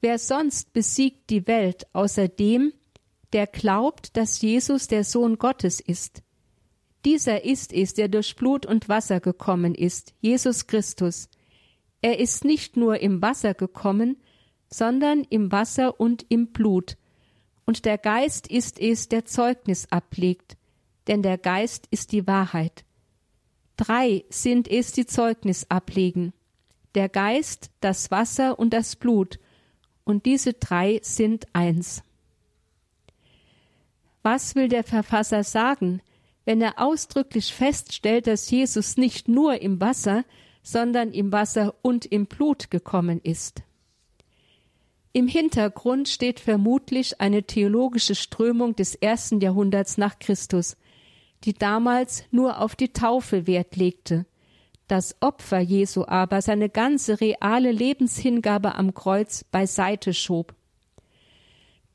Wer 0.03 0.19
sonst 0.19 0.75
besiegt 0.75 1.31
die 1.31 1.47
Welt 1.47 1.87
außer 1.95 2.29
dem, 2.29 2.75
der 3.33 3.47
glaubt, 3.47 4.17
dass 4.19 4.43
Jesus 4.43 4.89
der 4.89 5.05
Sohn 5.05 5.39
Gottes 5.39 5.81
ist. 5.81 6.23
Dieser 7.07 7.45
ist 7.45 7.73
es, 7.73 7.95
der 7.95 8.09
durch 8.09 8.37
Blut 8.37 8.67
und 8.67 8.91
Wasser 8.91 9.21
gekommen 9.21 9.75
ist, 9.75 10.13
Jesus 10.21 10.67
Christus. 10.67 11.31
Er 12.03 12.19
ist 12.19 12.45
nicht 12.45 12.77
nur 12.77 13.01
im 13.01 13.23
Wasser 13.23 13.55
gekommen, 13.55 14.17
sondern 14.69 15.25
im 15.31 15.53
Wasser 15.53 15.99
und 16.01 16.27
im 16.29 16.49
Blut. 16.49 16.97
Und 17.65 17.85
der 17.85 17.97
Geist 17.97 18.49
ist 18.49 18.81
es, 18.81 19.09
der 19.09 19.25
Zeugnis 19.25 19.87
ablegt, 19.91 20.57
denn 21.07 21.23
der 21.23 21.39
Geist 21.39 21.87
ist 21.91 22.13
die 22.13 22.27
Wahrheit. 22.27 22.85
Drei 23.77 24.25
sind 24.29 24.69
es, 24.69 24.93
die 24.93 25.07
Zeugnis 25.07 25.67
ablegen. 25.71 26.33
Der 26.95 27.09
Geist, 27.09 27.71
das 27.81 28.11
Wasser 28.11 28.59
und 28.59 28.75
das 28.75 28.97
Blut, 28.97 29.39
und 30.05 30.27
diese 30.27 30.53
drei 30.53 30.99
sind 31.03 31.47
eins. 31.53 32.03
Was 34.23 34.55
will 34.57 34.69
der 34.69 34.85
Verfasser 34.85 35.45
sagen, 35.45 36.03
wenn 36.45 36.61
er 36.61 36.81
ausdrücklich 36.81 37.55
feststellt, 37.55 38.27
dass 38.27 38.51
Jesus 38.51 38.97
nicht 38.97 39.29
nur 39.29 39.63
im 39.63 39.81
Wasser, 39.81 40.25
sondern 40.63 41.13
im 41.13 41.33
Wasser 41.33 41.75
und 41.83 42.07
im 42.07 42.27
Blut 42.27 42.71
gekommen 42.71 43.21
ist? 43.23 43.63
Im 45.15 45.29
Hintergrund 45.29 46.09
steht 46.09 46.41
vermutlich 46.41 47.21
eine 47.21 47.43
theologische 47.43 48.15
Strömung 48.15 48.75
des 48.77 48.95
ersten 48.95 49.41
Jahrhunderts 49.41 49.99
nach 49.99 50.19
Christus, 50.19 50.77
die 51.45 51.53
damals 51.53 52.25
nur 52.31 52.61
auf 52.61 52.77
die 52.77 52.93
Taufe 52.93 53.47
Wert 53.47 53.77
legte. 53.77 54.25
Das 54.89 55.17
Opfer 55.21 55.61
Jesu 55.61 56.05
aber 56.07 56.41
seine 56.41 56.69
ganze 56.69 57.21
reale 57.21 57.73
Lebenshingabe 57.73 58.75
am 58.75 58.95
Kreuz 58.95 59.45
beiseite 59.45 60.15
schob. 60.15 60.55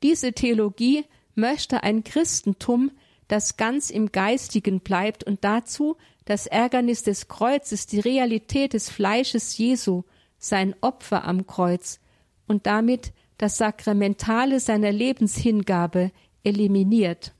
Diese 0.02 0.32
Theologie 0.32 1.04
möchte 1.34 1.82
ein 1.82 2.04
Christentum, 2.04 2.92
das 3.26 3.56
ganz 3.56 3.90
im 3.90 4.12
Geistigen 4.12 4.80
bleibt 4.80 5.24
und 5.24 5.44
dazu 5.44 5.96
das 6.28 6.46
Ärgernis 6.46 7.02
des 7.02 7.26
Kreuzes, 7.28 7.86
die 7.86 8.00
Realität 8.00 8.74
des 8.74 8.90
Fleisches 8.90 9.56
Jesu, 9.56 10.02
sein 10.38 10.76
Opfer 10.82 11.24
am 11.24 11.46
Kreuz, 11.46 12.00
und 12.46 12.66
damit 12.66 13.12
das 13.38 13.56
Sakramentale 13.56 14.60
seiner 14.60 14.92
Lebenshingabe 14.92 16.12
eliminiert. 16.44 17.32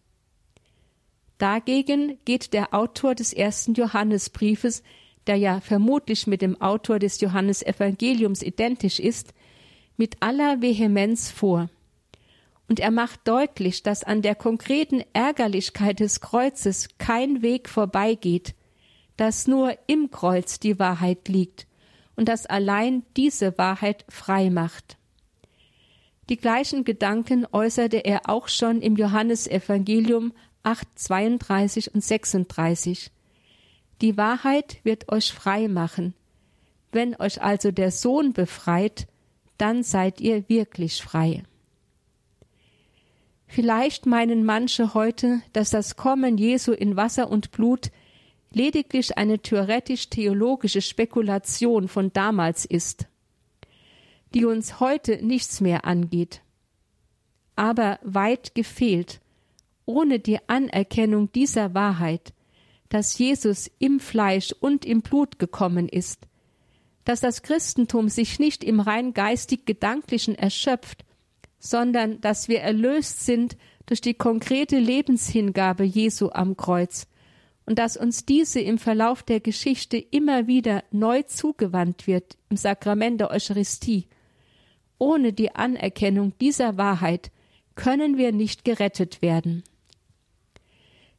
Dagegen 1.36 2.18
geht 2.24 2.54
der 2.54 2.72
Autor 2.72 3.14
des 3.14 3.34
ersten 3.34 3.74
Johannesbriefes, 3.74 4.82
der 5.26 5.36
ja 5.36 5.60
vermutlich 5.60 6.26
mit 6.26 6.40
dem 6.40 6.58
Autor 6.58 6.98
des 6.98 7.20
Johannesevangeliums 7.20 8.42
identisch 8.42 9.00
ist, 9.00 9.34
mit 9.98 10.16
aller 10.20 10.62
Vehemenz 10.62 11.30
vor. 11.30 11.68
Und 12.68 12.80
er 12.80 12.90
macht 12.90 13.28
deutlich, 13.28 13.82
dass 13.82 14.02
an 14.02 14.22
der 14.22 14.34
konkreten 14.34 15.04
Ärgerlichkeit 15.12 16.00
des 16.00 16.22
Kreuzes 16.22 16.88
kein 16.96 17.42
Weg 17.42 17.68
vorbeigeht, 17.68 18.54
dass 19.18 19.46
nur 19.46 19.76
im 19.88 20.10
Kreuz 20.10 20.58
die 20.58 20.78
Wahrheit 20.78 21.28
liegt 21.28 21.66
und 22.16 22.28
dass 22.28 22.46
allein 22.46 23.02
diese 23.16 23.58
Wahrheit 23.58 24.06
frei 24.08 24.48
macht. 24.48 24.96
Die 26.30 26.36
gleichen 26.36 26.84
Gedanken 26.84 27.46
äußerte 27.50 27.98
er 27.98 28.28
auch 28.28 28.48
schon 28.48 28.80
im 28.80 28.96
Johannesevangelium 28.96 30.32
8, 30.62 30.86
32 30.94 31.94
und 31.94 32.02
36. 32.02 33.10
Die 34.02 34.16
Wahrheit 34.16 34.78
wird 34.84 35.10
euch 35.10 35.32
frei 35.32 35.68
machen. 35.68 36.14
Wenn 36.92 37.16
euch 37.16 37.42
also 37.42 37.72
der 37.72 37.90
Sohn 37.90 38.32
befreit, 38.32 39.08
dann 39.56 39.82
seid 39.82 40.20
ihr 40.20 40.48
wirklich 40.48 41.02
frei. 41.02 41.42
Vielleicht 43.48 44.06
meinen 44.06 44.44
manche 44.44 44.94
heute, 44.94 45.40
dass 45.52 45.70
das 45.70 45.96
Kommen 45.96 46.38
Jesu 46.38 46.72
in 46.72 46.96
Wasser 46.96 47.30
und 47.30 47.50
Blut 47.50 47.90
lediglich 48.52 49.18
eine 49.18 49.38
theoretisch-theologische 49.38 50.80
Spekulation 50.80 51.88
von 51.88 52.12
damals 52.12 52.64
ist 52.64 53.06
die 54.34 54.44
uns 54.44 54.80
heute 54.80 55.24
nichts 55.24 55.60
mehr 55.60 55.84
angeht. 55.84 56.42
Aber 57.56 57.98
weit 58.02 58.54
gefehlt, 58.54 59.20
ohne 59.84 60.18
die 60.18 60.38
Anerkennung 60.48 61.32
dieser 61.32 61.74
Wahrheit, 61.74 62.32
dass 62.88 63.18
Jesus 63.18 63.70
im 63.78 64.00
Fleisch 64.00 64.52
und 64.52 64.84
im 64.84 65.02
Blut 65.02 65.38
gekommen 65.38 65.88
ist, 65.88 66.26
dass 67.04 67.20
das 67.20 67.42
Christentum 67.42 68.08
sich 68.08 68.38
nicht 68.38 68.62
im 68.62 68.80
rein 68.80 69.14
geistig-gedanklichen 69.14 70.34
erschöpft, 70.34 71.04
sondern 71.58 72.20
dass 72.20 72.48
wir 72.48 72.60
erlöst 72.60 73.24
sind 73.24 73.56
durch 73.86 74.00
die 74.00 74.14
konkrete 74.14 74.78
Lebenshingabe 74.78 75.84
Jesu 75.84 76.30
am 76.30 76.56
Kreuz 76.56 77.06
und 77.68 77.78
dass 77.78 77.98
uns 77.98 78.24
diese 78.24 78.60
im 78.60 78.78
Verlauf 78.78 79.22
der 79.22 79.40
Geschichte 79.40 79.98
immer 79.98 80.46
wieder 80.46 80.84
neu 80.90 81.20
zugewandt 81.24 82.06
wird 82.06 82.38
im 82.48 82.56
Sakrament 82.56 83.20
der 83.20 83.30
Eucharistie. 83.30 84.08
Ohne 84.96 85.34
die 85.34 85.54
Anerkennung 85.54 86.32
dieser 86.40 86.78
Wahrheit 86.78 87.30
können 87.74 88.16
wir 88.16 88.32
nicht 88.32 88.64
gerettet 88.64 89.20
werden. 89.20 89.64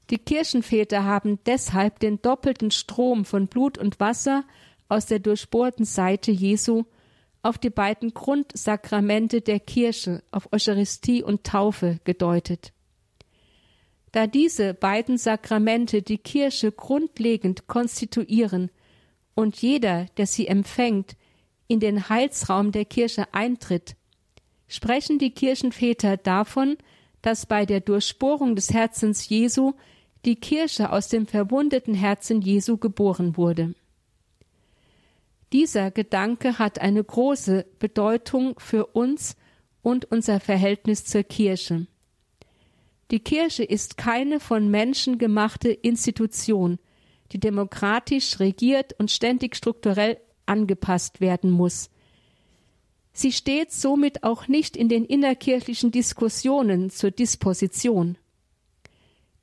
Die 0.09 0.17
Kirchenväter 0.17 1.03
haben 1.03 1.37
deshalb 1.45 1.99
den 1.99 2.19
doppelten 2.19 2.71
Strom 2.71 3.25
von 3.25 3.45
Blut 3.45 3.77
und 3.77 3.99
Wasser 3.99 4.43
aus 4.87 5.05
der 5.05 5.19
durchbohrten 5.19 5.85
Seite 5.85 6.31
Jesu 6.31 6.85
auf 7.43 7.59
die 7.59 7.69
beiden 7.69 8.15
Grundsakramente 8.15 9.41
der 9.41 9.59
Kirche, 9.59 10.23
auf 10.31 10.51
Eucharistie 10.51 11.21
und 11.21 11.43
Taufe 11.43 11.99
gedeutet. 12.05 12.73
Da 14.11 14.27
diese 14.27 14.73
beiden 14.73 15.17
Sakramente 15.17 16.01
die 16.01 16.17
Kirche 16.17 16.71
grundlegend 16.71 17.67
konstituieren 17.67 18.71
und 19.35 19.61
jeder, 19.61 20.05
der 20.17 20.25
sie 20.25 20.47
empfängt, 20.47 21.15
in 21.67 21.79
den 21.79 22.09
Heilsraum 22.09 22.71
der 22.71 22.85
Kirche 22.85 23.27
eintritt, 23.33 23.95
sprechen 24.67 25.19
die 25.19 25.31
Kirchenväter 25.31 26.17
davon, 26.17 26.77
dass 27.21 27.45
bei 27.45 27.65
der 27.65 27.81
Durchbohrung 27.81 28.55
des 28.55 28.73
Herzens 28.73 29.29
Jesu 29.29 29.73
die 30.25 30.35
Kirche 30.35 30.91
aus 30.91 31.09
dem 31.09 31.27
verwundeten 31.27 31.93
Herzen 31.93 32.41
Jesu 32.41 32.77
geboren 32.77 33.37
wurde. 33.37 33.75
Dieser 35.53 35.91
Gedanke 35.91 36.59
hat 36.59 36.79
eine 36.79 37.03
große 37.03 37.65
Bedeutung 37.79 38.59
für 38.59 38.85
uns 38.87 39.35
und 39.81 40.05
unser 40.11 40.39
Verhältnis 40.39 41.05
zur 41.05 41.23
Kirche. 41.23 41.87
Die 43.11 43.19
Kirche 43.19 43.63
ist 43.63 43.97
keine 43.97 44.39
von 44.39 44.69
Menschen 44.69 45.17
gemachte 45.17 45.69
Institution, 45.69 46.77
die 47.31 47.39
demokratisch 47.39 48.39
regiert 48.39 48.93
und 48.99 49.09
ständig 49.09 49.55
strukturell 49.55 50.17
angepasst 50.45 51.21
werden 51.21 51.49
muss. 51.49 51.89
Sie 53.11 53.31
steht 53.31 53.71
somit 53.71 54.23
auch 54.23 54.47
nicht 54.47 54.77
in 54.77 54.89
den 54.89 55.05
innerkirchlichen 55.05 55.91
Diskussionen 55.91 56.89
zur 56.89 57.11
Disposition. 57.11 58.17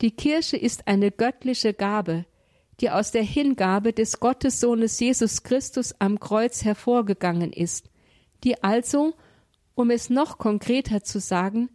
Die 0.01 0.13
Kirche 0.13 0.57
ist 0.57 0.87
eine 0.87 1.11
göttliche 1.11 1.75
Gabe, 1.75 2.25
die 2.81 2.91
aus 2.91 3.11
der 3.11 3.23
Hingabe 3.23 3.93
des 3.93 4.21
Gottessohnes 4.21 5.01
Jesus 5.01 5.43
Christus 5.43 5.95
am 5.99 6.21
Kreuz 6.21 6.65
hervorgegangen 6.65 7.53
ist, 7.53 7.91
die 8.45 8.63
also, 8.63 9.15
um 9.75 9.91
es 9.91 10.11
noch 10.11 10.39
konkreter 10.39 11.03
zu 11.03 11.19
sagen, 11.19 11.71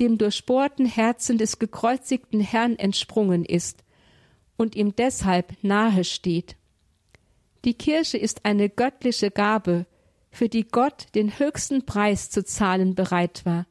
dem 0.00 0.18
durchbohrten 0.18 0.86
Herzen 0.86 1.38
des 1.38 1.58
gekreuzigten 1.58 2.40
Herrn 2.40 2.76
entsprungen 2.76 3.44
ist 3.44 3.84
und 4.56 4.76
ihm 4.76 4.94
deshalb 4.94 5.52
nahe 5.62 6.04
steht. 6.04 6.56
Die 7.64 7.74
Kirche 7.74 8.18
ist 8.18 8.44
eine 8.44 8.68
göttliche 8.68 9.30
Gabe, 9.30 9.86
für 10.30 10.48
die 10.48 10.64
Gott 10.64 11.06
den 11.14 11.38
höchsten 11.38 11.86
Preis 11.86 12.30
zu 12.30 12.44
zahlen 12.44 12.94
bereit 12.94 13.44
war, 13.44 13.66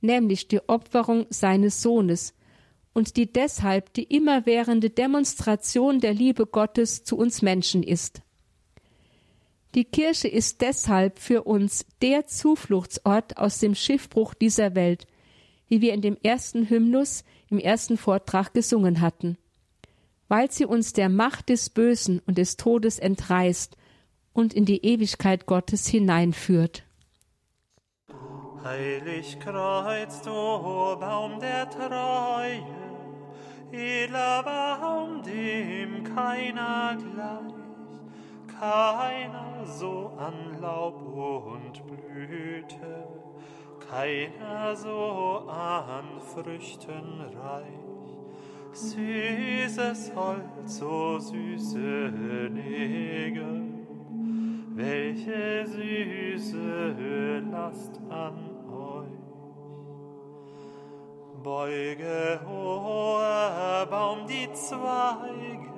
nämlich 0.00 0.48
die 0.48 0.60
Opferung 0.68 1.26
seines 1.30 1.82
Sohnes, 1.82 2.34
und 2.92 3.16
die 3.16 3.32
deshalb 3.32 3.92
die 3.94 4.02
immerwährende 4.02 4.90
Demonstration 4.90 6.00
der 6.00 6.12
Liebe 6.12 6.46
Gottes 6.46 7.04
zu 7.04 7.16
uns 7.16 7.40
Menschen 7.40 7.82
ist. 7.82 8.20
Die 9.76 9.84
Kirche 9.84 10.26
ist 10.26 10.60
deshalb 10.60 11.20
für 11.20 11.44
uns 11.44 11.86
der 12.02 12.26
Zufluchtsort 12.26 13.36
aus 13.36 13.58
dem 13.58 13.76
Schiffbruch 13.76 14.34
dieser 14.34 14.74
Welt, 14.74 15.06
wie 15.70 15.80
wir 15.80 15.94
in 15.94 16.02
dem 16.02 16.18
ersten 16.22 16.68
Hymnus 16.68 17.24
im 17.48 17.58
ersten 17.58 17.96
Vortrag 17.96 18.52
gesungen 18.52 19.00
hatten, 19.00 19.38
weil 20.28 20.50
sie 20.50 20.66
uns 20.66 20.92
der 20.92 21.08
Macht 21.08 21.48
des 21.48 21.70
Bösen 21.70 22.20
und 22.26 22.36
des 22.36 22.58
Todes 22.58 22.98
entreißt 22.98 23.76
und 24.32 24.52
in 24.52 24.64
die 24.64 24.84
Ewigkeit 24.84 25.46
Gottes 25.46 25.86
hineinführt. 25.86 26.82
Heilig 28.62 29.38
Kreuz, 29.40 30.20
du 30.22 30.30
Baum 30.30 31.40
der 31.40 31.70
Treue, 31.70 32.62
edler 33.72 34.42
Baum, 34.42 35.22
dem 35.22 36.04
keiner 36.04 36.98
gleich, 36.98 38.58
keiner 38.58 39.64
so 39.66 40.12
an 40.18 40.60
Laub 40.60 41.00
und 41.00 41.82
Blüte, 41.86 43.06
keiner 43.90 44.76
so 44.76 45.44
an 45.48 46.20
Früchten 46.20 47.20
reich. 47.42 47.90
Süßes 48.72 50.12
Holz, 50.14 50.78
so 50.78 51.18
süße 51.18 52.48
Nägel, 52.52 53.64
welche 54.74 55.66
süße 55.66 57.40
Last 57.50 58.00
an 58.08 58.50
Beuge, 61.42 62.38
hoher 62.46 63.86
Baum, 63.90 64.26
die 64.26 64.52
Zweige, 64.52 65.72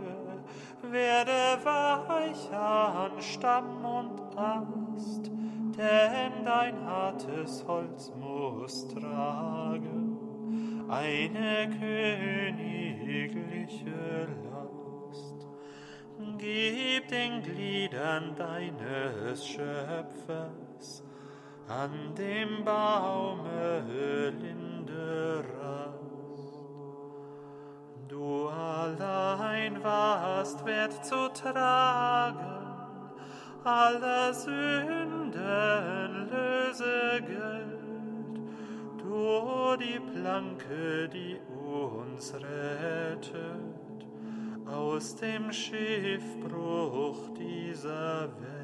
werde 0.90 1.64
weich 1.64 2.52
an 2.52 3.12
Stamm 3.20 3.84
und 3.84 4.36
Ast, 4.36 5.30
denn 5.76 6.44
dein 6.44 6.84
hartes 6.84 7.64
Holz 7.66 8.12
muss 8.18 8.88
tragen 8.88 10.12
eine 10.92 11.70
königliche 11.80 13.08
Last. 14.44 15.46
Gib 16.36 17.08
den 17.08 17.42
Gliedern 17.42 18.34
deines 18.36 19.46
Schöpfers 19.46 21.02
an 21.68 22.14
dem 22.16 22.64
Baume 22.64 23.84
linde 24.38 25.44
Rast. 25.58 26.02
Du 28.08 28.48
allein 28.48 29.82
warst 29.82 30.66
wert 30.66 31.04
zu 31.04 31.28
tragen, 31.32 32.36
aller 33.64 34.34
Sünden 34.34 35.21
Lösegeld, 36.30 37.30
du 38.99 39.76
die 39.76 40.01
Planke, 40.01 41.09
die 41.09 41.39
uns 41.66 42.35
rettet, 42.35 43.33
aus 44.66 45.16
dem 45.16 45.53
Schiffbruch 45.53 47.35
dieser 47.35 48.28
Welt 48.41 48.62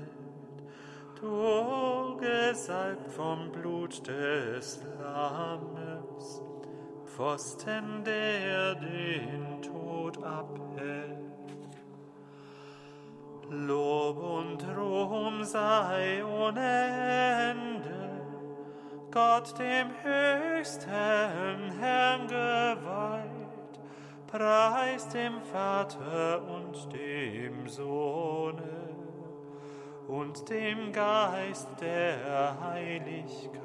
du 1.21 2.17
gesalbt 2.19 3.11
vom 3.11 3.51
Blut 3.51 4.07
des 4.07 4.81
Lammes, 5.01 6.43
Pfosten, 7.05 8.05
der 8.05 8.75
den 8.77 9.63
Tod 9.63 10.23
abhält. 10.23 11.18
Lob 13.51 14.23
und 14.23 14.63
Ruhm 14.77 15.43
sei 15.43 16.23
ohne 16.23 17.51
Ende, 17.51 18.21
Gott 19.11 19.59
dem 19.59 19.89
höchsten 20.03 20.91
Herrn 20.91 22.29
geweiht, 22.29 23.81
preis 24.27 25.09
dem 25.09 25.41
Vater 25.41 26.43
und 26.43 26.93
dem 26.93 27.67
Sohne 27.69 28.91
und 30.09 30.47
dem 30.51 30.93
Geist 30.93 31.69
der 31.81 32.61
Heiligkeit. 32.61 33.63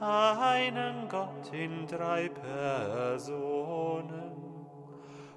Einen 0.00 1.08
Gott 1.08 1.52
in 1.52 1.86
drei 1.86 2.28
Personen, 2.28 4.31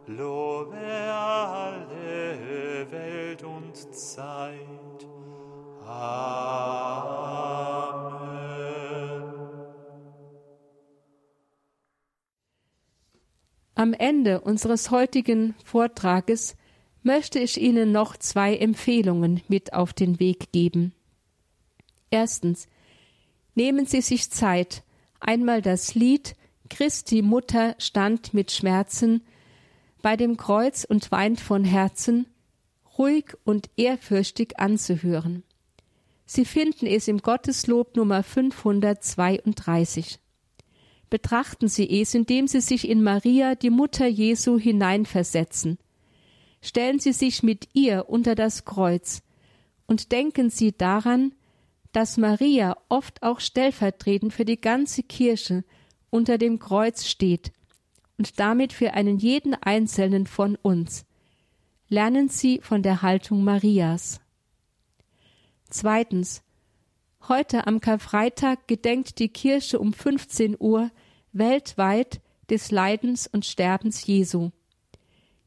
lobe 0.07 0.77
alle 0.77 2.37
Welt 2.91 3.43
und 3.43 3.75
Zeit. 3.93 5.07
Amen. 5.85 6.75
Am 13.75 13.93
Ende 13.93 14.41
unseres 14.41 14.89
heutigen 14.89 15.53
Vortrages 15.63 16.55
möchte 17.03 17.39
ich 17.39 17.59
Ihnen 17.59 17.91
noch 17.91 18.17
zwei 18.17 18.55
Empfehlungen 18.55 19.41
mit 19.47 19.73
auf 19.73 19.93
den 19.93 20.19
Weg 20.19 20.51
geben. 20.51 20.93
Erstens. 22.09 22.67
Nehmen 23.57 23.85
Sie 23.85 24.01
sich 24.01 24.31
Zeit, 24.31 24.83
einmal 25.19 25.61
das 25.61 25.95
Lied 25.95 26.35
Christi 26.69 27.21
Mutter 27.21 27.75
stand 27.77 28.33
mit 28.33 28.51
Schmerzen 28.51 29.21
bei 30.05 30.15
dem 30.17 30.37
Kreuz 30.37 30.83
und 30.83 31.11
weint 31.11 31.41
von 31.41 31.63
Herzen, 31.63 32.27
ruhig 32.95 33.33
und 33.43 33.71
ehrfürchtig 33.75 34.59
anzuhören. 34.59 35.41
Sie 36.27 36.45
finden 36.45 36.85
es 36.85 37.07
im 37.07 37.23
Gotteslob 37.23 37.95
Nummer 37.95 38.21
532. 38.21 40.19
Betrachten 41.09 41.67
Sie 41.67 41.89
es, 41.89 42.13
indem 42.13 42.47
Sie 42.47 42.61
sich 42.61 42.87
in 42.87 43.01
Maria, 43.01 43.55
die 43.55 43.71
Mutter 43.71 44.05
Jesu, 44.05 44.59
hineinversetzen. 44.59 45.79
Stellen 46.61 46.99
Sie 46.99 47.11
sich 47.11 47.41
mit 47.41 47.69
ihr 47.73 48.07
unter 48.07 48.35
das 48.35 48.63
Kreuz 48.63 49.23
und 49.87 50.11
denken 50.11 50.51
Sie 50.51 50.71
daran, 50.71 51.33
dass 51.93 52.17
Maria 52.17 52.77
oft 52.89 53.23
auch 53.23 53.39
stellvertretend 53.39 54.33
für 54.33 54.45
die 54.45 54.61
ganze 54.61 55.01
Kirche 55.01 55.63
unter 56.11 56.37
dem 56.37 56.59
Kreuz 56.59 57.07
steht 57.07 57.53
und 58.17 58.39
damit 58.39 58.73
für 58.73 58.93
einen 58.93 59.17
jeden 59.17 59.53
Einzelnen 59.53 60.27
von 60.27 60.55
uns. 60.55 61.05
Lernen 61.87 62.29
Sie 62.29 62.59
von 62.61 62.81
der 62.81 63.01
Haltung 63.01 63.43
Marias. 63.43 64.21
Zweitens. 65.69 66.41
Heute 67.27 67.65
am 67.65 67.79
Karfreitag 67.79 68.67
gedenkt 68.67 69.17
die 69.17 69.29
Kirche 69.29 69.79
um 69.79 69.93
15 69.93 70.57
Uhr 70.59 70.91
weltweit 71.31 72.21
des 72.51 72.69
Leidens 72.69 73.25
und 73.27 73.45
Sterbens 73.45 74.05
Jesu. 74.05 74.51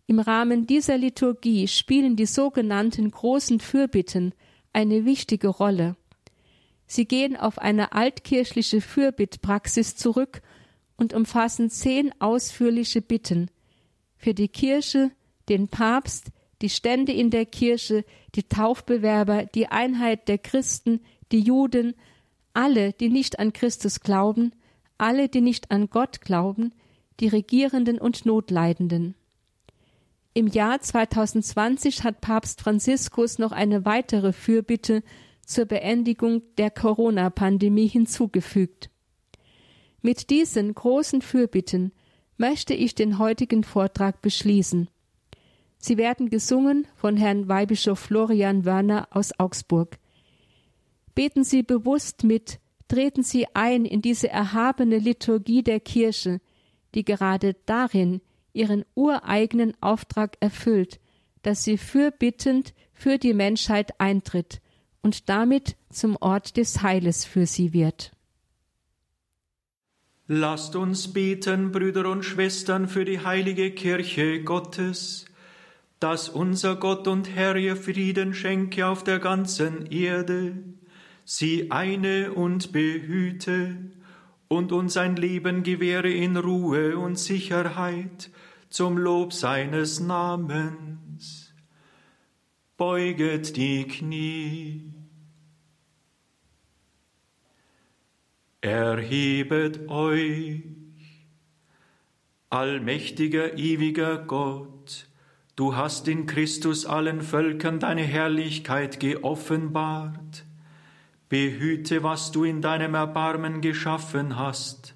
Im 0.06 0.18
Rahmen 0.18 0.66
dieser 0.66 0.98
Liturgie 0.98 1.68
spielen 1.68 2.16
die 2.16 2.26
sogenannten 2.26 3.10
großen 3.10 3.60
Fürbitten 3.60 4.34
eine 4.72 5.04
wichtige 5.04 5.48
Rolle. 5.48 5.96
Sie 6.86 7.04
gehen 7.04 7.36
auf 7.36 7.58
eine 7.58 7.92
altkirchliche 7.92 8.80
Fürbittpraxis 8.80 9.96
zurück 9.96 10.40
und 10.99 11.14
umfassen 11.14 11.70
zehn 11.70 12.12
ausführliche 12.20 13.01
Bitten 13.01 13.51
für 14.18 14.34
die 14.34 14.49
Kirche, 14.49 15.11
den 15.49 15.68
Papst, 15.68 16.32
die 16.61 16.68
Stände 16.68 17.12
in 17.12 17.30
der 17.30 17.46
Kirche, 17.46 18.05
die 18.34 18.42
Taufbewerber, 18.42 19.46
die 19.46 19.68
Einheit 19.68 20.28
der 20.28 20.38
Christen, 20.38 21.01
die 21.32 21.40
Juden, 21.40 21.94
alle, 22.53 22.92
die 22.92 23.09
nicht 23.09 23.38
an 23.38 23.53
Christus 23.53 24.01
glauben, 24.01 24.53
alle, 24.99 25.28
die 25.28 25.40
nicht 25.40 25.70
an 25.70 25.88
Gott 25.88 26.20
glauben, 26.20 26.74
die 27.20 27.28
Regierenden 27.28 27.99
und 27.99 28.26
Notleidenden. 28.26 29.14
Im 30.34 30.49
Jahr 30.49 30.80
2020 30.80 32.05
hat 32.05 32.20
Papst 32.20 32.61
Franziskus 32.61 33.38
noch 33.38 33.53
eine 33.53 33.84
weitere 33.84 34.32
Fürbitte 34.32 35.03
zur 35.44 35.64
Beendigung 35.64 36.42
der 36.59 36.70
Corona-Pandemie 36.70 37.88
hinzugefügt. 37.88 38.90
Mit 40.03 40.30
diesen 40.30 40.74
großen 40.74 41.22
Fürbitten 41.22 41.92
möchte 42.36 42.74
ich 42.74 42.94
den 42.94 43.18
heutigen 43.18 43.64
Vortrag 43.64 44.22
beschließen. 44.22 44.88
Sie 45.78 45.96
werden 45.96 46.28
gesungen 46.30 46.86
von 46.96 47.16
Herrn 47.16 47.49
Weihbischof 47.49 47.99
Florian 47.99 48.64
Wörner 48.64 49.09
aus 49.11 49.38
Augsburg. 49.38 49.99
Beten 51.14 51.44
Sie 51.44 51.62
bewusst 51.62 52.24
mit, 52.24 52.59
treten 52.88 53.22
Sie 53.22 53.46
ein 53.55 53.84
in 53.84 54.03
diese 54.03 54.28
erhabene 54.28 54.99
Liturgie 54.99 55.62
der 55.62 55.80
Kirche, 55.80 56.40
die 56.94 57.05
gerade 57.05 57.55
darin 57.66 58.20
ihren 58.53 58.84
ureigenen 58.94 59.72
Auftrag 59.80 60.36
erfüllt, 60.40 61.01
dass 61.42 61.64
sie 61.64 61.78
fürbittend 61.78 62.74
für 62.92 63.18
die 63.18 63.34
Menschheit 63.34 64.01
eintritt 64.01 64.61
und 65.03 65.28
damit 65.28 65.76
zum 65.90 66.16
Ort 66.20 66.57
des 66.57 66.82
Heiles 66.82 67.24
für 67.24 67.46
sie 67.46 67.72
wird. 67.72 68.12
Lasst 70.30 70.76
uns 70.76 71.10
beten, 71.14 71.72
Brüder 71.72 72.10
und 72.10 72.22
Schwestern, 72.22 72.86
für 72.86 73.06
die 73.06 73.20
heilige 73.20 73.70
Kirche 73.70 74.42
Gottes, 74.42 75.24
dass 76.00 76.28
unser 76.28 76.76
Gott 76.76 77.08
und 77.08 77.34
Herr 77.34 77.56
ihr 77.56 77.76
Frieden 77.76 78.34
schenke 78.34 78.86
auf 78.86 79.02
der 79.02 79.20
ganzen 79.20 79.86
Erde, 79.86 80.58
sie 81.24 81.70
eine 81.70 82.34
und 82.34 82.72
behüte 82.72 83.78
und 84.48 84.70
uns 84.70 84.98
ein 84.98 85.16
Leben 85.16 85.62
gewähre 85.62 86.10
in 86.10 86.36
Ruhe 86.36 86.98
und 86.98 87.18
Sicherheit 87.18 88.30
zum 88.68 88.98
Lob 88.98 89.32
seines 89.32 89.98
Namens. 89.98 91.54
Beuget 92.76 93.56
die 93.56 93.84
Knie. 93.86 94.97
Erhebet 98.68 99.88
euch, 99.88 100.60
allmächtiger, 102.50 103.56
ewiger 103.56 104.18
Gott, 104.18 105.06
du 105.56 105.74
hast 105.74 106.06
in 106.06 106.26
Christus 106.26 106.84
allen 106.84 107.22
Völkern 107.22 107.80
deine 107.80 108.02
Herrlichkeit 108.02 109.00
geoffenbart. 109.00 110.44
Behüte, 111.30 112.02
was 112.02 112.30
du 112.30 112.44
in 112.44 112.60
deinem 112.60 112.94
Erbarmen 112.94 113.62
geschaffen 113.62 114.36
hast, 114.36 114.94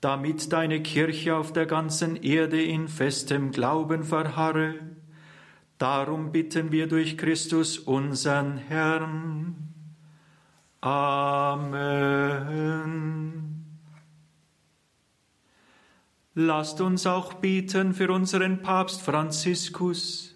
damit 0.00 0.52
deine 0.52 0.80
Kirche 0.80 1.34
auf 1.34 1.52
der 1.52 1.66
ganzen 1.66 2.14
Erde 2.14 2.62
in 2.62 2.86
festem 2.86 3.50
Glauben 3.50 4.04
verharre. 4.04 4.76
Darum 5.78 6.30
bitten 6.30 6.70
wir 6.70 6.86
durch 6.86 7.18
Christus 7.18 7.76
unseren 7.76 8.56
Herrn. 8.56 9.69
Amen. 10.82 12.40
Lasst 16.34 16.80
uns 16.80 17.06
auch 17.06 17.34
beten 17.34 17.92
für 17.92 18.10
unseren 18.10 18.62
Papst 18.62 19.02
Franziskus. 19.02 20.34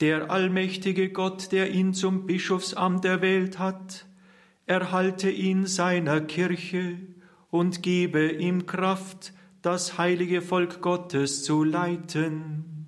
Der 0.00 0.30
allmächtige 0.30 1.08
Gott, 1.10 1.50
der 1.50 1.70
ihn 1.70 1.94
zum 1.94 2.26
Bischofsamt 2.26 3.06
erwählt 3.06 3.58
hat, 3.58 4.04
erhalte 4.66 5.30
ihn 5.30 5.64
seiner 5.66 6.20
Kirche 6.20 6.98
und 7.50 7.82
gebe 7.82 8.32
ihm 8.32 8.66
Kraft, 8.66 9.32
das 9.62 9.96
heilige 9.96 10.42
Volk 10.42 10.82
Gottes 10.82 11.42
zu 11.42 11.64
leiten. 11.64 12.86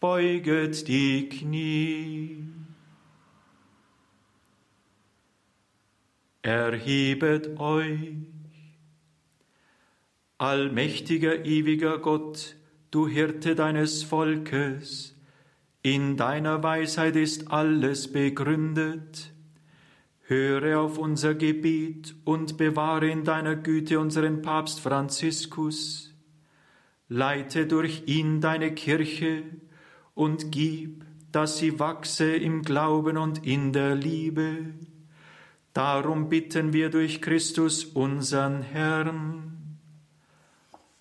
Beuget 0.00 0.88
die 0.88 1.28
Knie. 1.28 2.53
Erhebet 6.44 7.58
euch. 7.58 8.18
Allmächtiger, 10.36 11.42
ewiger 11.46 11.98
Gott, 12.00 12.56
du 12.90 13.08
Hirte 13.08 13.54
deines 13.54 14.02
Volkes, 14.02 15.16
in 15.80 16.18
deiner 16.18 16.62
Weisheit 16.62 17.16
ist 17.16 17.50
alles 17.50 18.12
begründet. 18.12 19.32
Höre 20.26 20.80
auf 20.80 20.98
unser 20.98 21.34
Gebet 21.34 22.14
und 22.26 22.58
bewahre 22.58 23.08
in 23.08 23.24
deiner 23.24 23.56
Güte 23.56 23.98
unseren 23.98 24.42
Papst 24.42 24.80
Franziskus. 24.80 26.12
Leite 27.08 27.66
durch 27.66 28.02
ihn 28.04 28.42
deine 28.42 28.74
Kirche 28.74 29.44
und 30.12 30.52
gib, 30.52 31.06
dass 31.32 31.56
sie 31.56 31.78
wachse 31.78 32.36
im 32.36 32.60
Glauben 32.60 33.16
und 33.16 33.46
in 33.46 33.72
der 33.72 33.94
Liebe 33.94 34.74
Darum 35.74 36.28
bitten 36.28 36.72
wir 36.72 36.88
durch 36.88 37.20
Christus 37.20 37.84
unseren 37.84 38.62
Herrn. 38.62 39.80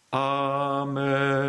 Amen. 0.09 1.43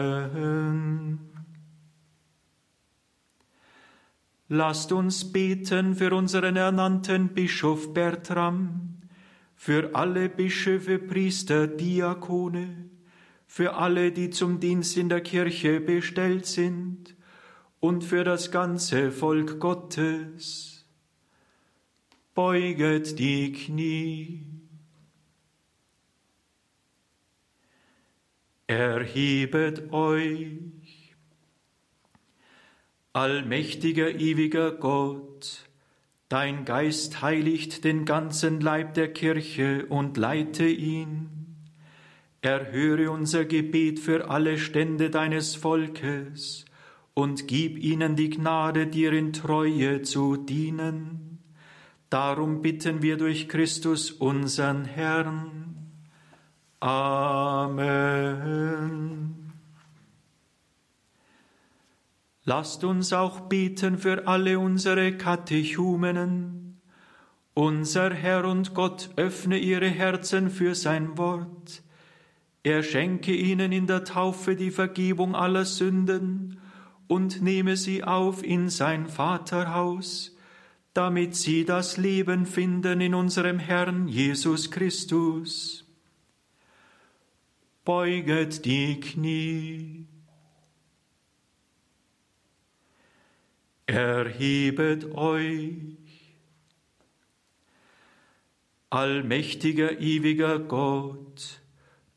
Lasst 4.49 4.93
uns 4.93 5.33
beten 5.33 5.95
für 5.95 6.15
unseren 6.15 6.57
ernannten 6.57 7.29
Bischof 7.29 7.95
Bertram, 7.95 9.01
für 9.57 9.95
alle 9.95 10.29
Bischöfe, 10.29 10.99
Priester, 10.99 11.67
Diakone, 11.67 12.91
für 13.47 13.77
alle, 13.77 14.13
die 14.13 14.29
zum 14.29 14.61
Dienst 14.61 14.99
in 14.99 15.09
der 15.09 15.23
Kirche 15.23 15.81
bestellt 15.81 16.45
sind 16.45 17.17
und 17.81 18.05
für 18.05 18.23
das 18.23 18.51
ganze 18.51 19.11
Volk 19.11 19.61
Gottes 19.61 20.74
beuget 22.35 23.19
die 23.19 23.53
Knie. 23.53 24.41
Erhebet 28.67 29.93
euch, 29.93 31.15
allmächtiger, 33.13 34.19
ewiger 34.19 34.73
Gott, 34.73 35.69
dein 36.29 36.65
Geist 36.65 37.23
heiligt 37.23 37.85
den 37.85 38.05
ganzen 38.05 38.61
Leib 38.61 38.95
der 38.95 39.13
Kirche 39.13 39.87
und 39.87 40.17
leite 40.17 40.67
ihn. 40.67 41.29
Erhöre 42.41 43.11
unser 43.11 43.45
Gebet 43.45 44.01
für 44.01 44.29
alle 44.29 44.59
Stände 44.59 45.09
deines 45.11 45.55
Volkes 45.55 46.65
und 47.15 47.47
gib 47.47 47.79
ihnen 47.79 48.17
die 48.17 48.31
Gnade, 48.31 48.87
dir 48.89 49.13
in 49.13 49.33
Treue 49.33 50.03
zu 50.03 50.37
dienen 50.37 51.24
Darum 52.15 52.63
bitten 52.63 53.03
wir 53.03 53.17
durch 53.17 53.49
Christus 53.49 54.13
unseren 54.13 54.85
Herrn. 54.85 55.75
Amen. 56.79 58.15
Lasst 62.45 62.85
uns 62.85 63.13
auch 63.13 63.41
beten 63.41 63.99
für 63.99 64.29
alle 64.29 64.61
unsere 64.61 65.17
Katechumenen. 65.17 66.81
Unser 67.53 68.15
Herr 68.15 68.45
und 68.45 68.75
Gott 68.75 69.11
öffne 69.17 69.59
ihre 69.59 69.89
Herzen 69.89 70.51
für 70.51 70.77
sein 70.77 71.19
Wort. 71.19 71.83
Er 72.63 72.85
schenke 72.85 73.35
ihnen 73.35 73.73
in 73.73 73.89
der 73.89 74.05
Taufe 74.05 74.55
die 74.55 74.71
Vergebung 74.71 75.35
aller 75.35 75.65
Sünden 75.65 76.61
und 77.09 77.43
nehme 77.43 77.77
sie 77.77 78.05
auf 78.05 78.45
in 78.45 78.69
sein 78.69 79.09
Vaterhaus, 79.09 80.34
damit 80.95 81.35
sie 81.35 81.65
das 81.65 81.97
Leben 81.97 82.47
finden 82.47 83.01
in 83.01 83.15
unserem 83.15 83.59
Herrn 83.59 84.07
Jesus 84.07 84.71
Christus. 84.71 85.85
Beuget 87.85 88.65
die 88.65 89.01
Knie. 89.01 90.07
Erhebet 93.87 95.15
euch. 95.15 95.97
Allmächtiger, 98.89 100.01
ewiger 100.01 100.61
Gott, 100.61 101.61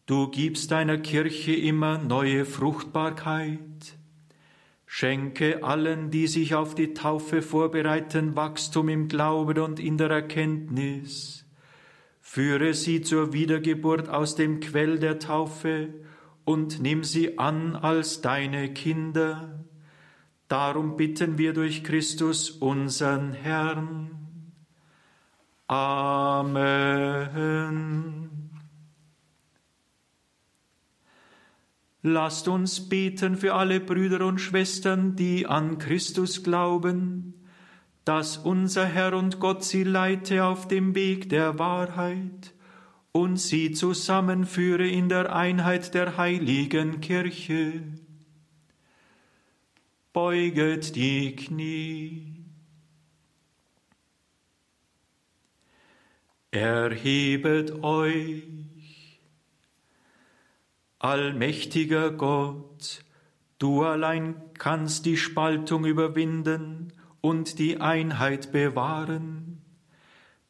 du 0.06 0.30
gibst 0.30 0.70
deiner 0.70 1.00
Kirche 1.00 1.56
immer 1.56 1.98
neue 1.98 2.46
Fruchtbarkeit. 2.46 3.77
Schenke 5.00 5.64
allen, 5.64 6.10
die 6.10 6.26
sich 6.26 6.56
auf 6.56 6.74
die 6.74 6.96
Taufe 6.96 7.44
vorbereiten, 7.44 8.36
Wachstum 8.36 8.90
im 8.90 9.08
Glauben 9.08 9.60
und 9.60 9.80
in 9.80 10.00
der 10.00 10.10
Erkenntnis. 10.10 11.46
Führe 12.20 12.74
sie 12.74 13.04
zur 13.04 13.32
Wiedergeburt 13.32 14.10
aus 14.10 14.34
dem 14.34 14.60
Quell 14.60 14.98
der 14.98 15.20
Taufe 15.20 15.90
und 16.46 16.82
nimm 16.82 17.04
sie 17.04 17.38
an 17.38 17.76
als 17.76 18.22
deine 18.22 18.74
Kinder. 18.74 19.64
Darum 20.48 20.98
bitten 20.98 21.38
wir 21.38 21.54
durch 21.54 21.84
Christus 21.84 22.50
unseren 22.50 23.34
Herrn. 23.34 24.10
Amen. 25.68 26.98
Lasst 32.04 32.48
uns 32.48 32.90
beten 32.90 33.36
für 33.36 33.56
alle 33.56 33.80
Brüder 33.80 34.26
und 34.26 34.40
Schwestern, 34.40 35.16
die 35.16 35.48
an 35.48 35.78
Christus 35.78 36.44
glauben, 36.44 37.34
dass 38.06 38.38
unser 38.38 38.86
Herr 38.86 39.16
und 39.16 39.40
Gott 39.40 39.64
sie 39.64 39.84
leite 39.84 40.46
auf 40.46 40.68
dem 40.68 40.96
Weg 40.96 41.30
der 41.30 41.60
Wahrheit 41.60 42.54
und 43.12 43.38
sie 43.38 43.72
zusammenführe 43.72 44.88
in 44.88 45.10
der 45.10 45.36
Einheit 45.36 45.94
der 45.94 46.18
heiligen 46.18 47.02
Kirche 47.02 47.82
beuget 50.18 50.96
die 50.96 51.36
Knie. 51.36 52.44
Erhebet 56.50 57.84
euch, 57.84 58.44
allmächtiger 61.00 62.12
Gott, 62.12 63.04
du 63.60 63.84
allein 63.84 64.36
kannst 64.58 65.06
die 65.06 65.18
Spaltung 65.18 65.86
überwinden 65.86 66.94
und 67.22 67.60
die 67.60 67.80
Einheit 67.82 68.52
bewahren. 68.52 69.62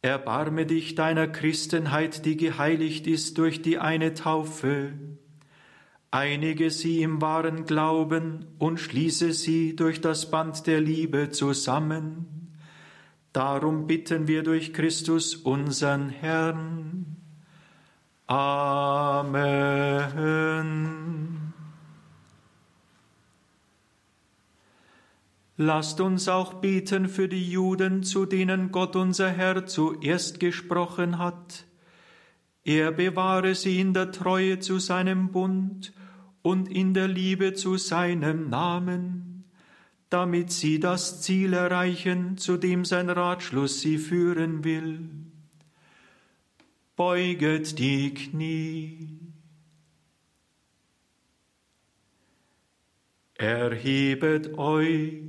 Erbarme 0.02 0.66
dich 0.66 0.96
deiner 0.96 1.28
Christenheit, 1.28 2.26
die 2.26 2.38
geheiligt 2.38 3.08
ist 3.08 3.38
durch 3.38 3.62
die 3.62 3.80
eine 3.80 4.14
Taufe 4.14 4.94
einige 6.12 6.72
sie 6.72 7.02
im 7.02 7.22
wahren 7.22 7.66
Glauben 7.66 8.48
und 8.58 8.80
schließe 8.80 9.34
sie 9.34 9.76
durch 9.76 10.02
das 10.02 10.32
Band 10.32 10.66
der 10.68 10.82
Liebe 10.82 11.30
zusammen. 11.30 12.56
Darum 13.34 13.88
bitten 13.88 14.28
wir 14.28 14.44
durch 14.44 14.74
Christus 14.74 15.36
unseren 15.36 16.10
Herrn. 16.10 17.17
Amen. 18.28 19.88
Lasst 25.56 26.02
uns 26.02 26.28
auch 26.28 26.56
beten 26.56 27.08
für 27.08 27.30
die 27.30 27.50
Juden, 27.50 28.04
zu 28.04 28.26
denen 28.26 28.72
Gott 28.72 28.96
unser 28.98 29.30
Herr 29.30 29.66
zuerst 29.66 30.40
gesprochen 30.40 31.18
hat. 31.18 31.66
Er 32.66 32.92
bewahre 32.92 33.56
sie 33.56 33.80
in 33.80 33.94
der 33.94 34.12
Treue 34.12 34.60
zu 34.60 34.78
seinem 34.78 35.32
Bund 35.32 35.94
und 36.42 36.70
in 36.70 36.94
der 36.94 37.08
Liebe 37.08 37.54
zu 37.54 37.78
seinem 37.78 38.50
Namen, 38.50 39.46
damit 40.10 40.52
sie 40.52 40.82
das 40.82 41.22
Ziel 41.22 41.54
erreichen, 41.54 42.38
zu 42.38 42.58
dem 42.58 42.84
sein 42.84 43.10
Ratschluss 43.10 43.80
sie 43.80 43.98
führen 43.98 44.66
will. 44.66 45.27
Beuget 46.98 47.80
die 47.80 48.14
Knie. 48.14 49.20
Erhebet 53.36 54.58
euch. 54.58 55.22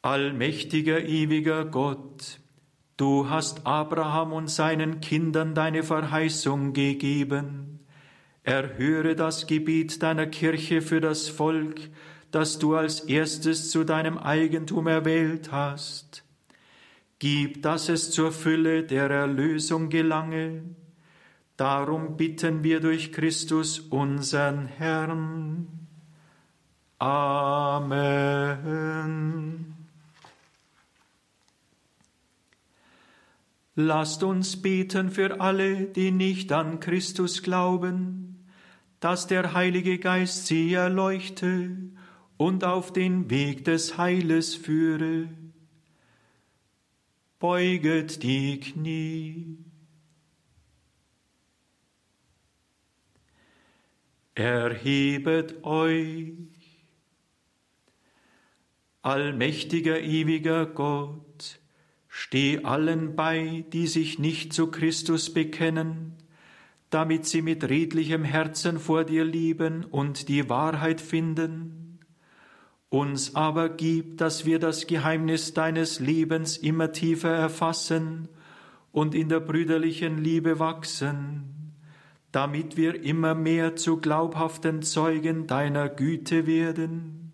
Allmächtiger, 0.00 1.04
ewiger 1.04 1.66
Gott, 1.66 2.40
du 2.96 3.28
hast 3.28 3.66
Abraham 3.66 4.32
und 4.32 4.48
seinen 4.48 5.00
Kindern 5.00 5.54
deine 5.54 5.82
Verheißung 5.82 6.72
gegeben 6.72 7.68
Erhöre 8.48 9.14
das 9.14 9.46
Gebiet 9.46 10.02
deiner 10.02 10.26
Kirche 10.26 10.80
für 10.80 11.02
das 11.02 11.28
Volk, 11.28 11.90
das 12.30 12.58
du 12.58 12.76
als 12.76 13.00
erstes 13.00 13.70
zu 13.70 13.84
deinem 13.84 14.16
Eigentum 14.16 14.86
erwählt 14.86 15.52
hast. 15.52 16.24
Gib, 17.18 17.62
dass 17.62 17.88
es 17.88 18.10
zur 18.10 18.32
Fülle 18.32 18.84
der 18.84 19.10
Erlösung 19.10 19.88
gelange. 19.88 20.62
Darum 21.56 22.16
bitten 22.16 22.62
wir 22.62 22.80
durch 22.80 23.12
Christus 23.12 23.80
unseren 23.80 24.66
Herrn. 24.66 25.66
Amen. 26.98 28.28
Lasst 33.74 34.22
uns 34.22 34.60
beten 34.60 35.10
für 35.10 35.40
alle, 35.40 35.86
die 35.86 36.10
nicht 36.10 36.52
an 36.52 36.80
Christus 36.80 37.42
glauben 37.42 38.28
dass 39.00 39.26
der 39.26 39.54
Heilige 39.54 39.98
Geist 39.98 40.46
sie 40.46 40.74
erleuchte 40.74 41.76
und 42.36 42.64
auf 42.64 42.92
den 42.92 43.30
Weg 43.30 43.64
des 43.64 43.96
Heiles 43.96 44.54
führe. 44.54 45.28
Beuget 47.38 48.24
die 48.24 48.58
Knie. 48.58 49.58
Erhebet 54.34 55.62
euch. 55.62 56.32
Allmächtiger, 59.02 60.00
ewiger 60.00 60.66
Gott, 60.66 61.60
steh 62.08 62.64
allen 62.64 63.14
bei, 63.14 63.64
die 63.72 63.86
sich 63.86 64.18
nicht 64.18 64.52
zu 64.52 64.72
Christus 64.72 65.32
bekennen, 65.32 66.14
damit 66.90 67.26
sie 67.26 67.42
mit 67.42 67.62
redlichem 67.62 68.24
Herzen 68.24 68.80
vor 68.80 69.04
dir 69.04 69.24
lieben 69.24 69.84
und 69.84 70.28
die 70.28 70.48
Wahrheit 70.48 71.00
finden. 71.00 71.77
Uns 72.90 73.34
aber 73.34 73.68
gib, 73.68 74.16
dass 74.16 74.46
wir 74.46 74.58
das 74.58 74.86
Geheimnis 74.86 75.52
deines 75.52 76.00
Lebens 76.00 76.56
immer 76.56 76.92
tiefer 76.92 77.30
erfassen 77.30 78.28
und 78.92 79.14
in 79.14 79.28
der 79.28 79.40
brüderlichen 79.40 80.16
Liebe 80.16 80.58
wachsen, 80.58 81.74
damit 82.32 82.78
wir 82.78 83.02
immer 83.02 83.34
mehr 83.34 83.76
zu 83.76 83.98
glaubhaften 83.98 84.82
Zeugen 84.82 85.46
deiner 85.46 85.90
Güte 85.90 86.46
werden. 86.46 87.32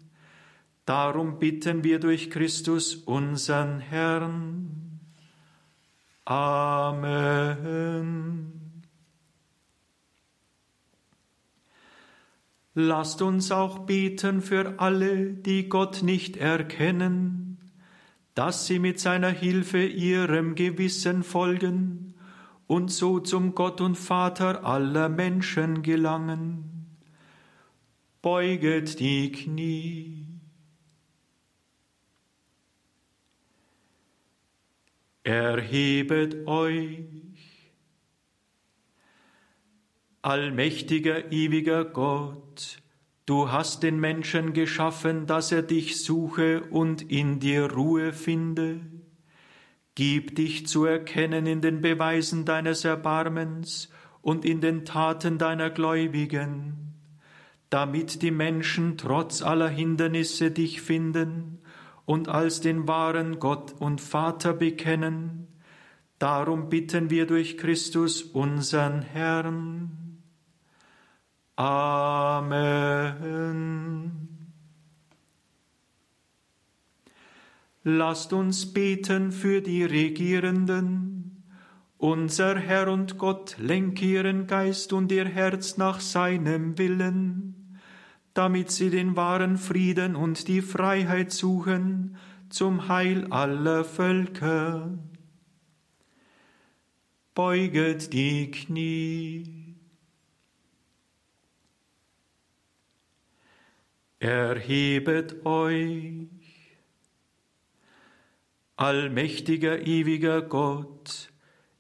Darum 0.86 1.38
bitten 1.38 1.84
wir 1.84 2.00
durch 2.00 2.30
Christus 2.30 2.96
unseren 2.96 3.78
Herrn. 3.80 5.00
Amen. 6.24 7.84
Lasst 12.75 13.22
uns 13.22 13.53
auch 13.53 13.81
beten 13.81 14.43
für 14.43 14.81
alle, 14.81 15.33
die 15.33 15.68
Gott 15.68 16.03
nicht 16.03 16.37
erkennen, 16.37 17.70
dass 18.35 18.66
sie 18.66 18.81
mit 18.81 18.99
seiner 18.99 19.31
Hilfe 19.31 19.85
ihrem 19.85 20.57
Gewissen 20.57 21.22
folgen 21.22 22.14
und 22.66 22.91
so 22.91 23.20
zum 23.20 23.55
Gott 23.55 23.81
und 23.81 23.97
Vater 23.97 24.64
aller 24.64 25.09
Menschen 25.09 25.83
gelangen. 25.83 26.99
Beuget 28.22 28.99
die 28.99 29.31
Knie. 29.31 30.27
Erhebet 35.22 36.47
euch. 36.49 37.05
Allmächtiger, 40.22 41.31
ewiger 41.31 41.85
Gott, 41.85 42.43
Du 43.27 43.51
hast 43.51 43.83
den 43.83 43.99
Menschen 43.99 44.53
geschaffen, 44.53 45.27
dass 45.27 45.51
er 45.51 45.62
dich 45.62 46.03
suche 46.05 46.62
und 46.64 47.11
in 47.11 47.41
dir 47.41 47.72
Ruhe 47.72 48.12
finde. 48.12 48.81
Gib 49.95 50.37
dich 50.37 50.66
zu 50.66 50.85
erkennen 50.85 51.47
in 51.47 51.62
den 51.62 51.81
Beweisen 51.81 52.45
deines 52.45 52.85
Erbarmens 52.85 53.89
und 54.20 54.45
in 54.45 54.61
den 54.61 54.85
Taten 54.85 55.39
deiner 55.39 55.70
Gläubigen, 55.70 56.95
damit 57.70 58.20
die 58.20 58.31
Menschen 58.31 58.99
trotz 58.99 59.41
aller 59.41 59.68
Hindernisse 59.68 60.51
dich 60.51 60.83
finden 60.83 61.61
und 62.05 62.29
als 62.29 62.61
den 62.61 62.87
wahren 62.87 63.39
Gott 63.39 63.75
und 63.79 64.03
Vater 64.03 64.53
bekennen. 64.53 65.49
Darum 66.18 66.68
bitten 66.68 67.09
wir 67.09 67.27
durch 67.27 67.57
Christus 67.57 68.22
unseren 68.22 69.01
Herrn. 69.01 70.03
Amen. 71.57 73.05
Lasst 77.84 78.32
uns 78.32 78.72
beten 78.72 79.30
für 79.30 79.61
die 79.61 79.84
Regierenden. 79.84 81.44
Unser 81.98 82.57
Herr 82.59 82.88
und 82.88 83.18
Gott, 83.18 83.57
lenke 83.59 84.05
ihren 84.05 84.46
Geist 84.46 84.92
und 84.92 85.12
ihr 85.12 85.26
Herz 85.26 85.76
nach 85.76 86.00
seinem 86.00 86.76
Willen, 86.76 87.78
damit 88.32 88.70
sie 88.70 88.90
den 88.90 89.16
wahren 89.16 89.57
Frieden 89.57 90.16
und 90.16 90.48
die 90.48 90.61
Freiheit 90.61 91.30
suchen 91.30 92.16
zum 92.48 92.88
Heil 92.88 93.26
aller 93.30 93.84
Völker. 93.84 94.98
Beuget 97.34 98.12
die 98.12 98.50
Knie. 98.50 99.64
Erhebet 104.19 105.45
euch. 105.45 106.29
Allmächtiger, 108.77 109.87
ewiger 109.87 110.43
Gott, 110.43 111.31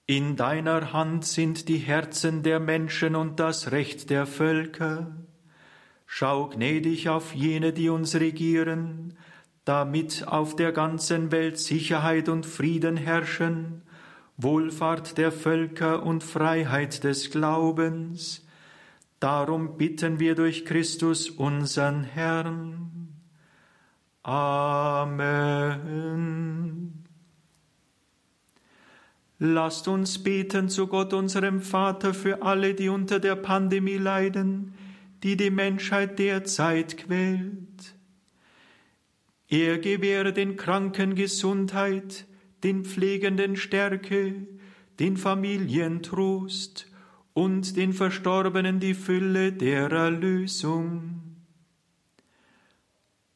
in 0.06 0.36
deiner 0.36 0.92
Hand 0.92 1.24
sind 1.24 1.68
die 1.68 1.78
Herzen 1.78 2.42
der 2.42 2.60
Menschen 2.60 3.16
und 3.16 3.40
das 3.40 3.72
Recht 3.72 4.10
der 4.10 4.26
Völker. 4.26 5.16
Schau 6.06 6.48
gnädig 6.48 7.08
auf 7.08 7.34
jene, 7.34 7.72
die 7.72 7.88
uns 7.88 8.14
regieren, 8.14 9.16
damit 9.64 10.28
auf 10.28 10.54
der 10.56 10.72
ganzen 10.72 11.32
Welt 11.32 11.58
Sicherheit 11.58 12.28
und 12.28 12.44
Frieden 12.44 12.96
herrschen, 12.96 13.82
Wohlfahrt 14.36 15.16
der 15.16 15.32
Völker 15.32 16.02
und 16.02 16.22
Freiheit 16.22 17.02
des 17.02 17.30
Glaubens, 17.30 18.43
Darum 19.24 19.78
bitten 19.78 20.20
wir 20.20 20.34
durch 20.34 20.66
Christus 20.66 21.30
unseren 21.30 22.04
Herrn. 22.04 23.08
Amen. 24.22 25.24
Lasst 29.38 29.88
uns 29.88 30.22
beten 30.22 30.68
zu 30.68 30.88
Gott 30.88 31.14
unserem 31.14 31.62
Vater 31.62 32.12
für 32.12 32.42
alle, 32.42 32.74
die 32.74 32.90
unter 32.90 33.18
der 33.18 33.36
Pandemie 33.36 33.96
leiden, 33.96 34.74
die 35.22 35.38
die 35.38 35.48
Menschheit 35.48 36.18
derzeit 36.18 36.98
quält. 36.98 37.94
Er 39.48 39.78
gewähre 39.78 40.34
den 40.34 40.56
Kranken 40.56 41.14
Gesundheit, 41.14 42.26
den 42.62 42.84
Pflegenden 42.84 43.56
Stärke, 43.56 44.46
den 44.98 45.16
Familien 45.16 46.02
Trost 46.02 46.90
und 47.34 47.76
den 47.76 47.92
Verstorbenen 47.92 48.78
die 48.78 48.94
Fülle 48.94 49.52
der 49.52 49.90
Erlösung. 49.90 51.20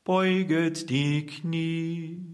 Beuget 0.05 0.89
die 0.89 1.27
Knie. 1.27 2.25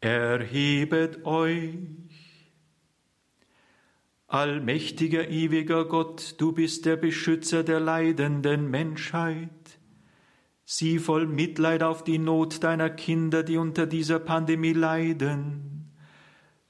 Erhebet 0.00 1.24
euch. 1.24 1.72
Allmächtiger, 4.28 5.28
ewiger 5.28 5.86
Gott, 5.86 6.34
du 6.36 6.52
bist 6.52 6.84
der 6.84 6.96
Beschützer 6.96 7.64
der 7.64 7.80
leidenden 7.80 8.70
Menschheit. 8.70 9.48
Sieh 10.66 10.98
voll 10.98 11.26
Mitleid 11.26 11.82
auf 11.82 12.04
die 12.04 12.18
Not 12.18 12.62
deiner 12.62 12.90
Kinder, 12.90 13.42
die 13.42 13.56
unter 13.56 13.86
dieser 13.86 14.18
Pandemie 14.18 14.74
leiden 14.74 15.67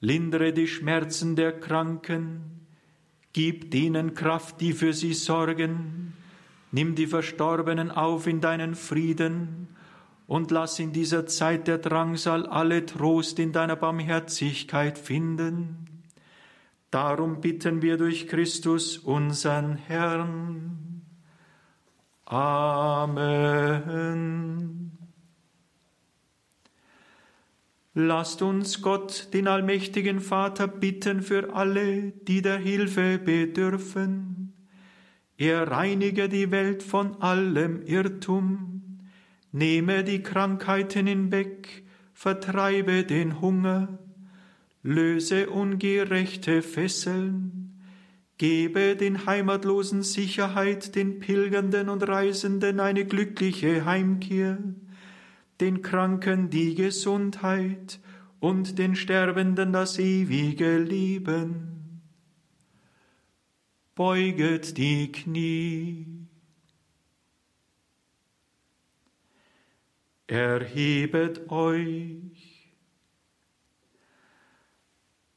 lindere 0.01 0.53
die 0.53 0.67
Schmerzen 0.67 1.35
der 1.35 1.59
Kranken, 1.59 2.65
gib 3.33 3.71
denen 3.71 4.13
Kraft, 4.13 4.61
die 4.61 4.73
für 4.73 4.93
sie 4.93 5.13
sorgen, 5.13 6.13
nimm 6.71 6.95
die 6.95 7.07
Verstorbenen 7.07 7.91
auf 7.91 8.27
in 8.27 8.41
deinen 8.41 8.75
Frieden 8.75 9.67
und 10.27 10.51
lass 10.51 10.79
in 10.79 10.93
dieser 10.93 11.25
Zeit 11.25 11.67
der 11.67 11.79
Drangsal 11.79 12.45
alle 12.45 12.85
Trost 12.85 13.39
in 13.39 13.51
deiner 13.51 13.75
Barmherzigkeit 13.75 14.97
finden. 14.97 15.87
Darum 16.91 17.41
bitten 17.41 17.81
wir 17.81 17.97
durch 17.97 18.27
Christus 18.27 18.97
unseren 18.97 19.75
Herrn. 19.75 21.01
Amen. 22.25 23.29
Lasst 27.95 28.43
uns 28.43 28.81
Gott, 28.83 29.29
den 29.33 29.47
allmächtigen 29.47 30.19
Vater, 30.19 30.67
bitten 30.67 31.23
für 31.23 31.55
alle, 31.55 32.11
die 32.11 32.43
der 32.43 32.57
Hilfe 32.57 33.17
bedürfen. 33.17 34.53
Er 35.37 35.71
reinige 35.71 36.29
die 36.29 36.51
Welt 36.51 36.83
von 36.83 37.19
allem 37.21 37.81
Irrtum, 37.81 38.99
nehme 39.51 40.03
die 40.03 40.21
Krankheiten 40.21 41.07
hinweg, 41.07 41.83
vertreibe 42.13 43.05
den 43.05 43.41
Hunger, 43.41 43.97
löse 44.83 45.49
ungerechte 45.49 46.61
Fesseln, 46.61 47.81
gebe 48.37 48.95
den 48.95 49.25
Heimatlosen 49.25 50.03
Sicherheit, 50.03 50.93
den 50.95 51.19
Pilgernden 51.19 51.89
und 51.89 52.07
Reisenden 52.07 52.79
eine 52.79 53.05
glückliche 53.05 53.85
Heimkehr, 53.85 54.59
den 55.59 55.81
Kranken 55.81 56.49
die 56.49 56.75
Gesundheit 56.75 57.99
und 58.39 58.77
den 58.77 58.95
Sterbenden 58.95 59.73
das 59.73 59.99
ewige 59.99 60.77
Leben. 60.77 62.01
Beuget 63.95 64.77
die 64.77 65.11
Knie. 65.11 66.05
Erhebet 70.27 71.49
euch. 71.49 72.69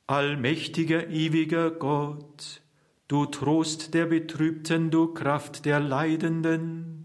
Allmächtiger, 0.07 1.09
ewiger 1.09 1.71
Gott, 1.71 2.61
du 3.09 3.25
Trost 3.25 3.95
der 3.95 4.05
Betrübten, 4.07 4.91
du 4.91 5.15
Kraft 5.15 5.65
der 5.65 5.81
Leidenden, 5.81 7.02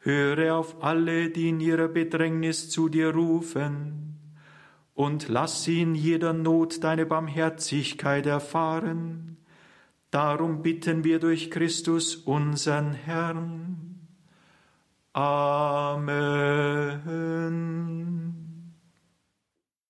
Höre 0.00 0.54
auf 0.54 0.82
alle, 0.82 1.28
die 1.30 1.50
in 1.50 1.60
ihrer 1.60 1.88
Bedrängnis 1.88 2.70
zu 2.70 2.88
dir 2.88 3.10
rufen, 3.10 4.18
und 4.94 5.28
lass 5.28 5.62
sie 5.64 5.82
in 5.82 5.94
jeder 5.94 6.32
Not 6.32 6.82
deine 6.82 7.06
Barmherzigkeit 7.06 8.26
erfahren. 8.26 9.36
Darum 10.10 10.62
bitten 10.62 11.04
wir 11.04 11.20
durch 11.20 11.50
Christus 11.50 12.16
unseren 12.16 12.92
Herrn. 12.92 14.00
Amen. 15.12 16.10